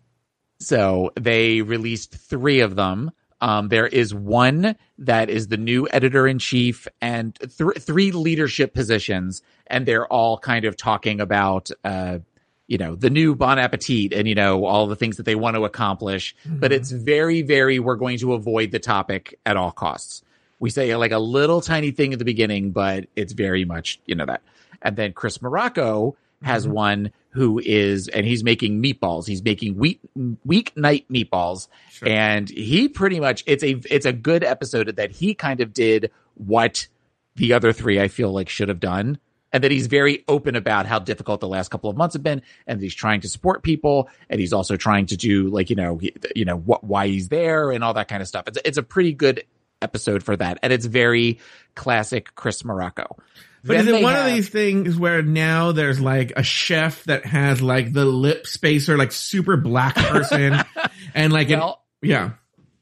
So 0.59 1.11
they 1.19 1.61
released 1.61 2.15
three 2.15 2.61
of 2.61 2.75
them. 2.75 3.11
Um, 3.41 3.67
there 3.67 3.87
is 3.87 4.13
one 4.13 4.75
that 4.99 5.29
is 5.29 5.49
the 5.49 5.57
new 5.57 5.87
editor 5.91 6.25
in 6.27 6.39
chief 6.39 6.87
and 7.01 7.35
th- 7.35 7.77
three 7.79 8.11
leadership 8.11 8.73
positions, 8.73 9.41
and 9.67 9.85
they're 9.85 10.07
all 10.07 10.37
kind 10.37 10.65
of 10.65 10.77
talking 10.77 11.19
about, 11.19 11.69
uh, 11.83 12.19
you 12.67 12.77
know, 12.77 12.95
the 12.95 13.09
new 13.09 13.35
Bon 13.35 13.59
Appetit 13.59 14.11
and, 14.13 14.27
you 14.27 14.35
know, 14.35 14.65
all 14.65 14.87
the 14.87 14.95
things 14.95 15.17
that 15.17 15.23
they 15.23 15.35
want 15.35 15.55
to 15.55 15.65
accomplish. 15.65 16.35
But 16.45 16.71
it's 16.71 16.91
very, 16.91 17.41
very, 17.41 17.79
we're 17.79 17.95
going 17.95 18.17
to 18.19 18.33
avoid 18.33 18.71
the 18.71 18.79
topic 18.79 19.39
at 19.45 19.55
all 19.57 19.71
costs. 19.71 20.23
We 20.59 20.69
say 20.69 20.95
like 20.95 21.11
a 21.11 21.19
little 21.19 21.61
tiny 21.61 21.91
thing 21.91 22.13
at 22.13 22.19
the 22.19 22.25
beginning, 22.25 22.71
but 22.71 23.05
it's 23.15 23.33
very 23.33 23.65
much, 23.65 23.99
you 24.05 24.15
know, 24.15 24.25
that. 24.25 24.41
And 24.81 24.95
then 24.95 25.13
Chris 25.13 25.41
Morocco 25.41 26.15
has 26.43 26.65
Mhm. 26.65 26.71
one 26.71 27.11
who 27.29 27.59
is, 27.63 28.07
and 28.07 28.25
he's 28.25 28.43
making 28.43 28.81
meatballs. 28.81 29.27
He's 29.27 29.43
making 29.43 29.77
week 29.77 29.99
weeknight 30.47 31.05
meatballs, 31.11 31.67
Sure. 31.91 32.07
and 32.07 32.49
he 32.49 32.87
pretty 32.87 33.19
much 33.19 33.43
it's 33.45 33.63
a 33.63 33.81
it's 33.89 34.05
a 34.05 34.13
good 34.13 34.43
episode 34.43 34.95
that 34.95 35.11
he 35.11 35.33
kind 35.33 35.59
of 35.61 35.73
did 35.73 36.11
what 36.35 36.87
the 37.35 37.51
other 37.53 37.73
three 37.73 37.99
I 37.99 38.07
feel 38.07 38.31
like 38.31 38.47
should 38.49 38.69
have 38.69 38.79
done. 38.79 39.17
And 39.55 39.63
that 39.63 39.71
he's 39.71 39.87
very 39.87 40.25
open 40.27 40.57
about 40.57 40.85
how 40.85 40.99
difficult 40.99 41.39
the 41.39 41.47
last 41.47 41.71
couple 41.71 41.89
of 41.89 41.95
months 41.95 42.11
have 42.13 42.23
been, 42.23 42.41
and 42.67 42.81
he's 42.81 42.93
trying 42.93 43.21
to 43.21 43.29
support 43.29 43.63
people, 43.63 44.09
and 44.29 44.41
he's 44.41 44.51
also 44.51 44.75
trying 44.75 45.05
to 45.05 45.15
do 45.15 45.47
like 45.47 45.69
you 45.69 45.77
know 45.77 45.97
he, 45.97 46.13
you 46.35 46.43
know 46.43 46.57
what 46.57 46.83
why 46.83 47.07
he's 47.07 47.29
there 47.29 47.71
and 47.71 47.81
all 47.81 47.93
that 47.93 48.09
kind 48.09 48.21
of 48.21 48.27
stuff. 48.27 48.49
It's 48.49 48.57
it's 48.65 48.77
a 48.77 48.83
pretty 48.83 49.13
good 49.13 49.45
episode 49.81 50.23
for 50.23 50.35
that, 50.35 50.59
and 50.61 50.73
it's 50.73 50.85
very 50.85 51.39
classic 51.73 52.35
Chris 52.35 52.65
Morocco. 52.65 53.15
But 53.63 53.77
Then 53.77 53.87
is 53.87 53.93
it 53.93 54.03
one 54.03 54.13
have- 54.13 54.27
of 54.27 54.33
these 54.33 54.49
things 54.49 54.97
where 54.97 55.21
now 55.21 55.71
there's 55.71 56.01
like 56.01 56.33
a 56.35 56.43
chef 56.43 57.05
that 57.05 57.25
has 57.25 57.61
like 57.61 57.93
the 57.93 58.03
lip 58.03 58.47
spacer, 58.47 58.97
like 58.97 59.13
super 59.13 59.55
black 59.55 59.95
person, 59.95 60.59
and 61.15 61.31
like 61.31 61.49
an, 61.49 61.61
yeah, 62.01 62.31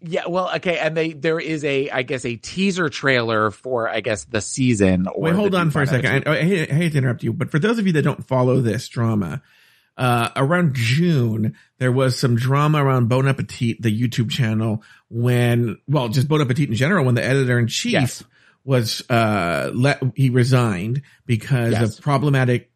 Yeah, 0.05 0.27
well, 0.27 0.51
okay, 0.57 0.77
and 0.77 0.97
they 0.97 1.13
there 1.13 1.39
is 1.39 1.63
a 1.63 1.89
I 1.89 2.03
guess 2.03 2.25
a 2.25 2.35
teaser 2.35 2.89
trailer 2.89 3.51
for 3.51 3.87
I 3.87 4.01
guess 4.01 4.25
the 4.25 4.41
season. 4.41 5.07
Or 5.07 5.21
Wait, 5.21 5.35
hold 5.35 5.55
on 5.55 5.71
for 5.71 5.81
a 5.81 5.87
second. 5.87 6.27
I, 6.27 6.39
I, 6.39 6.41
hate, 6.43 6.69
I 6.71 6.73
hate 6.73 6.91
to 6.91 6.97
interrupt 6.97 7.23
you, 7.23 7.31
but 7.31 7.49
for 7.49 7.57
those 7.57 7.79
of 7.79 7.87
you 7.87 7.93
that 7.93 8.01
don't 8.01 8.27
follow 8.27 8.59
this 8.59 8.89
drama, 8.89 9.41
uh, 9.97 10.29
around 10.35 10.73
June, 10.75 11.55
there 11.77 11.91
was 11.91 12.19
some 12.19 12.35
drama 12.35 12.83
around 12.83 13.07
Bon 13.09 13.27
Appetit, 13.27 13.81
the 13.81 13.97
YouTube 13.97 14.29
channel, 14.29 14.83
when, 15.09 15.77
well, 15.87 16.09
just 16.09 16.27
Bon 16.27 16.41
Appetit 16.41 16.69
in 16.69 16.75
general, 16.75 17.05
when 17.05 17.15
the 17.15 17.23
editor 17.23 17.59
in 17.59 17.67
chief 17.67 17.93
Yes. 17.93 18.23
was, 18.63 19.03
uh, 19.09 19.71
let, 19.73 20.01
he 20.15 20.29
resigned 20.31 21.03
because 21.25 21.73
Yes. 21.73 21.97
of 21.99 22.03
problematic 22.03 22.71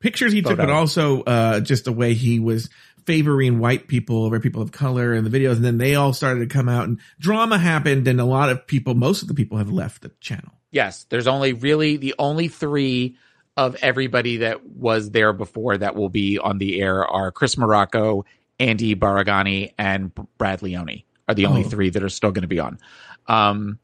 pictures 0.00 0.32
he 0.32 0.42
took, 0.42 0.58
but 0.58 0.70
also, 0.70 1.22
uh, 1.22 1.60
just 1.60 1.84
the 1.84 1.92
way 1.92 2.14
he 2.14 2.38
was 2.38 2.70
favoring 3.06 3.58
white 3.58 3.88
people 3.88 4.24
over 4.24 4.38
people 4.40 4.62
of 4.62 4.72
color 4.72 5.14
in 5.14 5.24
the 5.24 5.30
videos. 5.30 5.56
And 5.56 5.64
then 5.64 5.78
they 5.78 5.94
all 5.94 6.12
started 6.12 6.40
to 6.40 6.46
come 6.46 6.68
out 6.68 6.84
and 6.88 6.98
drama 7.18 7.58
happened 7.58 8.06
and 8.08 8.20
a 8.20 8.24
lot 8.24 8.50
of 8.50 8.66
people, 8.66 8.94
most 8.94 9.22
of 9.22 9.28
the 9.28 9.34
people 9.34 9.58
have 9.58 9.70
left 9.70 10.02
the 10.02 10.10
channel. 10.20 10.52
Yes, 10.70 11.04
there's 11.10 11.26
only 11.26 11.52
really 11.52 11.96
the 11.96 12.14
only 12.18 12.48
three 12.48 13.16
of 13.56 13.76
everybody 13.82 14.38
that 14.38 14.64
was 14.66 15.10
there 15.10 15.32
before 15.34 15.76
that 15.76 15.94
will 15.94 16.08
be 16.08 16.38
on 16.38 16.58
the 16.58 16.80
air 16.80 17.06
are 17.06 17.30
Chris 17.30 17.58
Morocco, 17.58 18.24
Andy 18.58 18.94
Baragani, 18.94 19.72
and 19.76 20.10
Brad 20.38 20.62
Leone 20.62 21.02
are 21.28 21.34
the 21.34 21.46
only 21.46 21.64
Oh. 21.64 21.68
three 21.68 21.90
that 21.90 22.02
are 22.02 22.08
still 22.08 22.30
going 22.32 22.42
to 22.42 22.48
be 22.48 22.60
on. 22.60 22.78
Um, 23.26 23.78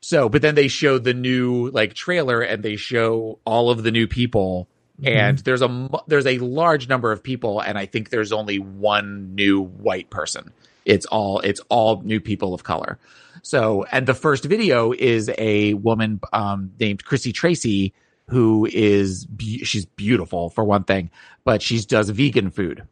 so, 0.00 0.28
but 0.28 0.42
then 0.42 0.54
they 0.54 0.68
show 0.68 0.98
the 0.98 1.14
new 1.14 1.70
like 1.70 1.94
trailer 1.94 2.40
and 2.40 2.62
they 2.62 2.76
show 2.76 3.40
all 3.44 3.70
of 3.70 3.82
the 3.82 3.90
new 3.90 4.06
people, 4.06 4.68
and 5.04 5.38
there's 5.38 5.62
a 5.62 5.88
there's 6.06 6.26
a 6.26 6.38
large 6.38 6.88
number 6.88 7.12
of 7.12 7.22
people, 7.22 7.60
and 7.60 7.78
I 7.78 7.86
think 7.86 8.10
there's 8.10 8.32
only 8.32 8.58
one 8.58 9.34
new 9.34 9.60
white 9.62 10.10
person. 10.10 10.52
It's 10.84 11.06
all 11.06 11.40
it's 11.40 11.60
all 11.68 12.02
new 12.02 12.20
people 12.20 12.54
of 12.54 12.64
color. 12.64 12.98
So, 13.42 13.84
and 13.84 14.06
the 14.06 14.14
first 14.14 14.44
video 14.44 14.92
is 14.92 15.30
a 15.38 15.74
woman 15.74 16.20
um, 16.32 16.72
named 16.78 17.04
Chrissy 17.04 17.32
Tracy 17.32 17.94
who 18.28 18.66
is 18.70 19.24
be- 19.24 19.64
she's 19.64 19.86
beautiful 19.86 20.50
for 20.50 20.62
one 20.62 20.84
thing, 20.84 21.10
but 21.44 21.62
she 21.62 21.80
does 21.80 22.10
vegan 22.10 22.50
food, 22.50 22.86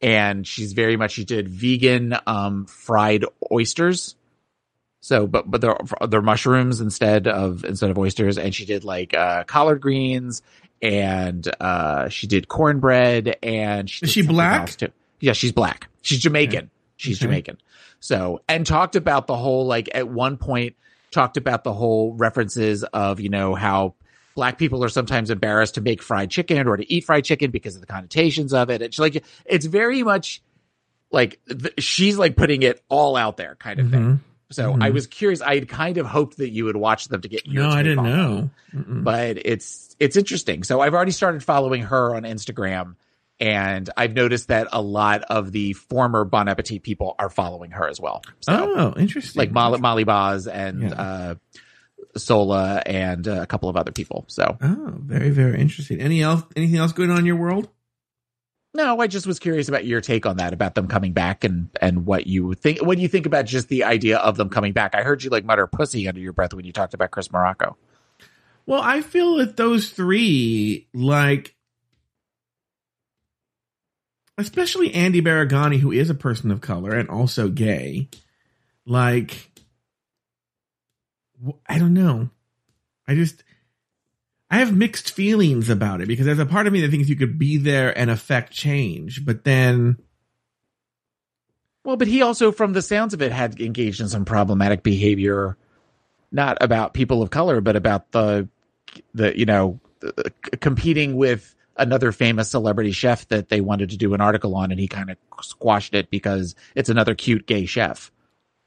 and 0.00 0.46
she's 0.46 0.74
very 0.74 0.96
much 0.96 1.12
she 1.12 1.24
did 1.24 1.48
vegan 1.48 2.14
um, 2.26 2.66
fried 2.66 3.24
oysters. 3.50 4.14
So, 5.00 5.26
but 5.26 5.50
but 5.50 5.60
they're 5.60 5.78
they're 6.08 6.22
mushrooms 6.22 6.80
instead 6.80 7.26
of 7.26 7.64
instead 7.64 7.90
of 7.90 7.98
oysters, 7.98 8.38
and 8.38 8.54
she 8.54 8.64
did 8.64 8.84
like 8.84 9.14
uh, 9.14 9.44
collard 9.44 9.80
greens, 9.80 10.42
and 10.82 11.48
uh, 11.60 12.08
she 12.08 12.26
did 12.26 12.48
cornbread, 12.48 13.36
and 13.42 13.88
she 13.88 14.04
Is 14.04 14.10
she 14.12 14.22
black? 14.22 14.70
too. 14.70 14.88
Yeah, 15.20 15.32
she's 15.32 15.52
black. 15.52 15.88
She's 16.02 16.18
Jamaican. 16.18 16.70
She's 16.96 17.18
Okay. 17.18 17.26
Jamaican. 17.26 17.58
So, 18.00 18.42
and 18.48 18.66
talked 18.66 18.96
about 18.96 19.28
the 19.28 19.36
whole 19.36 19.66
like 19.66 19.88
at 19.94 20.08
one 20.08 20.36
point 20.36 20.74
talked 21.12 21.36
about 21.36 21.62
the 21.62 21.72
whole 21.72 22.14
references 22.14 22.82
of 22.84 23.20
you 23.20 23.28
know 23.28 23.54
how 23.54 23.94
black 24.34 24.58
people 24.58 24.82
are 24.82 24.88
sometimes 24.88 25.30
embarrassed 25.30 25.74
to 25.76 25.80
make 25.80 26.02
fried 26.02 26.30
chicken 26.30 26.66
or 26.66 26.76
to 26.76 26.92
eat 26.92 27.04
fried 27.04 27.24
chicken 27.24 27.50
because 27.50 27.74
of 27.76 27.80
the 27.80 27.86
connotations 27.86 28.52
of 28.52 28.70
it. 28.70 28.82
It's 28.82 28.98
like 28.98 29.22
it's 29.44 29.66
very 29.66 30.02
much 30.02 30.42
like 31.12 31.38
th- 31.48 31.74
she's 31.78 32.18
like 32.18 32.34
putting 32.34 32.62
it 32.62 32.82
all 32.88 33.14
out 33.16 33.36
there 33.36 33.54
kind 33.56 33.78
of 33.78 33.90
thing. 33.90 34.20
So 34.52 34.74
Mhm. 34.74 34.82
I 34.84 34.90
was 34.90 35.06
curious. 35.06 35.40
I 35.42 35.54
had 35.56 35.68
kind 35.68 35.98
of 35.98 36.06
hoped 36.06 36.36
that 36.38 36.50
you 36.50 36.64
would 36.66 36.76
watch 36.76 37.08
them 37.08 37.20
to 37.22 37.28
get 37.28 37.46
your 37.46 37.64
No, 37.64 37.70
I 37.70 37.82
didn't 37.82 38.04
know. 38.04 38.50
Mm-mm. 38.74 39.02
but 39.04 39.38
it's 39.44 39.94
it's 39.98 40.16
interesting. 40.16 40.62
So 40.64 40.80
I've 40.80 40.94
already 40.94 41.10
started 41.12 41.42
following 41.42 41.82
her 41.82 42.14
on 42.14 42.22
Instagram, 42.22 42.94
and 43.40 43.88
I've 43.96 44.14
noticed 44.14 44.48
that 44.48 44.68
a 44.72 44.80
lot 44.82 45.22
of 45.24 45.52
the 45.52 45.72
former 45.74 46.24
Bon 46.24 46.48
Appetit 46.48 46.82
people 46.82 47.14
are 47.18 47.28
following 47.30 47.70
her 47.72 47.88
as 47.88 48.00
well. 48.00 48.22
So 48.40 48.52
oh, 48.76 48.94
interesting. 49.00 49.38
like 49.38 49.52
Molly, 49.52 49.78
Molly 49.80 50.04
Baz 50.04 50.46
and 50.46 50.82
Yeah. 50.82 50.90
uh, 50.92 51.34
Sohla 52.18 52.82
and 52.84 53.26
uh, 53.26 53.40
a 53.42 53.46
couple 53.46 53.68
of 53.68 53.76
other 53.76 53.90
people. 53.92 54.24
So 54.28 54.58
Oh, 54.60 54.94
very, 54.98 55.30
very 55.30 55.60
interesting. 55.60 56.00
Any 56.00 56.22
else? 56.22 56.42
Anything 56.56 56.76
else 56.78 56.92
going 56.92 57.10
on 57.10 57.18
in 57.20 57.26
your 57.26 57.36
world? 57.36 57.68
No, 58.74 59.00
I 59.00 59.06
just 59.06 59.26
was 59.26 59.38
curious 59.38 59.68
about 59.68 59.84
your 59.84 60.00
take 60.00 60.24
on 60.24 60.38
that, 60.38 60.52
about 60.52 60.74
them 60.74 60.88
coming 60.88 61.12
back, 61.12 61.44
and 61.44 61.68
and 61.80 62.06
what 62.06 62.26
you 62.26 62.54
think. 62.54 62.80
What 62.80 62.96
do 62.96 63.02
you 63.02 63.08
think 63.08 63.26
about 63.26 63.44
just 63.44 63.68
the 63.68 63.84
idea 63.84 64.18
of 64.18 64.36
them 64.36 64.48
coming 64.48 64.72
back? 64.72 64.94
I 64.94 65.02
heard 65.02 65.22
you 65.22 65.30
like 65.30 65.44
mutter 65.44 65.66
"pussy" 65.66 66.08
under 66.08 66.20
your 66.20 66.32
breath 66.32 66.54
when 66.54 66.64
you 66.64 66.72
talked 66.72 66.94
about 66.94 67.10
Chris 67.10 67.30
Morocco. 67.30 67.76
Well, 68.64 68.80
I 68.80 69.02
feel 69.02 69.36
that 69.36 69.56
those 69.56 69.90
three, 69.90 70.86
like, 70.94 71.54
especially 74.38 74.94
Andy 74.94 75.20
Baragani, 75.20 75.78
who 75.78 75.92
is 75.92 76.08
a 76.10 76.14
person 76.14 76.50
of 76.50 76.60
color 76.60 76.92
and 76.92 77.08
also 77.08 77.48
gay, 77.48 78.08
like, 78.86 79.50
I 81.66 81.78
don't 81.78 81.94
know. 81.94 82.30
I 83.08 83.16
just, 83.16 83.42
I 84.52 84.58
have 84.58 84.76
mixed 84.76 85.12
feelings 85.12 85.70
about 85.70 86.02
it 86.02 86.08
because 86.08 86.26
there's 86.26 86.38
a 86.38 86.44
part 86.44 86.66
of 86.66 86.74
me 86.74 86.82
that 86.82 86.90
thinks 86.90 87.08
you 87.08 87.16
could 87.16 87.38
be 87.38 87.56
there 87.56 87.96
and 87.98 88.10
affect 88.10 88.52
change, 88.52 89.24
but 89.24 89.44
then, 89.44 89.96
Well, 91.84 91.96
but 91.96 92.06
he 92.06 92.20
also, 92.20 92.52
from 92.52 92.74
the 92.74 92.82
sounds 92.82 93.14
of 93.14 93.22
it, 93.22 93.32
had 93.32 93.58
engaged 93.62 94.02
in 94.02 94.10
some 94.10 94.26
problematic 94.26 94.82
behavior, 94.82 95.56
not 96.30 96.58
about 96.60 96.92
people 96.92 97.22
of 97.22 97.30
color, 97.30 97.62
but 97.62 97.76
about 97.76 98.12
the, 98.12 98.46
the 99.14 99.36
you 99.38 99.46
know, 99.46 99.80
uh, 100.06 100.22
competing 100.60 101.16
with 101.16 101.54
another 101.78 102.12
famous 102.12 102.50
celebrity 102.50 102.92
chef 102.92 103.26
that 103.28 103.48
they 103.48 103.62
wanted 103.62 103.88
to 103.88 103.96
do 103.96 104.12
an 104.12 104.20
article 104.20 104.54
on, 104.54 104.70
and 104.70 104.78
he 104.78 104.86
kind 104.86 105.10
of 105.10 105.16
squashed 105.40 105.94
it 105.94 106.10
because 106.10 106.54
it's 106.74 106.90
another 106.90 107.14
cute 107.14 107.46
gay 107.46 107.64
chef, 107.64 108.12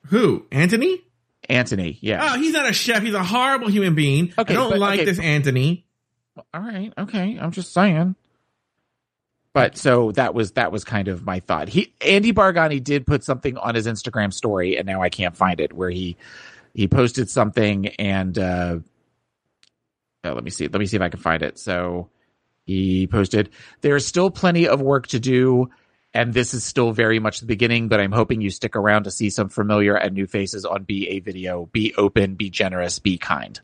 who? 0.08 0.48
Anthony? 0.52 1.04
Anthony. 1.50 1.98
Yeah. 2.02 2.34
Oh, 2.34 2.40
he's 2.40 2.54
not 2.54 2.70
a 2.70 2.74
chef. 2.74 3.02
He's 3.04 3.14
a 3.14 3.24
horrible 3.24 3.70
human 3.70 3.96
being. 3.96 4.34
Okay, 4.38 4.54
I 4.54 4.58
don't 4.58 4.72
but- 4.72 4.80
like 4.80 5.00
okay. 5.00 5.06
this 5.06 5.20
Anthony. 5.20 5.86
All 6.54 6.62
right. 6.62 6.92
Okay. 6.98 7.38
I'm 7.40 7.52
just 7.52 7.74
saying. 7.74 8.16
But 9.54 9.78
so 9.78 10.12
that 10.14 10.34
was 10.34 10.52
that 10.52 10.74
was 10.74 10.84
kind 10.84 11.08
of 11.08 11.26
my 11.26 11.40
thought. 11.40 11.70
He 11.70 11.94
Andy 12.02 12.34
Baragani 12.34 12.84
did 12.84 13.08
put 13.08 13.24
something 13.24 13.58
on 13.58 13.74
his 13.74 13.88
Instagram 13.88 14.34
story, 14.34 14.78
and 14.78 14.86
now 14.86 15.02
I 15.02 15.08
can't 15.08 15.36
find 15.38 15.62
it. 15.62 15.72
Where 15.72 15.90
he 15.90 16.18
he 16.74 16.90
posted 16.90 17.30
something, 17.30 17.88
and 17.88 18.38
uh, 18.38 18.80
oh, 20.26 20.34
let 20.34 20.44
me 20.44 20.50
see. 20.50 20.68
Let 20.68 20.78
me 20.78 20.86
see 20.86 20.98
if 20.98 21.02
I 21.02 21.08
can 21.08 21.22
find 21.22 21.42
it. 21.42 21.58
So 21.58 22.10
he 22.66 23.08
posted, 23.08 23.50
"There 23.80 23.96
is 23.96 24.06
still 24.06 24.30
plenty 24.30 24.68
of 24.68 24.82
work 24.82 25.08
to 25.08 25.22
do." 25.22 25.70
And 26.16 26.34
this 26.34 26.54
is 26.54 26.64
still 26.64 26.94
very 26.94 27.20
much 27.20 27.42
the 27.42 27.46
beginning, 27.46 27.90
but 27.90 28.00
I'm 28.00 28.14
hoping 28.14 28.40
you 28.40 28.50
stick 28.50 28.78
around 28.78 29.04
to 29.04 29.12
see 29.12 29.30
some 29.30 29.50
familiar 29.50 29.96
and 29.98 30.14
new 30.14 30.26
faces 30.26 30.64
on 30.64 30.84
BA 30.84 31.20
video. 31.22 31.66
Be 31.74 31.94
open, 31.98 32.36
be 32.36 32.50
generous, 32.50 33.00
be 33.00 33.18
kind. 33.18 33.60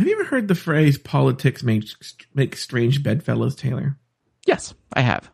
Have 0.00 0.08
you 0.08 0.14
ever 0.14 0.24
heard 0.24 0.48
the 0.48 0.56
phrase 0.56 0.98
"politics 0.98 1.62
makes 1.62 1.94
make 2.34 2.56
strange 2.56 3.04
bedfellows"? 3.04 3.54
Taylor. 3.54 3.96
Yes, 4.44 4.74
I 4.92 5.02
have. 5.02 5.30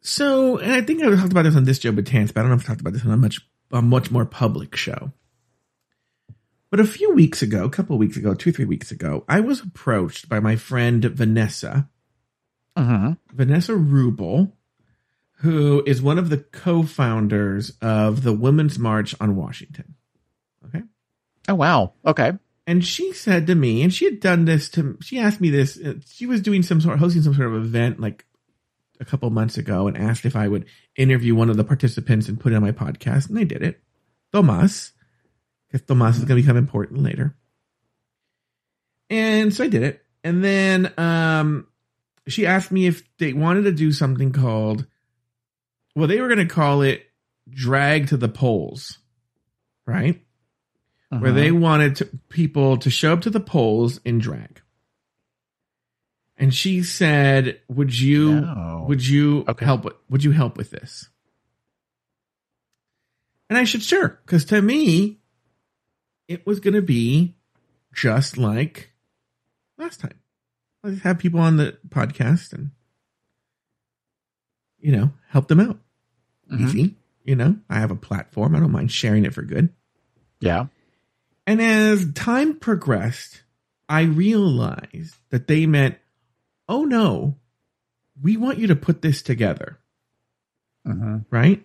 So, 0.00 0.58
and 0.58 0.72
I 0.72 0.80
think 0.80 1.00
I 1.00 1.14
talked 1.14 1.30
about 1.30 1.42
this 1.42 1.54
on 1.54 1.62
this 1.62 1.78
Joe 1.78 1.92
Betance, 1.92 2.34
but 2.34 2.40
I 2.40 2.42
don't 2.42 2.50
know 2.50 2.56
if 2.56 2.64
I 2.64 2.66
talked 2.66 2.80
about 2.80 2.94
this 2.94 3.04
on 3.04 3.12
a 3.12 3.16
much 3.16 3.40
a 3.70 3.82
much 3.82 4.10
more 4.10 4.24
public 4.26 4.74
show. 4.74 5.12
But 6.70 6.80
a 6.80 6.86
few 6.86 7.12
weeks 7.14 7.42
ago, 7.42 7.64
a 7.64 7.70
couple 7.70 7.96
of 7.96 8.00
weeks 8.00 8.16
ago, 8.16 8.34
two 8.34 8.52
three 8.52 8.64
weeks 8.64 8.90
ago, 8.90 9.24
I 9.28 9.40
was 9.40 9.60
approached 9.60 10.28
by 10.28 10.40
my 10.40 10.56
friend 10.56 11.04
Vanessa, 11.04 11.88
hmm 12.76 13.12
Vanessa 13.32 13.72
Wruble, 13.72 14.52
who 15.38 15.82
is 15.86 16.00
one 16.00 16.18
of 16.18 16.28
the 16.28 16.38
co-founders 16.38 17.72
of 17.82 18.22
the 18.22 18.32
Women's 18.32 18.78
March 18.78 19.14
on 19.20 19.36
Washington. 19.36 19.94
Okay. 20.66 20.82
Oh 21.48 21.54
wow. 21.56 21.94
Okay. 22.06 22.32
And 22.66 22.84
she 22.84 23.12
said 23.12 23.48
to 23.48 23.56
me, 23.56 23.82
and 23.82 23.92
she 23.92 24.04
had 24.04 24.20
done 24.20 24.44
this 24.44 24.68
to, 24.70 24.96
she 25.00 25.18
asked 25.18 25.40
me 25.40 25.50
this, 25.50 25.76
uh, 25.76 25.94
she 26.06 26.26
was 26.26 26.40
doing 26.40 26.62
some 26.62 26.80
sort, 26.80 27.00
hosting 27.00 27.22
some 27.22 27.34
sort 27.34 27.48
of 27.48 27.64
event 27.64 27.98
like 27.98 28.24
a 29.00 29.04
couple 29.04 29.28
months 29.30 29.56
ago 29.56 29.88
and 29.88 29.96
asked 29.96 30.24
if 30.24 30.36
I 30.36 30.46
would 30.46 30.66
interview 30.94 31.34
one 31.34 31.50
of 31.50 31.56
the 31.56 31.64
participants 31.64 32.28
and 32.28 32.38
put 32.38 32.52
it 32.52 32.56
on 32.56 32.62
my 32.62 32.70
podcast. 32.70 33.28
And 33.28 33.38
I 33.38 33.44
did 33.44 33.62
it. 33.62 33.80
Tomas. 34.32 34.92
Because 35.70 35.86
Tomas 35.86 36.16
is 36.18 36.24
going 36.24 36.36
to 36.36 36.42
become 36.42 36.56
important 36.56 37.02
later. 37.02 37.36
And 39.08 39.52
so 39.54 39.64
I 39.64 39.68
did 39.68 39.82
it. 39.82 40.04
And 40.24 40.44
then, 40.44 40.92
um, 40.98 41.66
she 42.26 42.46
asked 42.46 42.70
me 42.70 42.86
if 42.86 43.02
they 43.18 43.32
wanted 43.32 43.62
to 43.62 43.72
do 43.72 43.92
something 43.92 44.32
called, 44.32 44.86
well, 45.94 46.06
they 46.08 46.20
were 46.20 46.28
going 46.28 46.46
to 46.46 46.52
call 46.52 46.82
it 46.82 47.06
drag 47.48 48.08
to 48.08 48.16
the 48.16 48.28
polls. 48.28 48.98
Right 49.86 50.22
where 51.18 51.32
Mhm. 51.32 51.34
they 51.34 51.50
wanted 51.52 51.96
to, 51.96 52.04
people 52.28 52.76
to 52.78 52.90
show 52.90 53.12
up 53.12 53.22
to 53.22 53.30
the 53.30 53.40
polls 53.40 53.98
in 54.04 54.18
drag. 54.18 54.60
And 56.36 56.54
she 56.54 56.82
said, 56.82 57.60
"Would 57.68 57.98
you 57.98 58.40
No. 58.40 58.84
would 58.88 59.06
you 59.06 59.44
Okay. 59.46 59.64
help 59.64 59.84
with, 59.84 59.94
would 60.08 60.24
you 60.24 60.30
help 60.30 60.56
with 60.56 60.70
this?" 60.70 61.10
And 63.50 63.58
I 63.58 63.64
said, 63.64 63.82
"Sure," 63.82 64.20
cuz 64.26 64.44
to 64.46 64.62
me 64.62 65.19
it 66.30 66.46
was 66.46 66.60
going 66.60 66.74
to 66.74 66.82
be 66.82 67.34
just 67.92 68.38
like 68.38 68.92
last 69.76 69.98
time. 69.98 70.14
Let's 70.84 71.00
have 71.02 71.18
people 71.18 71.40
on 71.40 71.56
the 71.56 71.76
podcast 71.88 72.52
and 72.52 72.70
you 74.78 74.92
know, 74.92 75.10
help 75.28 75.48
them 75.48 75.60
out. 75.60 75.78
Mhm. 76.50 76.68
Easy, 76.68 76.96
you 77.24 77.34
know. 77.34 77.58
I 77.68 77.80
have 77.80 77.90
a 77.90 77.96
platform. 77.96 78.54
I 78.54 78.60
don't 78.60 78.70
mind 78.70 78.92
sharing 78.92 79.24
it 79.24 79.34
for 79.34 79.42
good. 79.42 79.70
Yeah. 80.38 80.66
And 81.46 81.60
as 81.60 82.12
time 82.14 82.58
progressed, 82.58 83.42
I 83.88 84.02
realized 84.02 85.16
that 85.30 85.48
they 85.48 85.66
meant, 85.66 85.98
oh 86.68 86.84
no, 86.84 87.36
we 88.22 88.36
want 88.36 88.58
you 88.58 88.68
to 88.68 88.76
put 88.76 89.02
this 89.02 89.20
together, 89.20 89.80
hmm 90.86 91.18
right? 91.30 91.60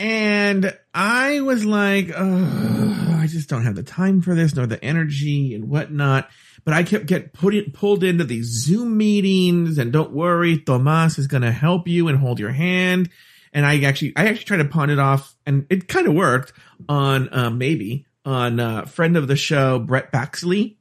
And 0.00 0.74
I 0.94 1.42
was 1.42 1.66
like, 1.66 2.10
oh, 2.16 3.16
I 3.20 3.26
just 3.26 3.50
don't 3.50 3.64
have 3.64 3.74
the 3.74 3.82
time 3.82 4.22
for 4.22 4.34
this, 4.34 4.54
nor 4.56 4.66
the 4.66 4.82
energy 4.82 5.54
and 5.54 5.68
whatnot. 5.68 6.30
But 6.64 6.72
I 6.72 6.84
kept 6.84 7.04
get 7.06 7.34
put 7.34 7.54
it, 7.54 7.74
pulled 7.74 8.02
into 8.02 8.24
these 8.24 8.46
Zoom 8.46 8.96
meetings, 8.96 9.76
and 9.76 9.92
don't 9.92 10.12
worry, 10.12 10.58
Tomas 10.58 11.18
is 11.18 11.26
going 11.26 11.42
to 11.42 11.52
help 11.52 11.86
you 11.86 12.08
and 12.08 12.18
hold 12.18 12.38
your 12.40 12.50
hand. 12.52 13.10
and 13.52 13.66
I 13.66 13.80
actually 13.82 14.14
I 14.16 14.28
actually 14.28 14.44
tried 14.44 14.56
to 14.58 14.64
pawn 14.66 14.88
it 14.88 14.98
off, 14.98 15.36
and 15.44 15.66
it 15.68 15.86
kind 15.86 16.06
of 16.06 16.14
worked 16.14 16.52
on 16.88 17.28
uh, 17.32 17.50
maybe 17.50 18.06
on 18.24 18.58
uh, 18.58 18.86
friend 18.86 19.16
of 19.18 19.28
the 19.28 19.36
show 19.36 19.78
Brett 19.80 20.12
Baxley 20.12 20.76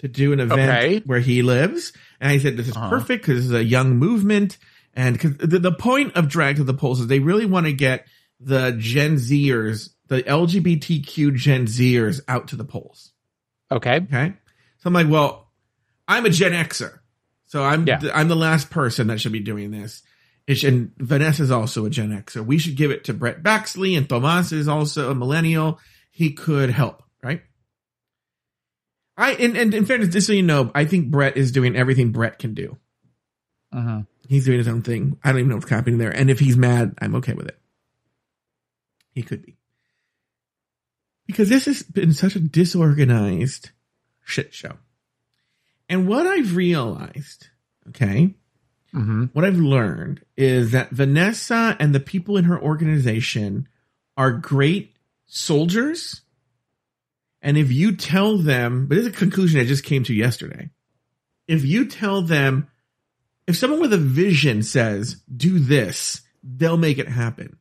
to 0.00 0.08
do 0.08 0.32
an 0.34 0.40
event 0.40 0.60
Okay. 0.70 1.02
where 1.06 1.20
he 1.20 1.40
lives, 1.42 1.92
and 2.20 2.30
I 2.30 2.36
said 2.38 2.56
this 2.58 2.68
is 2.68 2.76
Uh-huh. 2.76 2.90
perfect 2.90 3.22
because 3.24 3.36
this 3.36 3.46
is 3.46 3.52
a 3.52 3.64
young 3.64 3.96
movement, 3.96 4.58
and 4.94 5.14
because 5.14 5.36
the, 5.38 5.58
the 5.58 5.72
point 5.72 6.16
of 6.16 6.28
Drag 6.28 6.56
to 6.56 6.64
the 6.64 6.74
Polls 6.74 7.00
is 7.00 7.06
they 7.06 7.18
really 7.20 7.46
want 7.46 7.64
to 7.66 7.72
get 7.72 8.06
the 8.40 8.74
Gen 8.78 9.16
Zers, 9.16 9.90
the 10.08 10.22
LGBTQ 10.22 11.34
Gen 11.34 11.66
Zers, 11.66 12.20
out 12.28 12.48
to 12.48 12.56
the 12.56 12.64
polls. 12.64 13.12
Okay. 13.70 13.96
Okay. 13.96 14.32
So 14.78 14.86
I'm 14.86 14.92
like, 14.92 15.08
well, 15.08 15.50
I'm 16.06 16.24
a 16.24 16.30
Gen 16.30 16.52
Xer. 16.52 16.98
So 17.46 17.64
I'm, 17.64 17.86
Yeah. 17.86 18.00
I'm 18.14 18.28
the 18.28 18.36
last 18.36 18.70
person 18.70 19.08
that 19.08 19.20
should 19.20 19.32
be 19.32 19.40
doing 19.40 19.70
this. 19.70 20.02
It 20.46 20.56
should, 20.56 20.72
and 20.72 20.92
Vanessa's 20.98 21.50
also 21.50 21.84
a 21.84 21.90
Gen 21.90 22.10
Xer. 22.10 22.44
We 22.44 22.58
should 22.58 22.76
give 22.76 22.90
it 22.90 23.04
to 23.04 23.14
Brett 23.14 23.42
Baxley 23.42 23.96
and 23.98 24.08
Thomas 24.08 24.52
is 24.52 24.68
also 24.68 25.10
a 25.10 25.14
millennial. 25.14 25.78
He 26.10 26.32
could 26.32 26.70
help, 26.70 27.02
right? 27.22 27.42
I, 29.16 29.32
and, 29.32 29.56
and 29.56 29.74
in 29.74 29.84
fairness, 29.84 30.08
just 30.10 30.26
so 30.26 30.32
you 30.32 30.42
know, 30.42 30.70
I 30.74 30.84
think 30.84 31.10
Brett 31.10 31.36
is 31.36 31.52
doing 31.52 31.76
everything 31.76 32.12
Brett 32.12 32.38
can 32.38 32.54
do. 32.54 32.78
Mhm. 33.74 34.06
He's 34.28 34.44
doing 34.44 34.58
his 34.58 34.68
own 34.68 34.82
thing. 34.82 35.18
I 35.24 35.30
don't 35.30 35.40
even 35.40 35.48
know 35.50 35.56
what's 35.56 35.68
happening 35.70 35.98
there. 35.98 36.14
And 36.14 36.30
if 36.30 36.38
he's 36.38 36.56
mad, 36.56 36.94
I'm 37.00 37.16
okay 37.16 37.34
with 37.34 37.48
it. 37.48 37.58
He 39.18 39.24
could 39.24 39.44
be. 39.44 39.56
Because 41.26 41.48
this 41.48 41.64
has 41.64 41.82
been 41.82 42.12
such 42.12 42.36
a 42.36 42.40
disorganized 42.40 43.70
shit 44.24 44.54
show. 44.54 44.76
And 45.88 46.06
what 46.06 46.28
I've 46.28 46.54
realized, 46.54 47.48
okay, 47.88 48.36
Mhm. 48.94 49.30
what 49.32 49.44
I've 49.44 49.58
learned 49.58 50.24
is 50.36 50.70
that 50.70 50.92
Vanessa 50.92 51.76
and 51.80 51.92
the 51.92 51.98
people 51.98 52.36
in 52.36 52.44
her 52.44 52.62
organization 52.62 53.66
are 54.16 54.30
great 54.30 54.94
soldiers. 55.26 56.20
And 57.42 57.58
if 57.58 57.72
you 57.72 57.96
tell 57.96 58.38
them, 58.38 58.86
but 58.86 58.98
it's 58.98 59.08
a 59.08 59.10
conclusion 59.10 59.58
I 59.58 59.64
just 59.64 59.82
came 59.82 60.04
to 60.04 60.14
yesterday. 60.14 60.70
If 61.48 61.64
you 61.64 61.86
tell 61.86 62.22
them, 62.22 62.68
if 63.48 63.56
someone 63.56 63.80
with 63.80 63.92
a 63.92 63.98
vision 63.98 64.62
says, 64.62 65.16
do 65.36 65.58
this, 65.58 66.22
they'll 66.44 66.76
make 66.76 66.98
it 66.98 67.08
happen. 67.08 67.58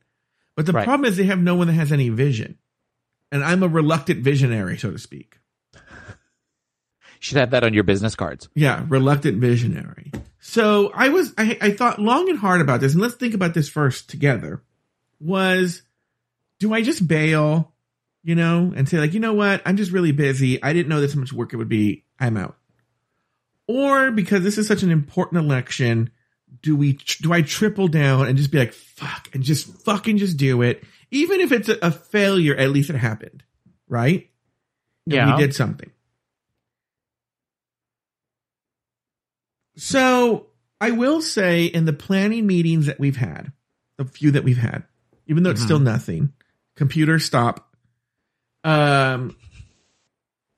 But 0.57 0.65
the 0.65 0.73
Right. 0.73 0.85
problem 0.85 1.05
is 1.07 1.15
they 1.15 1.25
have 1.25 1.39
no 1.39 1.55
one 1.55 1.67
that 1.67 1.73
has 1.73 1.91
any 1.91 2.09
vision. 2.09 2.57
And 3.31 3.43
I'm 3.43 3.61
a 3.61 3.67
reluctant 3.67 4.23
visionary, 4.23 4.77
so 4.77 4.91
to 4.91 4.97
speak. 4.97 5.37
Should 7.19 7.37
have 7.37 7.51
that 7.51 7.63
on 7.63 7.73
your 7.73 7.83
business 7.83 8.15
cards. 8.15 8.49
Yeah, 8.55 8.83
reluctant 8.89 9.39
visionary. 9.39 10.11
So 10.39 10.91
I 10.93 11.09
was, 11.09 11.33
I, 11.37 11.57
I 11.61 11.71
thought 11.71 11.99
long 11.99 12.29
and 12.29 12.39
hard 12.39 12.61
about 12.61 12.79
this, 12.81 12.93
and 12.93 13.01
let's 13.01 13.15
think 13.15 13.33
about 13.33 13.53
this 13.53 13.69
first 13.69 14.09
together. 14.09 14.63
Was, 15.19 15.83
do 16.59 16.73
I 16.73 16.81
just 16.81 17.07
bail, 17.07 17.73
you 18.23 18.35
know, 18.35 18.73
and 18.75 18.87
say 18.89 18.97
like, 18.99 19.13
you 19.13 19.19
know 19.19 19.33
what, 19.33 19.61
I'm 19.65 19.77
just 19.77 19.91
really 19.91 20.11
busy. 20.11 20.61
I 20.63 20.73
didn't 20.73 20.89
know 20.89 21.01
this 21.01 21.15
much 21.15 21.33
work 21.33 21.53
it 21.53 21.57
would 21.57 21.69
be. 21.69 22.05
I'm 22.19 22.37
out. 22.37 22.57
Or 23.67 24.11
because 24.11 24.43
this 24.43 24.57
is 24.57 24.67
such 24.67 24.81
an 24.83 24.91
important 24.91 25.43
election, 25.43 26.09
do 26.61 26.75
we, 26.75 26.93
do 27.21 27.31
I 27.33 27.41
triple 27.41 27.87
down 27.87 28.27
and 28.27 28.37
just 28.37 28.51
be 28.51 28.57
like, 28.59 28.73
fuck, 28.73 29.29
and 29.33 29.43
just 29.43 29.67
fucking 29.83 30.17
just 30.17 30.37
do 30.37 30.61
it, 30.61 30.83
even 31.11 31.39
if 31.41 31.51
it's 31.51 31.69
a, 31.69 31.77
a 31.81 31.91
failure? 31.91 32.55
At 32.55 32.71
least 32.71 32.89
it 32.89 32.95
happened, 32.97 33.43
right? 33.87 34.29
And 35.05 35.13
Yeah. 35.13 35.35
we 35.35 35.41
did 35.41 35.53
something. 35.55 35.91
So 39.75 40.47
I 40.81 40.91
will 40.91 41.21
say 41.21 41.65
in 41.65 41.85
the 41.85 41.93
planning 41.93 42.47
meetings 42.47 42.87
that 42.87 42.99
we've 42.99 43.17
had, 43.17 43.51
the 43.97 44.05
few 44.05 44.31
that 44.31 44.43
we've 44.43 44.57
had, 44.57 44.83
even 45.27 45.43
though 45.43 45.51
it's 45.51 45.61
Mhm. 45.61 45.65
still 45.65 45.79
nothing, 45.79 46.33
computer 46.75 47.19
stop. 47.19 47.75
Um, 48.63 49.35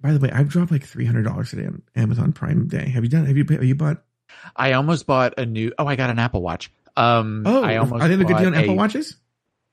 by 0.01 0.13
the 0.13 0.19
way, 0.19 0.31
I've 0.31 0.47
dropped 0.49 0.71
like 0.71 0.83
three 0.85 1.05
hundred 1.05 1.23
dollars 1.23 1.49
today 1.49 1.65
on 1.67 1.81
Amazon 1.95 2.31
Prime 2.33 2.67
Day. 2.67 2.89
Have 2.89 3.03
you 3.03 3.09
done? 3.09 3.25
Have 3.25 3.37
you? 3.37 3.45
Have 3.49 3.63
you 3.63 3.75
bought? 3.75 4.03
I 4.55 4.73
almost 4.73 5.05
bought 5.07 5.35
a 5.37 5.45
new. 5.45 5.71
Oh, 5.77 5.85
I 5.87 5.95
got 5.95 6.09
an 6.09 6.19
Apple 6.19 6.41
Watch. 6.41 6.71
Um, 6.97 7.43
Oh, 7.45 7.63
I 7.63 7.77
almost 7.77 8.03
are 8.03 8.07
they 8.07 8.15
the 8.15 8.23
good 8.25 8.33
bought 8.33 8.39
deal 8.39 8.47
on 8.49 8.55
Apple 8.55 8.73
a- 8.73 8.75
Watches? 8.77 9.15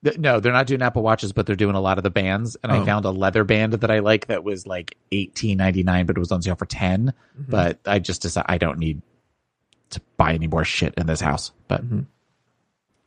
Th- 0.05 0.19
No, 0.19 0.39
they're 0.41 0.53
not 0.53 0.67
doing 0.67 0.83
Apple 0.83 1.03
Watches, 1.03 1.33
but 1.33 1.47
they're 1.47 1.57
doing 1.57 1.75
a 1.75 1.81
lot 1.81 1.99
of 1.99 2.05
the 2.05 2.11
bands. 2.11 2.57
And 2.62 2.71
Oh. 2.71 2.81
I 2.83 2.85
found 2.85 3.05
a 3.05 3.11
leather 3.11 3.43
band 3.45 3.73
that 3.73 3.91
I 3.91 3.99
like 4.01 4.27
that 4.27 4.45
was 4.45 4.67
like 4.67 4.97
eighteen 5.12 5.59
ninety 5.59 5.83
nine, 5.83 6.07
but 6.07 6.17
it 6.17 6.21
was 6.21 6.31
on 6.33 6.43
sale 6.43 6.55
for 6.57 6.67
10 6.67 7.12
Mhm. 7.41 7.51
But 7.51 7.81
I 7.87 7.99
just 7.99 8.23
decided 8.23 8.47
I 8.51 8.59
don't 8.59 8.79
need 8.79 9.03
to 9.91 10.01
buy 10.17 10.35
any 10.35 10.47
more 10.47 10.64
shit 10.64 10.95
in 10.97 11.07
this 11.07 11.21
house. 11.21 11.53
But 11.69 11.83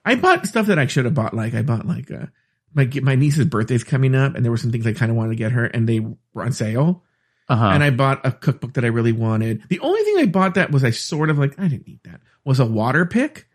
I 0.06 0.16
bought 0.16 0.48
stuff 0.48 0.68
that 0.68 0.80
I 0.80 0.88
should 0.88 1.06
have 1.06 1.14
bought. 1.14 1.34
Like 1.34 1.54
I 1.54 1.62
bought 1.62 1.86
like 1.86 2.10
uh 2.12 2.28
my 2.74 2.90
my 3.02 3.16
niece's 3.16 3.46
birthday's 3.46 3.84
coming 3.84 4.16
up, 4.16 4.36
and 4.36 4.44
there 4.44 4.52
were 4.52 4.58
some 4.58 4.72
things 4.72 4.86
I 4.88 4.94
kind 4.94 5.12
of 5.12 5.18
wanted 5.18 5.30
to 5.32 5.36
get 5.36 5.52
her, 5.52 5.66
and 5.66 5.88
they 5.88 6.00
were 6.00 6.44
on 6.44 6.52
sale. 6.52 7.04
Uh-huh. 7.50 7.66
and 7.66 7.84
I 7.84 7.90
bought 7.90 8.26
a 8.26 8.32
cookbook 8.32 8.74
that 8.74 8.86
I 8.86 8.90
really 8.90 9.12
wanted. 9.12 9.64
The 9.70 9.80
only 9.80 10.02
thing 10.04 10.18
I 10.20 10.26
bought 10.28 10.56
that 10.56 10.72
was 10.72 10.84
I 10.84 10.92
sort 10.92 11.30
of 11.30 11.40
like 11.40 11.60
I 11.60 11.68
didn't 11.68 11.88
need 11.88 12.00
that 12.04 12.22
was 12.46 12.60
a 12.60 12.66
water 12.66 13.06
pick, 13.06 13.48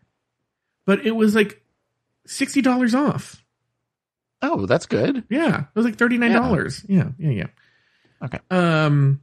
but 0.85 1.07
it 1.07 1.13
was 1.13 1.35
like 1.35 1.63
sixty 2.27 2.61
dollars 2.61 2.95
off. 2.95 3.43
oh, 4.43 4.67
that's 4.67 4.87
good. 4.87 5.25
Yeah, 5.31 5.61
it 5.61 5.75
was 5.75 5.85
like 5.85 5.97
thirty 5.97 6.19
nine 6.19 6.33
dollars. 6.33 6.85
Yeah. 6.89 7.11
yeah, 7.19 7.31
yeah, 7.31 7.47
Okay. 8.23 8.41
Um, 8.51 9.23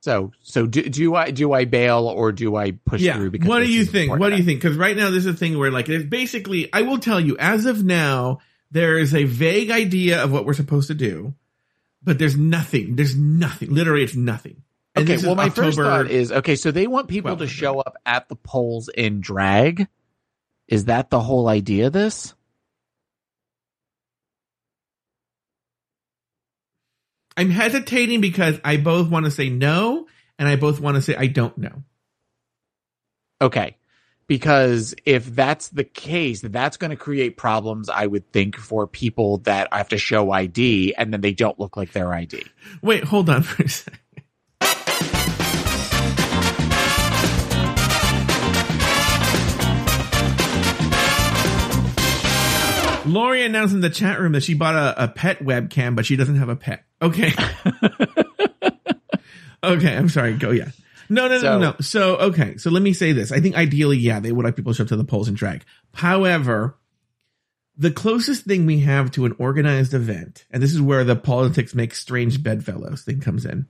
So, 0.00 0.32
so 0.42 0.66
do, 0.66 0.82
do 0.82 1.14
I 1.14 1.30
do 1.30 1.52
I 1.52 1.64
bail 1.64 2.08
or 2.08 2.32
do 2.32 2.56
I 2.56 2.72
push 2.72 3.00
yeah. 3.00 3.14
through? 3.14 3.30
Because 3.30 3.48
What 3.48 3.60
do 3.60 3.72
you 3.72 3.84
think? 3.84 4.10
What 4.18 4.30
do 4.30 4.36
you 4.36 4.42
think? 4.42 4.60
Because 4.60 4.76
right 4.76 4.96
now 4.96 5.10
this 5.10 5.24
is 5.24 5.26
a 5.26 5.34
thing 5.34 5.58
where 5.58 5.70
like 5.70 5.88
it's 5.88 6.04
basically 6.04 6.70
I 6.72 6.82
will 6.82 6.98
tell 6.98 7.20
you 7.20 7.36
as 7.38 7.64
of 7.64 7.82
now 7.84 8.40
there 8.70 8.98
is 8.98 9.14
a 9.14 9.24
vague 9.24 9.70
idea 9.70 10.22
of 10.22 10.32
what 10.32 10.44
we're 10.44 10.52
supposed 10.52 10.88
to 10.88 10.94
do, 10.94 11.34
but 12.04 12.18
there's 12.18 12.36
nothing. 12.36 12.96
There's 12.96 13.16
nothing. 13.16 13.72
Literally, 13.72 14.04
it's 14.04 14.14
nothing. 14.14 14.62
And 14.94 15.08
Okay, 15.10 15.24
well, 15.26 15.34
my 15.34 15.50
first 15.50 15.76
thought 15.76 16.10
is 16.10 16.30
okay. 16.30 16.54
So 16.54 16.70
they 16.70 16.86
want 16.86 17.08
people 17.08 17.34
12th, 17.34 17.38
to 17.38 17.46
show 17.48 17.80
up 17.80 17.96
at 18.06 18.28
the 18.28 18.36
polls 18.36 18.88
in 18.88 19.20
drag. 19.20 19.88
Is 20.68 20.86
that 20.86 21.10
the 21.10 21.20
whole 21.20 21.48
idea? 21.48 21.88
Of 21.88 21.92
this? 21.92 22.34
I'm 27.36 27.50
hesitating 27.50 28.20
because 28.20 28.60
I 28.64 28.76
both 28.76 29.10
want 29.10 29.24
to 29.24 29.30
say 29.30 29.50
no 29.50 30.06
and 30.38 30.48
I 30.48 30.56
both 30.56 30.80
want 30.80 30.96
to 30.96 31.02
say 31.02 31.16
I 31.16 31.26
don't 31.26 31.56
know. 31.58 31.82
Okay. 33.40 33.76
Because 34.26 34.94
if 35.04 35.34
that's 35.34 35.68
the 35.68 35.84
case, 35.84 36.40
that's 36.40 36.76
going 36.76 36.90
to 36.90 36.96
create 36.96 37.36
problems, 37.36 37.88
I 37.88 38.06
would 38.06 38.32
think, 38.32 38.56
for 38.56 38.86
people 38.86 39.38
that 39.38 39.72
have 39.72 39.90
to 39.90 39.98
show 39.98 40.30
ID 40.30 40.94
and 40.96 41.12
then 41.12 41.20
they 41.20 41.32
don't 41.32 41.58
look 41.60 41.76
like 41.76 41.92
their 41.92 42.12
ID. 42.12 42.44
Wait, 42.82 43.04
hold 43.04 43.28
on 43.28 43.42
for 43.42 43.62
a 43.62 43.68
second. 43.68 44.00
Lori 53.06 53.44
announced 53.44 53.74
in 53.74 53.80
the 53.80 53.90
chat 53.90 54.18
room 54.18 54.32
that 54.32 54.42
she 54.42 54.54
bought 54.54 54.74
a, 54.74 55.04
a 55.04 55.08
pet 55.08 55.40
webcam, 55.40 55.94
but 55.94 56.06
she 56.06 56.16
doesn't 56.16 56.36
have 56.36 56.48
a 56.48 56.56
pet. 56.56 56.84
Okay. 57.02 57.32
okay, 59.64 59.96
I'm 59.96 60.08
sorry. 60.08 60.34
Go, 60.34 60.50
yeah. 60.50 60.68
No, 61.08 61.28
no, 61.28 61.34
no, 61.34 61.40
So- 61.40 61.58
no, 61.58 61.58
no. 61.58 61.76
So, 61.80 62.16
okay. 62.16 62.56
So 62.56 62.70
let 62.70 62.82
me 62.82 62.92
say 62.92 63.12
this. 63.12 63.32
I 63.32 63.40
think 63.40 63.56
ideally, 63.56 63.98
yeah, 63.98 64.20
they 64.20 64.32
would 64.32 64.44
like 64.44 64.56
people 64.56 64.72
to 64.72 64.76
show 64.76 64.82
up 64.84 64.88
to 64.88 64.96
the 64.96 65.04
polls 65.04 65.28
and 65.28 65.36
drag. 65.36 65.64
However, 65.94 66.76
the 67.76 67.90
closest 67.90 68.44
thing 68.44 68.66
we 68.66 68.80
have 68.80 69.10
to 69.12 69.24
an 69.24 69.34
organized 69.38 69.94
event, 69.94 70.44
and 70.50 70.62
this 70.62 70.72
is 70.72 70.80
where 70.80 71.04
the 71.04 71.16
politics 71.16 71.74
make 71.74 71.94
strange 71.94 72.42
bedfellows 72.42 73.02
thing 73.02 73.20
comes 73.20 73.44
in, 73.44 73.66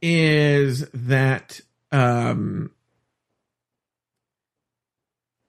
is 0.00 0.88
that 0.92 1.60
um, 1.90 2.70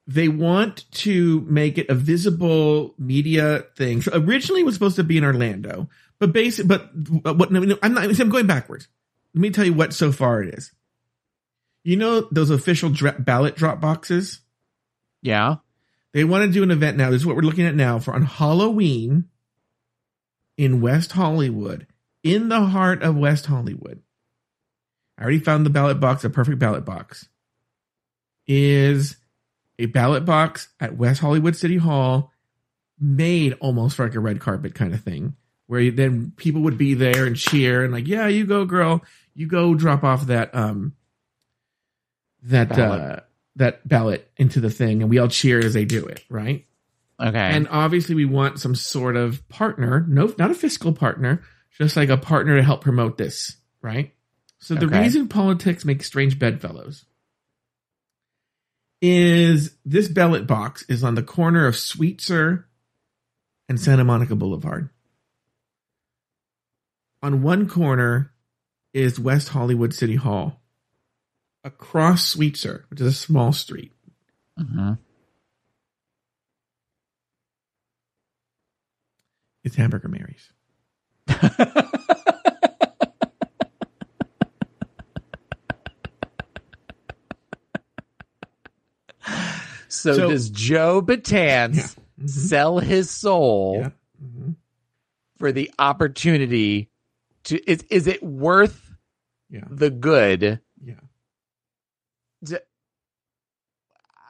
they 0.08 0.28
want 0.28 0.92
to 0.92 1.42
make 1.42 1.78
it 1.78 1.90
a 1.90 1.94
visible 1.94 2.96
media 2.98 3.66
thing. 3.76 4.02
So 4.02 4.12
originally, 4.16 4.62
it 4.62 4.66
was 4.66 4.74
supposed 4.74 4.96
to 4.96 5.04
be 5.04 5.18
in 5.18 5.24
Orlando, 5.24 5.88
but 6.18 6.34
basic, 6.34 6.68
but 6.68 6.90
what? 7.22 7.52
No, 7.52 7.60
no, 7.60 7.78
I'm 7.84 7.94
not. 7.94 8.20
I'm 8.20 8.30
going 8.30 8.48
backwards. 8.48 8.88
Let 9.34 9.42
me 9.42 9.50
tell 9.52 9.66
you 9.66 9.74
what 9.74 9.94
so 9.94 10.12
far 10.12 10.42
it 10.42 10.54
is. 10.56 10.72
You 11.84 11.96
know 11.96 12.28
those 12.32 12.50
official 12.50 12.90
dra- 12.90 13.20
ballot 13.20 13.56
drop 13.56 13.80
boxes. 13.80 14.42
Yeah. 15.22 15.58
They 16.14 16.24
want 16.24 16.46
to 16.46 16.52
do 16.52 16.64
an 16.64 16.72
event 16.72 16.98
now. 16.98 17.10
This 17.10 17.22
is 17.22 17.26
what 17.26 17.36
we're 17.36 17.44
looking 17.44 17.66
at 17.66 17.76
now 17.76 18.00
for 18.00 18.14
on 18.14 18.24
Halloween 18.24 19.26
in 20.58 20.82
West 20.82 21.14
Hollywood, 21.14 21.88
in 22.24 22.50
the 22.50 22.62
heart 22.62 23.04
of 23.04 23.16
West 23.16 23.46
Hollywood. 23.46 24.02
I 25.18 25.22
already 25.22 25.40
found 25.40 25.66
the 25.66 25.70
ballot 25.70 26.00
box, 26.00 26.24
a 26.24 26.30
perfect 26.30 26.60
ballot 26.60 26.86
box. 26.86 27.30
Is 28.48 29.18
a 29.78 29.86
ballot 29.86 30.26
box 30.26 30.70
at 30.80 30.98
West 30.98 31.22
Hollywood 31.22 31.56
City 31.56 31.78
Hall 31.78 32.32
made 33.00 33.54
almost 33.62 33.98
like 34.00 34.16
a 34.16 34.20
red 34.20 34.42
carpet 34.42 34.76
kind 34.76 34.94
of 34.94 35.02
thing, 35.02 35.36
where 35.70 35.80
you- 35.82 35.92
then 35.92 36.32
people 36.36 36.62
would 36.62 36.80
be 36.80 36.96
there 36.96 37.26
and 37.28 37.36
cheer 37.36 37.84
and 37.84 37.94
like, 37.94 38.08
yeah, 38.08 38.26
you 38.28 38.44
go, 38.48 38.66
girl, 38.66 39.06
you 39.36 39.46
go 39.46 39.76
drop 39.76 40.04
off 40.04 40.26
that 40.26 40.54
um 40.56 40.94
that 42.42 42.70
Ballot. 42.70 43.02
uh 43.02 43.20
that 43.56 43.88
ballot 43.88 44.32
into 44.38 44.60
the 44.62 44.70
thing, 44.72 45.02
and 45.02 45.10
we 45.12 45.20
all 45.20 45.28
cheer 45.28 45.60
as 45.60 45.74
they 45.76 45.86
do 45.86 46.06
it, 46.06 46.24
right? 46.30 46.66
Okay. 47.20 47.38
And 47.38 47.68
obviously, 47.70 48.16
we 48.16 48.26
want 48.26 48.60
some 48.60 48.74
sort 48.74 49.16
of 49.16 49.48
partner. 49.50 50.06
No, 50.08 50.34
not 50.40 50.50
a 50.50 50.56
fiscal 50.56 50.94
partner, 50.94 51.44
just 51.78 51.96
like 51.98 52.10
a 52.10 52.18
partner 52.18 52.56
to 52.56 52.64
help 52.64 52.82
promote 52.82 53.18
this, 53.18 53.58
right? 53.82 54.14
So 54.60 54.74
the 54.76 54.86
Okay. 54.88 55.02
reason 55.02 55.28
politics 55.28 55.84
make 55.86 56.04
strange 56.04 56.40
bedfellows 56.40 57.06
is 59.02 59.76
this 59.86 60.08
ballot 60.08 60.48
box 60.48 60.84
is 60.90 61.04
on 61.04 61.16
the 61.16 61.24
corner 61.24 61.66
of 61.68 61.76
Sweetser 61.76 62.66
and 63.68 63.80
Santa 63.80 64.04
Monica 64.04 64.36
Boulevard. 64.36 64.90
On 67.22 67.42
one 67.42 67.68
corner 67.68 68.32
is 68.94 69.20
West 69.20 69.50
Hollywood 69.50 69.94
City 69.94 70.16
Hall. 70.16 70.62
Across 71.64 72.26
Sweetser, 72.36 72.86
which 72.90 73.02
is 73.02 73.08
a 73.08 73.14
small 73.14 73.52
street, 73.52 73.92
Mhm. 74.58 74.98
is 79.64 79.76
Hamburger 79.76 80.08
Mary's. 80.08 80.52
so, 89.88 90.14
So- 90.14 90.30
does 90.30 90.50
Joe 90.50 91.02
Betance 91.02 91.76
Yeah. 91.76 92.26
Mhm. 92.26 92.30
sell 92.30 92.80
his 92.80 93.10
soul 93.10 93.78
Yeah. 93.82 93.90
Mhm. 94.24 94.56
for 95.38 95.52
the 95.52 95.72
opportunity 95.80 96.90
to 97.46 97.72
is 97.72 97.84
is 97.90 98.08
it 98.08 98.22
worth 98.24 98.94
Yeah. 99.50 99.66
the 99.70 99.90
good? 99.90 100.60
Yeah. 100.84 100.96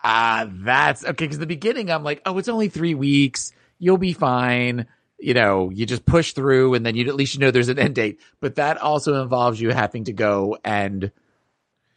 Ah, 0.04 0.48
that's 0.50 1.04
okay. 1.04 1.26
Because 1.26 1.40
the 1.40 1.46
beginning, 1.46 1.92
I'm 1.92 2.04
like, 2.04 2.22
oh, 2.26 2.38
it's 2.38 2.48
only 2.48 2.70
three 2.70 2.96
weeks. 2.96 3.52
You'll 3.80 3.98
be 3.98 4.14
fine. 4.14 4.88
You 5.20 5.34
know, 5.34 5.70
you 5.70 5.86
just 5.86 6.06
push 6.06 6.32
through, 6.34 6.74
and 6.76 6.86
then 6.86 6.96
you 6.96 7.06
at 7.10 7.16
least 7.16 7.34
you 7.34 7.42
know 7.42 7.52
there's 7.52 7.68
an 7.68 7.80
end 7.80 7.96
date. 7.96 8.20
But 8.40 8.56
that 8.56 8.78
also 8.78 9.22
involves 9.22 9.60
you 9.60 9.72
having 9.72 10.06
to 10.06 10.14
go 10.14 10.58
and 10.64 11.12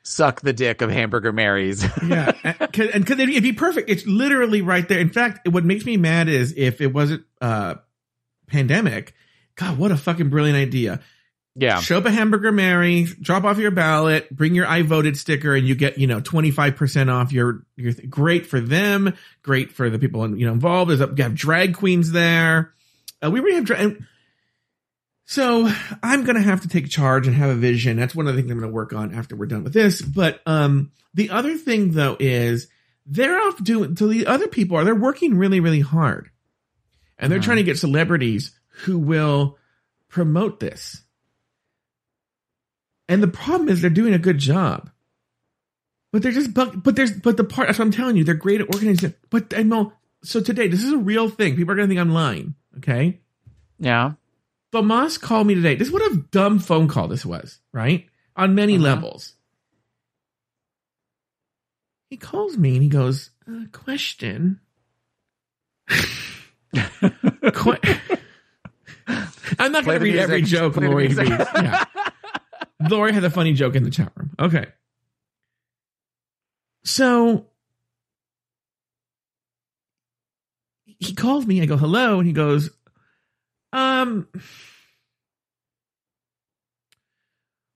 suck 0.02 0.40
the 0.40 0.52
dick 0.52 0.82
of 0.82 0.90
Hamburger 0.90 1.32
Mary's. 1.32 1.84
yeah, 2.06 2.32
and 2.44 2.58
because 3.04 3.18
it'd 3.20 3.42
be 3.44 3.52
perfect. 3.52 3.88
It's 3.88 4.04
literally 4.06 4.62
right 4.62 4.88
there. 4.88 4.98
In 4.98 5.10
fact, 5.10 5.46
what 5.48 5.64
makes 5.64 5.84
me 5.84 5.96
mad 5.96 6.28
is 6.28 6.52
if 6.56 6.80
it 6.80 6.92
wasn't 6.92 7.24
uh 7.40 7.76
pandemic. 8.48 9.14
God, 9.56 9.78
what 9.78 9.90
a 9.92 9.96
fucking 9.96 10.30
brilliant 10.30 10.56
idea! 10.58 11.00
yeah, 11.54 11.80
Show 11.80 11.98
up 11.98 12.06
a 12.06 12.10
hamburger 12.10 12.50
Mary, 12.50 13.04
drop 13.04 13.44
off 13.44 13.58
your 13.58 13.70
ballot, 13.70 14.34
bring 14.34 14.54
your 14.54 14.66
I 14.66 14.80
voted 14.82 15.18
sticker, 15.18 15.54
and 15.54 15.68
you 15.68 15.74
get 15.74 15.98
you 15.98 16.06
know 16.06 16.20
twenty 16.20 16.50
five 16.50 16.76
percent 16.76 17.10
off 17.10 17.32
your 17.32 17.66
your. 17.76 17.92
Great 18.08 18.46
for 18.46 18.58
them, 18.60 19.14
great 19.42 19.70
for 19.72 19.90
the 19.90 19.98
people 19.98 20.34
you 20.38 20.46
know 20.46 20.52
involved. 20.52 20.90
There's 20.90 21.02
a, 21.02 21.12
you 21.14 21.22
have 21.22 21.34
drag 21.34 21.74
queens 21.76 22.10
there. 22.12 22.72
Uh, 23.22 23.30
we 23.30 23.40
already 23.40 23.56
have 23.56 23.64
drag. 23.66 24.02
So 25.24 25.70
I'm 26.02 26.24
gonna 26.24 26.40
have 26.42 26.62
to 26.62 26.68
take 26.68 26.88
charge 26.88 27.26
and 27.26 27.36
have 27.36 27.50
a 27.50 27.54
vision. 27.54 27.96
That's 27.96 28.14
one 28.14 28.26
of 28.26 28.34
the 28.34 28.40
things 28.40 28.50
I'm 28.50 28.58
gonna 28.58 28.72
work 28.72 28.92
on 28.92 29.14
after 29.14 29.36
we're 29.36 29.46
done 29.46 29.64
with 29.64 29.72
this. 29.72 30.02
But 30.02 30.40
um, 30.46 30.90
the 31.14 31.30
other 31.30 31.56
thing 31.56 31.92
though 31.92 32.16
is 32.18 32.68
they're 33.06 33.38
off 33.38 33.62
doing. 33.62 33.96
So 33.96 34.08
the 34.08 34.26
other 34.26 34.48
people 34.48 34.76
are 34.76 34.84
they're 34.84 34.94
working 34.94 35.36
really 35.36 35.60
really 35.60 35.80
hard, 35.80 36.30
and 37.18 37.30
they're 37.30 37.38
Mhm. 37.40 37.44
trying 37.44 37.56
to 37.58 37.62
get 37.62 37.78
celebrities 37.78 38.58
who 38.84 38.98
will 38.98 39.58
promote 40.08 40.60
this. 40.60 41.02
And 43.08 43.22
the 43.22 43.28
problem 43.28 43.68
is 43.68 43.80
they're 43.80 43.90
doing 43.90 44.14
a 44.14 44.18
good 44.18 44.38
job. 44.38 44.90
But 46.12 46.22
they're 46.22 46.32
just 46.32 46.52
but, 46.52 46.82
but 46.82 46.94
there's 46.96 47.12
but 47.12 47.36
the 47.36 47.44
part 47.44 47.68
that's 47.68 47.78
what 47.78 47.86
I'm 47.86 47.90
telling 47.92 48.16
you, 48.16 48.24
they're 48.24 48.34
great 48.34 48.60
at 48.60 48.74
organizing. 48.74 49.14
But 49.30 49.54
I 49.56 49.62
know 49.62 49.92
so 50.22 50.40
today, 50.40 50.68
this 50.68 50.82
is 50.84 50.92
a 50.92 50.98
real 50.98 51.28
thing. 51.28 51.56
People 51.56 51.72
are 51.72 51.76
gonna 51.76 51.88
think 51.88 52.00
I'm 52.00 52.12
lying. 52.12 52.54
Okay. 52.78 53.20
yeah, 53.78 54.12
Tomas 54.72 55.18
called 55.18 55.46
me 55.46 55.54
today. 55.54 55.74
This 55.74 55.88
is 55.88 55.92
what 55.92 56.02
a 56.12 56.16
dumb 56.30 56.58
phone 56.58 56.86
call 56.88 57.08
this 57.08 57.24
was, 57.26 57.58
right? 57.72 58.06
On 58.36 58.54
many 58.54 58.74
Uh-huh. 58.76 58.84
levels. 58.84 59.34
He 62.10 62.16
calls 62.18 62.56
me 62.58 62.74
and 62.74 62.82
he 62.82 62.88
goes, 62.88 63.30
uh, 63.50 63.64
question. 63.72 64.60
Que- 66.74 67.78
I'm 69.62 69.72
not 69.72 69.84
going 69.84 69.98
to 69.98 70.04
read 70.04 70.16
every 70.16 70.42
joke 70.42 70.76
Lori 70.76 71.08
reads. 71.08 71.18
Yeah. 71.18 71.84
Lori 72.88 73.12
had 73.12 73.24
a 73.24 73.30
funny 73.30 73.52
joke 73.52 73.76
in 73.76 73.84
the 73.84 73.90
chat 73.90 74.12
room. 74.16 74.30
Okay. 74.38 74.66
So 76.84 77.46
he 80.84 81.14
calls 81.14 81.46
me. 81.46 81.62
I 81.62 81.66
go, 81.66 81.76
hello. 81.76 82.18
And 82.18 82.26
he 82.26 82.32
goes, 82.32 82.70
um, 83.72 84.26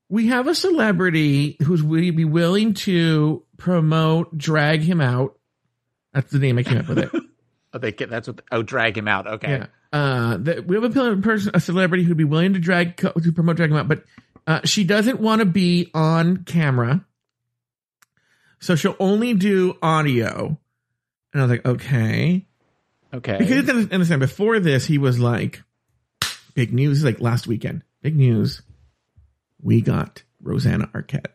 we 0.09 0.27
have 0.29 0.49
a 0.49 0.55
celebrity 0.55 1.57
who's 1.65 1.83
would 1.83 2.17
be 2.17 2.25
willing 2.25 2.75
to 2.75 3.45
promote, 3.57 4.37
drag 4.37 4.83
him 4.83 5.01
out. 5.01 5.39
That's 6.13 6.31
the 6.31 6.39
name 6.39 6.59
I 6.59 6.63
came 6.63 6.79
up 6.79 6.89
with 6.89 6.99
it. 6.99 7.11
oh, 7.73 7.79
they 7.79 7.93
get 7.93 8.11
that's 8.11 8.27
what. 8.29 8.41
Oh, 8.51 8.63
drag 8.63 8.97
him 8.97 9.09
out. 9.09 9.27
Okay, 9.27 9.51
Yeah. 9.51 9.67
Uh, 9.97 10.37
that 10.37 10.67
we 10.67 10.77
have 10.77 10.85
a 10.85 11.17
person, 11.23 11.51
a 11.55 11.61
celebrity 11.61 12.05
who'd 12.05 12.19
be 12.19 12.25
willing 12.25 12.53
to 12.53 12.59
drag 12.59 12.99
to 12.99 13.33
promote 13.35 13.57
drag 13.57 13.71
him 13.71 13.79
out, 13.79 13.89
but 13.89 14.05
uh, 14.47 14.61
she 14.65 14.85
doesn't 14.85 15.21
want 15.21 15.39
to 15.41 15.47
be 15.47 15.91
on 15.95 16.45
camera, 16.45 17.03
so 18.61 18.77
she'll 18.77 18.97
only 19.01 19.33
do 19.33 19.75
audio. 19.81 20.59
And 21.33 21.43
I 21.43 21.47
was 21.47 21.51
like, 21.51 21.65
okay, 21.65 22.47
okay. 23.15 23.39
because 23.39 23.49
you 23.51 23.57
have 23.63 23.89
to 23.89 23.95
understand. 23.95 24.21
Before 24.21 24.61
this, 24.61 24.85
he 24.85 24.99
was 24.99 25.19
like, 25.19 25.63
big 26.53 26.75
news, 26.75 27.03
like 27.03 27.21
last 27.23 27.47
weekend, 27.47 27.83
big 28.03 28.17
news. 28.17 28.61
We 29.63 29.81
got 29.81 30.25
Rosanna 30.43 30.89
Arquette. 30.89 31.33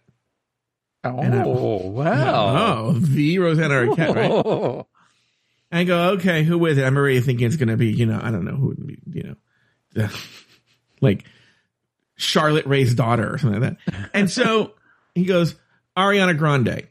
and 1.03 1.33
I- 1.33 1.43
oh 1.45 1.87
wow. 1.89 2.85
Oh, 2.89 2.93
the 2.93 3.39
Rosanna 3.39 3.73
Arquette, 3.73 4.15
right? 4.15 4.85
I 5.71 5.83
go, 5.83 6.09
okay, 6.11 6.43
Who 6.43 6.65
is 6.65 6.77
it? 6.77 6.83
I'm 6.83 6.97
already 6.97 7.21
thinking 7.21 7.47
it's 7.47 7.55
going 7.55 7.69
to 7.69 7.77
be, 7.77 7.91
you 7.91 8.05
know, 8.05 8.19
I 8.21 8.31
don't 8.31 8.45
know 8.45 8.55
who 8.55 8.67
would 8.67 8.87
be, 8.87 8.99
you 9.13 9.35
know, 9.95 10.09
like 11.01 11.25
Charlotte 12.17 12.65
Rae's 12.65 12.93
daughter 12.93 13.33
or 13.33 13.37
something 13.37 13.61
like 13.61 13.77
that. 13.85 14.09
And 14.13 14.29
so 14.29 14.73
he 15.15 15.25
goes, 15.25 15.55
Ariana 15.97 16.37
Grande. 16.37 16.87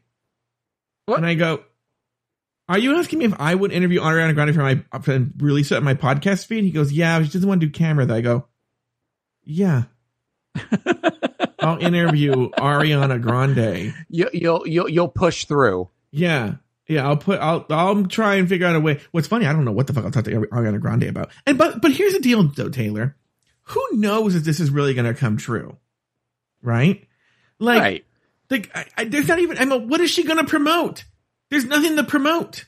What? 1.07 1.19
And 1.19 1.27
I 1.27 1.35
go, 1.35 1.63
are 2.69 2.79
you 2.79 2.97
asking 2.97 3.19
me 3.19 3.25
if 3.25 3.35
I 3.39 3.55
would 3.55 3.73
interview 3.73 4.01
Ariana 4.01 4.35
Grande 4.35 4.55
for 4.55 4.63
my, 4.63 5.01
for 5.01 5.27
release 5.39 5.73
it 5.73 5.77
on 5.77 5.85
my 5.85 5.95
podcast 5.95 6.47
feed? 6.47 6.65
He 6.65 6.71
goes, 6.71 6.93
yeah, 6.93 7.23
she 7.23 7.31
doesn't 7.31 7.49
want 7.49 7.61
to 7.61 7.67
do 7.67 7.73
camera 7.73 8.07
though. 8.07 8.15
I 8.15 8.21
go, 8.21 8.47
yeah, 9.43 9.85
I'll 11.59 11.79
interview 11.79 12.51
Ariana 12.51 13.21
Grande. 13.21 13.95
you, 14.09 14.31
you'll 14.33 14.67
you'll 14.67 14.89
you'll 14.89 15.09
push 15.09 15.45
through. 15.47 15.89
Yeah. 16.11 16.57
Yeah, 16.91 17.07
I'll 17.07 17.17
put 17.17 17.39
I'll 17.39 17.65
I'll 17.71 18.05
try 18.07 18.35
and 18.35 18.49
figure 18.49 18.67
out 18.67 18.75
a 18.75 18.81
way. 18.81 18.99
What's 19.13 19.29
funny, 19.29 19.47
I 19.47 19.53
don't 19.53 19.65
know 19.65 19.71
what 19.71 19.87
the 19.87 19.93
fuck 19.93 20.05
I'll 20.05 20.11
talk 20.11 20.25
to 20.25 20.33
Ariana 20.33 20.81
Grande 20.81 21.05
about. 21.05 21.31
And 21.47 21.57
but 21.57 21.81
but 21.81 21.93
here's 21.93 22.15
the 22.15 22.19
deal 22.19 22.43
though, 22.43 22.69
Taylor. 22.69 23.15
Who 23.63 23.81
knows 23.93 24.35
if 24.35 24.43
this 24.43 24.59
is 24.59 24.71
really 24.71 24.93
gonna 24.93 25.15
come 25.15 25.37
true? 25.37 25.77
Right? 26.63 27.07
Like, 27.61 27.81
right. 27.81 28.05
like 28.51 28.71
I, 28.75 28.87
I, 28.99 29.05
there's 29.05 29.29
not 29.29 29.39
even 29.39 29.59
I 29.59 29.67
mean, 29.67 29.89
what 29.89 30.01
is 30.01 30.11
she 30.11 30.25
gonna 30.25 30.43
promote? 30.43 31.05
There's 31.49 31.65
nothing 31.65 31.95
to 31.95 32.03
promote. 32.03 32.65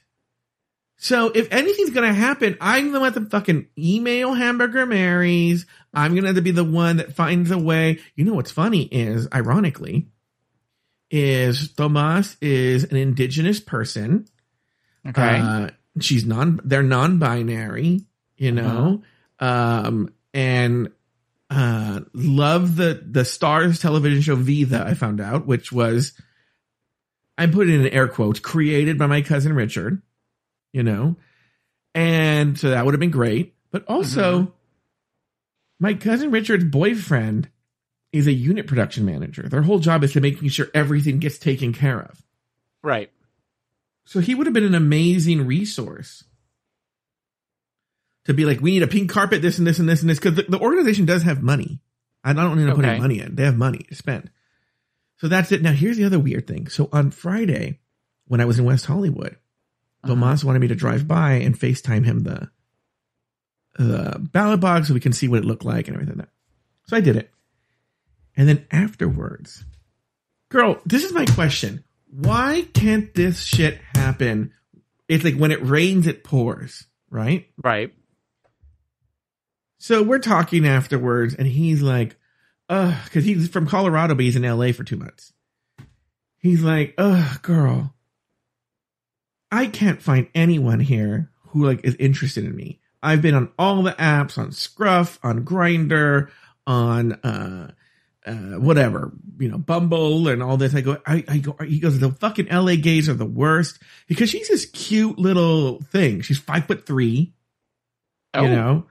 So 0.99 1.33
if 1.35 1.53
anything's 1.53 1.91
gonna 1.91 2.15
happen, 2.15 2.57
I'm 2.61 2.93
gonna 2.93 3.07
have 3.07 3.15
to 3.15 3.29
fucking 3.29 3.71
email 3.77 4.35
Hamburger 4.35 4.87
Mary's. 4.87 5.67
I'm 5.93 6.15
gonna 6.15 6.29
have 6.29 6.37
to 6.37 6.43
be 6.43 6.53
the 6.53 6.63
one 6.63 6.99
that 6.99 7.17
finds 7.17 7.51
a 7.51 7.59
way. 7.59 7.99
You 8.15 8.25
know 8.25 8.35
what's 8.35 8.53
funny 8.53 8.83
is, 8.85 9.27
ironically, 9.35 10.12
is 11.13 11.73
Tomas 11.75 12.37
is 12.41 12.85
an 12.85 12.97
indigenous 12.97 13.61
person. 13.61 14.27
Okay. 15.07 15.39
Uh, 15.39 15.71
she's 16.01 16.25
non 16.25 16.59
they're 16.65 16.83
non-binary, 16.83 18.01
you 18.37 18.53
know. 18.53 19.03
Um 19.39 20.13
and 20.33 20.91
uh 21.51 22.01
love 22.15 22.77
the 22.77 23.05
the 23.07 23.23
Starz 23.23 23.81
television 23.81 24.23
show 24.23 24.37
Vida, 24.37 24.85
I 24.87 24.95
found 24.95 25.21
out, 25.21 25.47
which 25.47 25.71
was 25.71 26.15
I 27.37 27.47
put 27.47 27.69
it 27.69 27.75
in 27.75 27.87
air 27.89 28.09
quotes, 28.09 28.41
created 28.41 28.99
by 28.99 29.07
my 29.07 29.21
cousin 29.21 29.53
Richard, 29.53 30.01
you 30.73 30.83
know. 30.83 31.17
And 31.95 32.59
so 32.59 32.71
that 32.71 32.85
would 32.85 32.95
have 32.95 33.01
been 33.01 33.11
great. 33.11 33.55
But 33.71 33.85
also 33.87 34.55
my 35.79 35.95
cousin 35.95 36.31
Richard's 36.31 36.65
boyfriend 36.65 37.51
is 38.13 38.27
a 38.27 38.33
unit 38.33 38.67
production 38.67 39.05
manager. 39.07 39.49
Their 39.49 39.63
whole 39.63 39.79
job 39.79 40.05
is 40.05 40.13
to 40.13 40.21
making 40.21 40.49
sure 40.51 40.67
everything 40.75 41.19
gets 41.19 41.39
taken 41.39 41.73
care 41.73 42.01
of. 42.01 42.23
right. 42.83 43.11
So 44.05 44.19
he 44.19 44.35
would 44.35 44.47
have 44.49 44.53
been 44.55 44.65
an 44.65 44.75
amazing 44.75 45.47
resource 45.47 46.25
to 48.25 48.35
be 48.35 48.45
like, 48.45 48.61
we 48.61 48.73
need 48.73 48.83
a 48.83 48.89
pink 48.89 49.11
carpet, 49.11 49.43
this 49.43 49.59
and 49.59 49.67
this 49.67 49.79
and 49.79 49.89
this 49.89 50.01
and 50.01 50.11
this, 50.11 50.19
because 50.19 50.35
the, 50.35 50.43
the 50.43 50.59
organization 50.59 51.07
does 51.07 51.23
have 51.23 51.41
money. 51.41 51.81
I 52.25 52.33
don't 52.33 52.59
need 52.59 52.67
to 52.67 52.75
put 52.75 52.85
Okay. 52.85 52.95
any 52.95 53.01
money 53.01 53.21
in. 53.21 53.37
They 53.37 53.45
have 53.45 53.57
money 53.57 53.87
to 53.89 53.95
spend. 53.95 54.31
So 55.19 55.29
that's 55.29 55.53
it. 55.53 55.63
Now 55.63 55.71
here's 55.73 55.97
the 55.97 56.05
other 56.05 56.19
weird 56.19 56.49
thing. 56.49 56.67
So 56.69 56.89
on 56.93 57.13
Friday, 57.13 57.79
when 58.27 58.41
I 58.41 58.45
was 58.45 58.59
in 58.59 58.65
West 58.65 58.87
Hollywood, 58.87 59.37
uh-huh. 60.03 60.09
Tomas 60.15 60.43
wanted 60.45 60.59
me 60.59 60.69
to 60.69 60.75
drive 60.75 61.07
by 61.07 61.35
and 61.35 61.59
FaceTime 61.59 62.05
him 62.05 62.21
the 62.25 62.51
the 63.79 64.19
ballot 64.19 64.61
box 64.61 64.89
so 64.89 64.95
we 64.95 65.01
can 65.01 65.13
see 65.13 65.29
what 65.29 65.39
it 65.39 65.45
looked 65.45 65.65
like 65.65 65.87
and 65.87 65.95
everything. 65.97 66.19
That. 66.19 66.29
So 66.89 66.97
I 66.97 67.01
did 67.01 67.17
it. 67.17 67.31
And 68.37 68.49
then 68.49 68.67
afterwards, 68.71 69.65
girl, 70.49 70.81
this 70.87 71.05
is 71.05 71.13
my 71.13 71.25
question. 71.27 71.85
Why 72.11 72.67
can't 72.75 73.15
this 73.15 73.43
shit 73.43 73.79
happen? 73.95 74.53
It's 75.09 75.25
like 75.25 75.37
when 75.37 75.51
it 75.51 75.65
rains, 75.65 76.07
it 76.07 76.25
pours, 76.25 76.87
right? 77.11 77.49
Right. 77.63 77.93
So 79.79 80.03
we're 80.03 80.21
talking 80.21 80.67
afterwards, 80.67 81.35
and 81.35 81.47
he's 81.47 81.83
like, 81.83 82.17
"Ugh," 82.69 82.95
because 83.05 83.25
he's 83.25 83.49
from 83.49 83.67
Colorado, 83.67 84.15
but 84.15 84.25
he's 84.25 84.37
in 84.37 84.43
LA 84.43 84.73
for 84.73 84.85
two 84.85 84.97
months. 84.97 85.33
He's 86.39 86.63
like, 86.63 86.95
"Ugh, 86.99 87.43
girl, 87.43 87.95
I 89.51 89.67
can't 89.67 90.01
find 90.01 90.29
anyone 90.35 90.81
here 90.81 91.31
who 91.49 91.67
like 91.67 91.85
is 91.85 91.97
interested 91.97 92.45
in 92.45 92.57
me. 92.57 92.81
I've 93.03 93.21
been 93.21 93.35
on 93.35 93.51
all 93.59 93.83
the 93.83 93.93
apps, 93.93 94.39
on 94.39 94.53
Scruff, 94.53 95.19
on 95.23 95.45
Grindr, 95.45 96.31
on 96.67 97.13
uh, 97.13 97.73
uh, 98.27 98.59
whatever, 98.61 99.13
you 99.39 99.49
know, 99.49 99.59
Bumble 99.59 100.29
and 100.29 100.43
all 100.43 100.57
this. 100.57 100.75
I 100.75 100.81
go, 100.81 100.99
I, 101.07 101.25
I 101.29 101.39
go. 101.39 101.57
He 101.65 101.81
goes, 101.81 101.99
the 101.99 102.11
fucking 102.13 102.47
LA 102.47 102.77
gays 102.77 103.09
are 103.09 103.15
the 103.15 103.27
worst 103.27 103.79
because 104.07 104.31
she's 104.31 104.49
this 104.49 104.67
cute 104.67 105.19
little 105.19 105.81
thing. 105.91 106.21
She's 106.23 106.39
five 106.39 106.67
foot 106.67 106.87
three, 106.87 107.35
Oh, 108.35 108.45
you 108.45 108.51
know." 108.51 108.87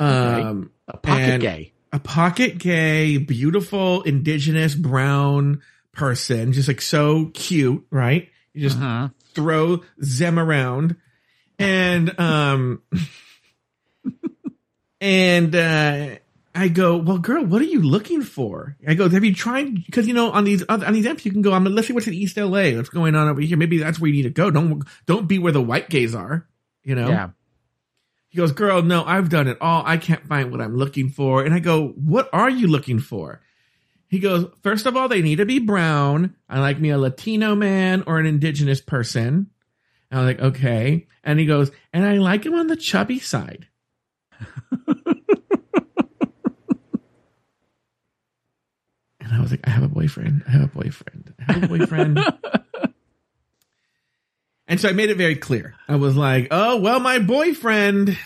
Okay. 0.00 0.42
Um, 0.42 0.70
a 0.88 0.96
pocket 0.96 1.40
gay. 1.40 1.72
a 1.92 1.98
pocket 1.98 2.58
gay, 2.58 3.18
beautiful, 3.18 4.02
indigenous, 4.02 4.74
brown 4.74 5.60
person, 5.92 6.52
just 6.52 6.68
like 6.68 6.80
so 6.80 7.26
cute, 7.34 7.86
right? 7.90 8.28
You 8.54 8.62
just 8.62 8.78
Mhm. 8.78 9.12
throw 9.34 9.82
them 9.98 10.38
around. 10.38 10.96
And 11.58 12.18
um 12.18 12.82
and 15.00 15.54
uh 15.54 16.16
I 16.54 16.68
go, 16.68 16.96
well, 16.96 17.18
girl, 17.18 17.44
what 17.44 17.62
are 17.62 17.66
you 17.66 17.80
looking 17.80 18.22
for? 18.22 18.76
I 18.86 18.94
go, 18.94 19.08
have 19.08 19.24
you 19.24 19.34
tried? 19.34 19.86
Because 19.86 20.08
you 20.08 20.14
know, 20.14 20.32
on 20.32 20.44
these 20.44 20.64
other, 20.68 20.86
on 20.86 20.92
these 20.92 21.06
apps, 21.06 21.24
you 21.24 21.30
can 21.30 21.42
go. 21.42 21.52
I'm 21.52 21.64
let's 21.64 21.86
see 21.86 21.92
what's 21.92 22.08
in 22.08 22.14
East 22.14 22.36
LA. 22.36 22.72
What's 22.72 22.88
going 22.88 23.14
on 23.14 23.28
over 23.28 23.40
here? 23.40 23.56
Maybe 23.56 23.78
that's 23.78 24.00
where 24.00 24.08
you 24.08 24.16
need 24.16 24.22
to 24.24 24.30
go. 24.30 24.50
Don't 24.50 24.82
don't 25.06 25.28
be 25.28 25.38
where 25.38 25.52
the 25.52 25.62
white 25.62 25.88
gays 25.88 26.14
are. 26.14 26.48
You 26.82 26.96
know. 26.96 27.08
Yeah. 27.08 27.30
He 28.30 28.38
goes, 28.38 28.52
Girl, 28.52 28.82
no, 28.82 29.04
I've 29.04 29.28
done 29.28 29.48
it 29.48 29.58
all. 29.60 29.82
I 29.84 29.96
can't 29.96 30.26
find 30.26 30.50
what 30.50 30.60
I'm 30.60 30.76
looking 30.76 31.08
for. 31.08 31.44
And 31.44 31.52
I 31.52 31.58
go, 31.58 31.88
What 31.88 32.30
are 32.32 32.48
you 32.48 32.68
looking 32.68 33.00
for? 33.00 33.42
He 34.08 34.18
goes, 34.18 34.46
First 34.62 34.86
of 34.86 34.96
all, 34.96 35.08
they 35.08 35.20
need 35.20 35.36
to 35.36 35.46
be 35.46 35.58
brown. 35.58 36.36
I 36.48 36.60
like 36.60 36.80
me 36.80 36.90
a 36.90 36.98
Latino 36.98 37.54
man 37.54 38.04
or 38.06 38.18
an 38.18 38.26
indigenous 38.26 38.80
person. 38.80 39.50
And 40.10 40.20
I'm 40.20 40.26
like, 40.26 40.40
Okay. 40.40 41.06
And 41.24 41.38
he 41.38 41.46
goes, 41.46 41.72
And 41.92 42.04
I 42.04 42.14
like 42.14 42.46
him 42.46 42.54
on 42.54 42.68
the 42.68 42.76
chubby 42.76 43.18
side. 43.18 43.68
and 49.30 49.38
I 49.38 49.42
was 49.42 49.50
like, 49.52 49.60
I 49.64 49.70
have 49.70 49.82
a 49.84 49.88
boyfriend. 49.88 50.42
I 50.46 50.50
have 50.50 50.62
a 50.62 50.66
boyfriend. 50.66 51.32
I 51.46 51.52
have 51.52 51.62
a 51.64 51.68
boyfriend. 51.68 52.20
And 54.66 54.80
so 54.80 54.88
I 54.88 54.92
made 54.92 55.10
it 55.10 55.16
very 55.16 55.34
clear. 55.34 55.74
I 55.88 55.96
was 55.96 56.16
like, 56.16 56.46
oh, 56.52 56.76
well, 56.78 57.00
my 57.00 57.18
boyfriend, 57.18 58.16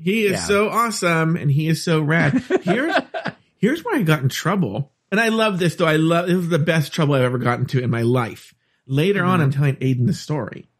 he 0.00 0.24
is 0.24 0.32
Yeah. 0.32 0.44
so 0.44 0.70
awesome 0.70 1.36
and 1.36 1.50
he 1.50 1.68
is 1.68 1.84
so 1.84 2.00
rad. 2.00 2.32
Here's, 2.62 2.96
here's 3.58 3.84
where 3.84 3.96
I 3.96 4.02
got 4.02 4.22
in 4.22 4.30
trouble. 4.30 4.90
And 5.10 5.20
I 5.20 5.28
love 5.28 5.58
this 5.58 5.76
though. 5.76 5.84
I 5.84 5.96
love, 5.96 6.28
this 6.28 6.36
is 6.36 6.48
the 6.48 6.58
best 6.58 6.94
trouble 6.94 7.12
I've 7.12 7.20
ever 7.24 7.36
gotten 7.36 7.66
to 7.66 7.82
in 7.82 7.90
my 7.90 8.00
life. 8.00 8.54
Later 8.86 9.22
on, 9.22 9.40
mm-hmm. 9.40 9.42
I'm 9.42 9.52
telling 9.52 9.76
Aiden 9.76 10.06
the 10.06 10.14
story, 10.14 10.70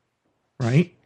right? 0.59 0.97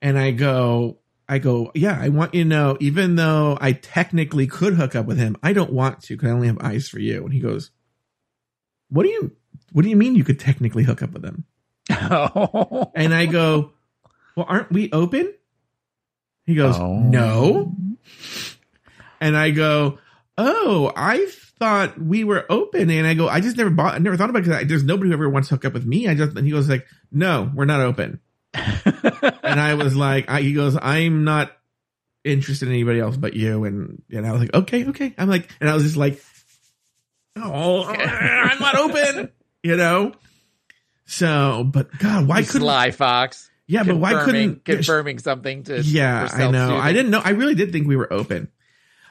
And 0.00 0.18
I 0.18 0.30
go, 0.30 0.96
I 1.28 1.38
go, 1.38 1.72
yeah, 1.74 1.98
I 2.00 2.08
want 2.08 2.32
you 2.34 2.44
to 2.44 2.48
know, 2.48 2.78
even 2.80 3.16
though 3.16 3.58
I 3.60 3.72
technically 3.72 4.46
could 4.46 4.76
hook 4.76 4.96
up 4.96 5.04
with 5.04 5.18
him, 5.18 5.36
I 5.42 5.52
don't 5.52 5.74
want 5.74 6.00
to 6.04 6.14
because 6.16 6.30
I 6.30 6.32
only 6.32 6.46
have 6.46 6.58
eyes 6.62 6.88
for 6.88 7.00
you. 7.00 7.22
And 7.24 7.34
he 7.34 7.40
goes, 7.40 7.70
what 8.92 9.04
do 9.04 9.08
you, 9.08 9.32
what 9.72 9.82
do 9.82 9.88
you 9.88 9.96
mean 9.96 10.14
you 10.14 10.24
could 10.24 10.38
technically 10.38 10.82
hook 10.84 11.02
up 11.02 11.12
with 11.12 11.24
him? 11.24 11.44
And 12.94 13.14
I 13.14 13.26
go, 13.26 13.72
Well, 14.36 14.46
aren't 14.48 14.70
we 14.70 14.90
open? 14.92 15.32
He 16.46 16.54
goes, 16.54 16.78
Oh. 16.78 16.98
No. 16.98 17.74
And 19.20 19.36
I 19.36 19.50
go, 19.50 19.98
Oh, 20.38 20.92
I 20.94 21.26
thought 21.58 22.00
we 22.00 22.24
were 22.24 22.44
open. 22.50 22.90
And 22.90 23.06
I 23.06 23.14
go, 23.14 23.28
I 23.28 23.40
just 23.40 23.56
never 23.56 23.70
bought, 23.70 23.94
I 23.94 23.98
never 23.98 24.16
thought 24.16 24.30
about 24.30 24.40
it 24.40 24.48
because 24.48 24.68
there's 24.68 24.84
nobody 24.84 25.10
who 25.10 25.14
ever 25.14 25.28
wants 25.28 25.48
to 25.48 25.54
hook 25.54 25.64
up 25.64 25.72
with 25.72 25.86
me. 25.86 26.08
I 26.08 26.14
just, 26.14 26.36
and 26.36 26.44
he 26.46 26.52
goes 26.52 26.68
like, 26.68 26.86
No, 27.10 27.50
we're 27.54 27.64
not 27.64 27.80
open. 27.80 28.20
And 29.44 29.60
I 29.60 29.74
was 29.74 29.94
like, 29.94 30.30
I, 30.30 30.40
he 30.40 30.54
goes, 30.54 30.78
I'm 30.80 31.24
not 31.24 31.52
interested 32.24 32.68
in 32.68 32.74
anybody 32.74 33.00
else 33.00 33.16
but 33.16 33.34
you. 33.34 33.64
And, 33.64 34.02
and 34.10 34.26
I 34.26 34.32
was 34.32 34.40
like, 34.40 34.54
Okay, 34.54 34.86
okay. 34.88 35.14
I'm 35.18 35.28
like, 35.28 35.48
and 35.60 35.68
I 35.68 35.74
was 35.74 35.82
just 35.82 35.96
like, 35.96 36.22
Oh, 37.36 37.84
I'm 37.88 38.58
not 38.58 38.76
open, 38.76 39.30
you 39.62 39.76
know? 39.76 40.12
So, 41.06 41.64
but 41.64 41.96
God, 41.98 42.28
why 42.28 42.42
couldn't 42.42 42.62
Sly 42.62 42.90
Fox. 42.90 43.50
yeah, 43.66 43.82
but 43.82 43.96
why 43.96 44.24
couldn't 44.24 44.64
confirming 44.64 45.18
something 45.18 45.64
to? 45.64 45.80
Yeah, 45.82 46.28
I 46.32 46.50
know. 46.50 46.76
I 46.76 46.92
didn't 46.92 47.10
know. 47.10 47.20
I 47.22 47.30
really 47.30 47.54
did 47.54 47.72
think 47.72 47.86
we 47.86 47.96
were 47.96 48.10
open. 48.12 48.50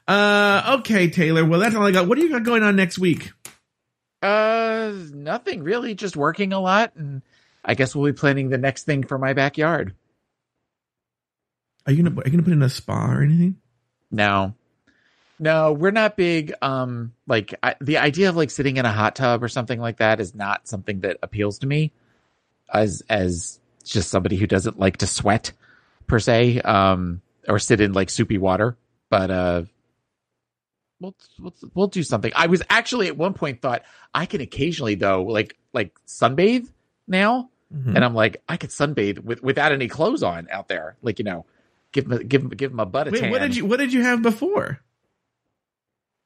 Uh, 0.07 0.77
okay, 0.79 1.09
Taylor. 1.09 1.45
Well, 1.45 1.59
that's 1.59 1.75
all 1.75 1.85
I 1.85 1.91
got. 1.91 2.07
What 2.07 2.17
do 2.17 2.23
you 2.23 2.29
got 2.29 2.43
going 2.43 2.63
on 2.63 2.75
next 2.75 2.97
week? 2.97 3.31
Uh, 4.21 4.93
nothing 5.13 5.63
really. 5.63 5.95
Just 5.95 6.15
working 6.15 6.53
a 6.53 6.59
lot, 6.59 6.93
and 6.95 7.21
I 7.63 7.75
guess 7.75 7.95
we'll 7.95 8.11
be 8.11 8.17
planning 8.17 8.49
the 8.49 8.57
next 8.57 8.83
thing 8.83 9.03
for 9.03 9.17
my 9.17 9.33
backyard. 9.33 9.95
Are 11.85 11.91
you 11.91 12.03
gonna 12.03 12.15
are 12.19 12.23
you 12.25 12.31
gonna 12.31 12.43
put 12.43 12.53
in 12.53 12.61
a 12.61 12.69
spa 12.69 13.11
or 13.11 13.21
anything? 13.21 13.57
No, 14.11 14.53
no, 15.41 15.73
we're 15.73 15.91
not 15.91 16.15
big. 16.15 16.53
Um, 16.61 17.13
like 17.27 17.55
I, 17.63 17.75
the 17.81 17.97
idea 17.97 18.29
of 18.29 18.37
like 18.37 18.51
sitting 18.51 18.77
in 18.77 18.85
a 18.85 18.91
hot 18.91 19.15
tub 19.15 19.43
or 19.43 19.47
something 19.49 19.79
like 19.81 19.97
that 19.97 20.19
is 20.21 20.33
not 20.35 20.67
something 20.67 21.01
that 21.01 21.17
appeals 21.23 21.59
to 21.59 21.67
me, 21.67 21.91
as 22.73 23.01
as 23.09 23.59
just 23.83 24.09
somebody 24.09 24.37
who 24.37 24.45
doesn't 24.47 24.79
like 24.79 24.97
to 24.97 25.07
sweat 25.07 25.51
per 26.07 26.19
se, 26.19 26.61
um, 26.61 27.21
or 27.47 27.57
sit 27.59 27.81
in 27.81 27.91
like 27.93 28.09
soupy 28.11 28.37
water. 28.37 28.77
But 29.09 29.31
uh, 29.31 29.63
we'll 30.99 31.15
we'll 31.39 31.53
we'll 31.73 31.87
do 31.87 32.03
something. 32.03 32.31
I 32.35 32.47
was 32.47 32.61
actually 32.69 33.07
at 33.07 33.17
one 33.17 33.33
point 33.33 33.61
thought 33.61 33.81
I 34.13 34.27
can 34.27 34.41
occasionally 34.41 34.95
though 34.95 35.23
like 35.23 35.57
like 35.73 35.93
sunbathe 36.07 36.71
now, 37.07 37.49
Mhm. 37.73 37.95
and 37.95 38.05
I'm 38.05 38.13
like 38.13 38.43
I 38.47 38.57
could 38.57 38.69
sunbathe 38.69 39.23
with 39.23 39.41
without 39.41 39.71
any 39.71 39.87
clothes 39.87 40.23
on 40.23 40.47
out 40.51 40.67
there, 40.67 40.97
like 41.01 41.19
you 41.19 41.25
know. 41.25 41.45
Give 41.93 42.09
him, 42.09 42.25
give 42.25 42.55
give 42.55 42.71
him 42.71 42.79
a 42.79 42.85
butt 42.85 43.09
a 43.09 43.11
Wait, 43.11 43.19
tan 43.19 43.31
what 43.31 43.41
did 43.41 43.53
you 43.53 43.65
what 43.65 43.77
did 43.77 43.91
you 43.91 44.01
have 44.03 44.21
before? 44.21 44.79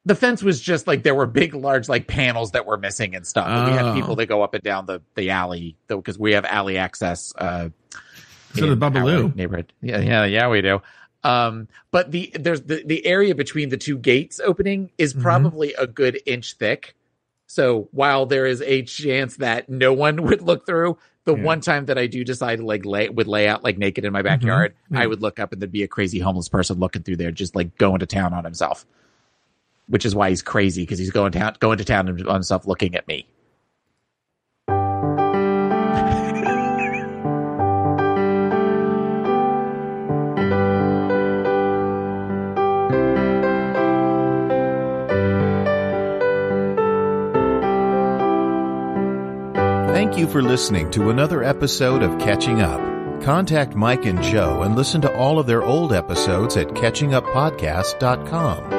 The 0.05 0.15
fence 0.15 0.43
was 0.43 0.61
just 0.61 0.85
like 0.87 1.03
there 1.03 1.15
were 1.15 1.25
big 1.25 1.53
large 1.55 1.89
like 1.89 2.07
panels 2.07 2.51
that 2.51 2.65
were 2.65 2.77
missing 2.77 3.15
and 3.15 3.25
stuff 3.25 3.47
and 3.47 3.71
we 3.71 3.77
Oh. 3.79 3.85
had 3.85 3.95
people 3.95 4.15
that 4.17 4.27
go 4.27 4.41
up 4.43 4.53
and 4.53 4.63
down 4.63 4.85
the 4.85 5.01
the 5.15 5.29
alley 5.31 5.75
though 5.87 5.97
because 5.97 6.17
we 6.19 6.33
have 6.33 6.45
alley 6.45 6.77
access 6.77 7.33
uh 7.37 7.69
So 8.53 8.73
the 8.75 8.85
in 8.87 9.33
neighborhood 9.35 9.73
yeah 9.81 9.99
yeah 9.99 10.25
yeah 10.25 10.47
we 10.47 10.61
do 10.61 10.81
um 11.23 11.67
but 11.91 12.11
the 12.11 12.31
there's 12.35 12.61
the 12.61 12.83
the 12.85 13.05
area 13.05 13.33
between 13.35 13.69
the 13.69 13.77
two 13.77 13.97
gates 13.97 14.39
opening 14.39 14.91
is 14.97 15.13
Mhm. 15.13 15.21
probably 15.21 15.73
a 15.73 15.87
good 15.87 16.19
inch 16.25 16.53
thick 16.53 16.95
so 17.47 17.87
while 17.91 18.25
there 18.25 18.45
is 18.45 18.61
a 18.61 18.83
chance 18.83 19.37
that 19.37 19.69
no 19.69 19.91
one 19.93 20.21
would 20.27 20.41
look 20.41 20.65
through 20.65 20.97
the 21.25 21.35
Yeah. 21.35 21.43
one 21.43 21.59
time 21.61 21.85
that 21.87 21.97
I 21.97 22.05
do 22.05 22.23
decide 22.23 22.57
to 22.57 22.65
like 22.65 22.85
lay 22.85 23.09
would 23.09 23.27
lay 23.27 23.47
out 23.47 23.63
like 23.63 23.79
naked 23.79 24.05
in 24.05 24.13
my 24.13 24.21
backyard, 24.21 24.75
Yeah. 24.91 24.99
I 25.01 25.07
would 25.07 25.23
look 25.23 25.39
up 25.39 25.51
and 25.51 25.59
there'd 25.59 25.71
be 25.71 25.81
a 25.81 25.87
crazy 25.87 26.19
homeless 26.19 26.49
person 26.49 26.77
looking 26.77 27.01
through 27.01 27.15
there, 27.15 27.31
just 27.31 27.55
like 27.55 27.75
going 27.79 27.99
to 28.01 28.05
town 28.05 28.31
on 28.33 28.43
himself. 28.43 28.85
Which 29.87 30.05
is 30.05 30.15
why 30.15 30.29
he's 30.29 30.41
crazy 30.41 30.83
because 30.83 30.99
he's 30.99 31.11
going 31.11 31.31
town 31.31 31.55
going 31.59 31.77
to 31.77 31.85
town 31.85 32.07
and 32.07 32.27
on 32.27 32.35
himself 32.35 32.65
looking 32.65 32.95
at 32.95 33.07
me. 33.07 33.27
Thank 50.15 50.17
you 50.17 50.27
for 50.27 50.41
listening 50.41 50.89
to 50.91 51.09
another 51.09 51.43
episode 51.43 52.01
of 52.01 52.17
Catching 52.19 52.61
Up. 52.61 52.79
Contact 53.21 53.75
Mike 53.75 54.05
and 54.05 54.21
Joe 54.21 54.61
and 54.61 54.73
listen 54.75 55.01
to 55.01 55.13
all 55.17 55.39
of 55.39 55.47
their 55.47 55.63
old 55.63 55.91
episodes 55.91 56.57
at 56.57 56.67
catchinguppodcast.com. 56.67 58.74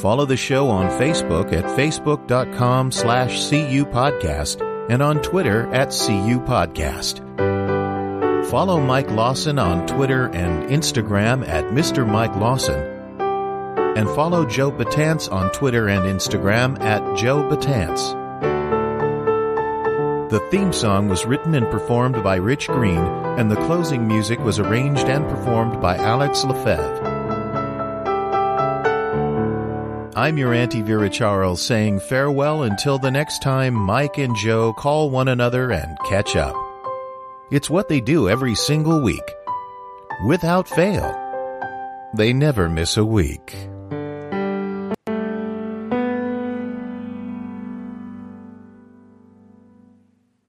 Follow 0.00 0.26
the 0.26 0.36
show 0.36 0.68
on 0.68 0.90
Facebook 1.00 1.52
at 1.52 1.64
facebook.com 1.64 2.92
slash 2.92 3.32
cupodcast 3.32 4.88
and 4.88 5.02
on 5.02 5.20
Twitter 5.22 5.66
at 5.74 5.88
cupodcast. 5.88 7.18
Follow 8.48 8.80
Mike 8.80 9.10
Lawson 9.10 9.58
on 9.58 9.88
Twitter 9.88 10.26
and 10.26 10.70
Instagram 10.70 11.46
at 11.46 11.64
Mr. 11.66 12.08
Mike 12.08 12.36
Lawson. 12.36 12.78
And 13.96 14.08
follow 14.10 14.46
Joe 14.46 14.70
Betance 14.70 15.30
on 15.32 15.50
Twitter 15.50 15.88
and 15.88 16.04
Instagram 16.04 16.80
at 16.80 17.02
Joe 17.16 17.42
Betance. 17.42 18.14
The 20.30 20.40
theme 20.50 20.72
song 20.72 21.08
was 21.08 21.26
written 21.26 21.56
and 21.56 21.66
performed 21.72 22.22
by 22.22 22.36
Rich 22.36 22.68
Green, 22.68 22.98
and 22.98 23.50
the 23.50 23.56
closing 23.66 24.06
music 24.06 24.38
was 24.38 24.60
arranged 24.60 25.08
and 25.08 25.28
performed 25.28 25.80
by 25.80 25.96
Alex 25.96 26.44
Lefebvre. 26.44 27.07
I'm 30.18 30.36
your 30.36 30.52
Auntie 30.52 30.82
Vera 30.82 31.08
Charles 31.08 31.62
saying 31.62 32.00
farewell 32.00 32.64
until 32.64 32.98
the 32.98 33.08
next 33.08 33.40
time 33.40 33.72
Mike 33.72 34.18
and 34.18 34.34
Joe 34.34 34.72
call 34.72 35.10
one 35.10 35.28
another 35.28 35.70
and 35.70 35.96
catch 36.06 36.34
up. 36.34 36.56
It's 37.52 37.70
what 37.70 37.88
they 37.88 38.00
do 38.00 38.28
every 38.28 38.56
single 38.56 39.00
week. 39.00 39.22
Without 40.26 40.66
fail. 40.66 41.14
They 42.14 42.32
never 42.32 42.68
miss 42.68 42.96
a 42.96 43.04
week. 43.04 43.54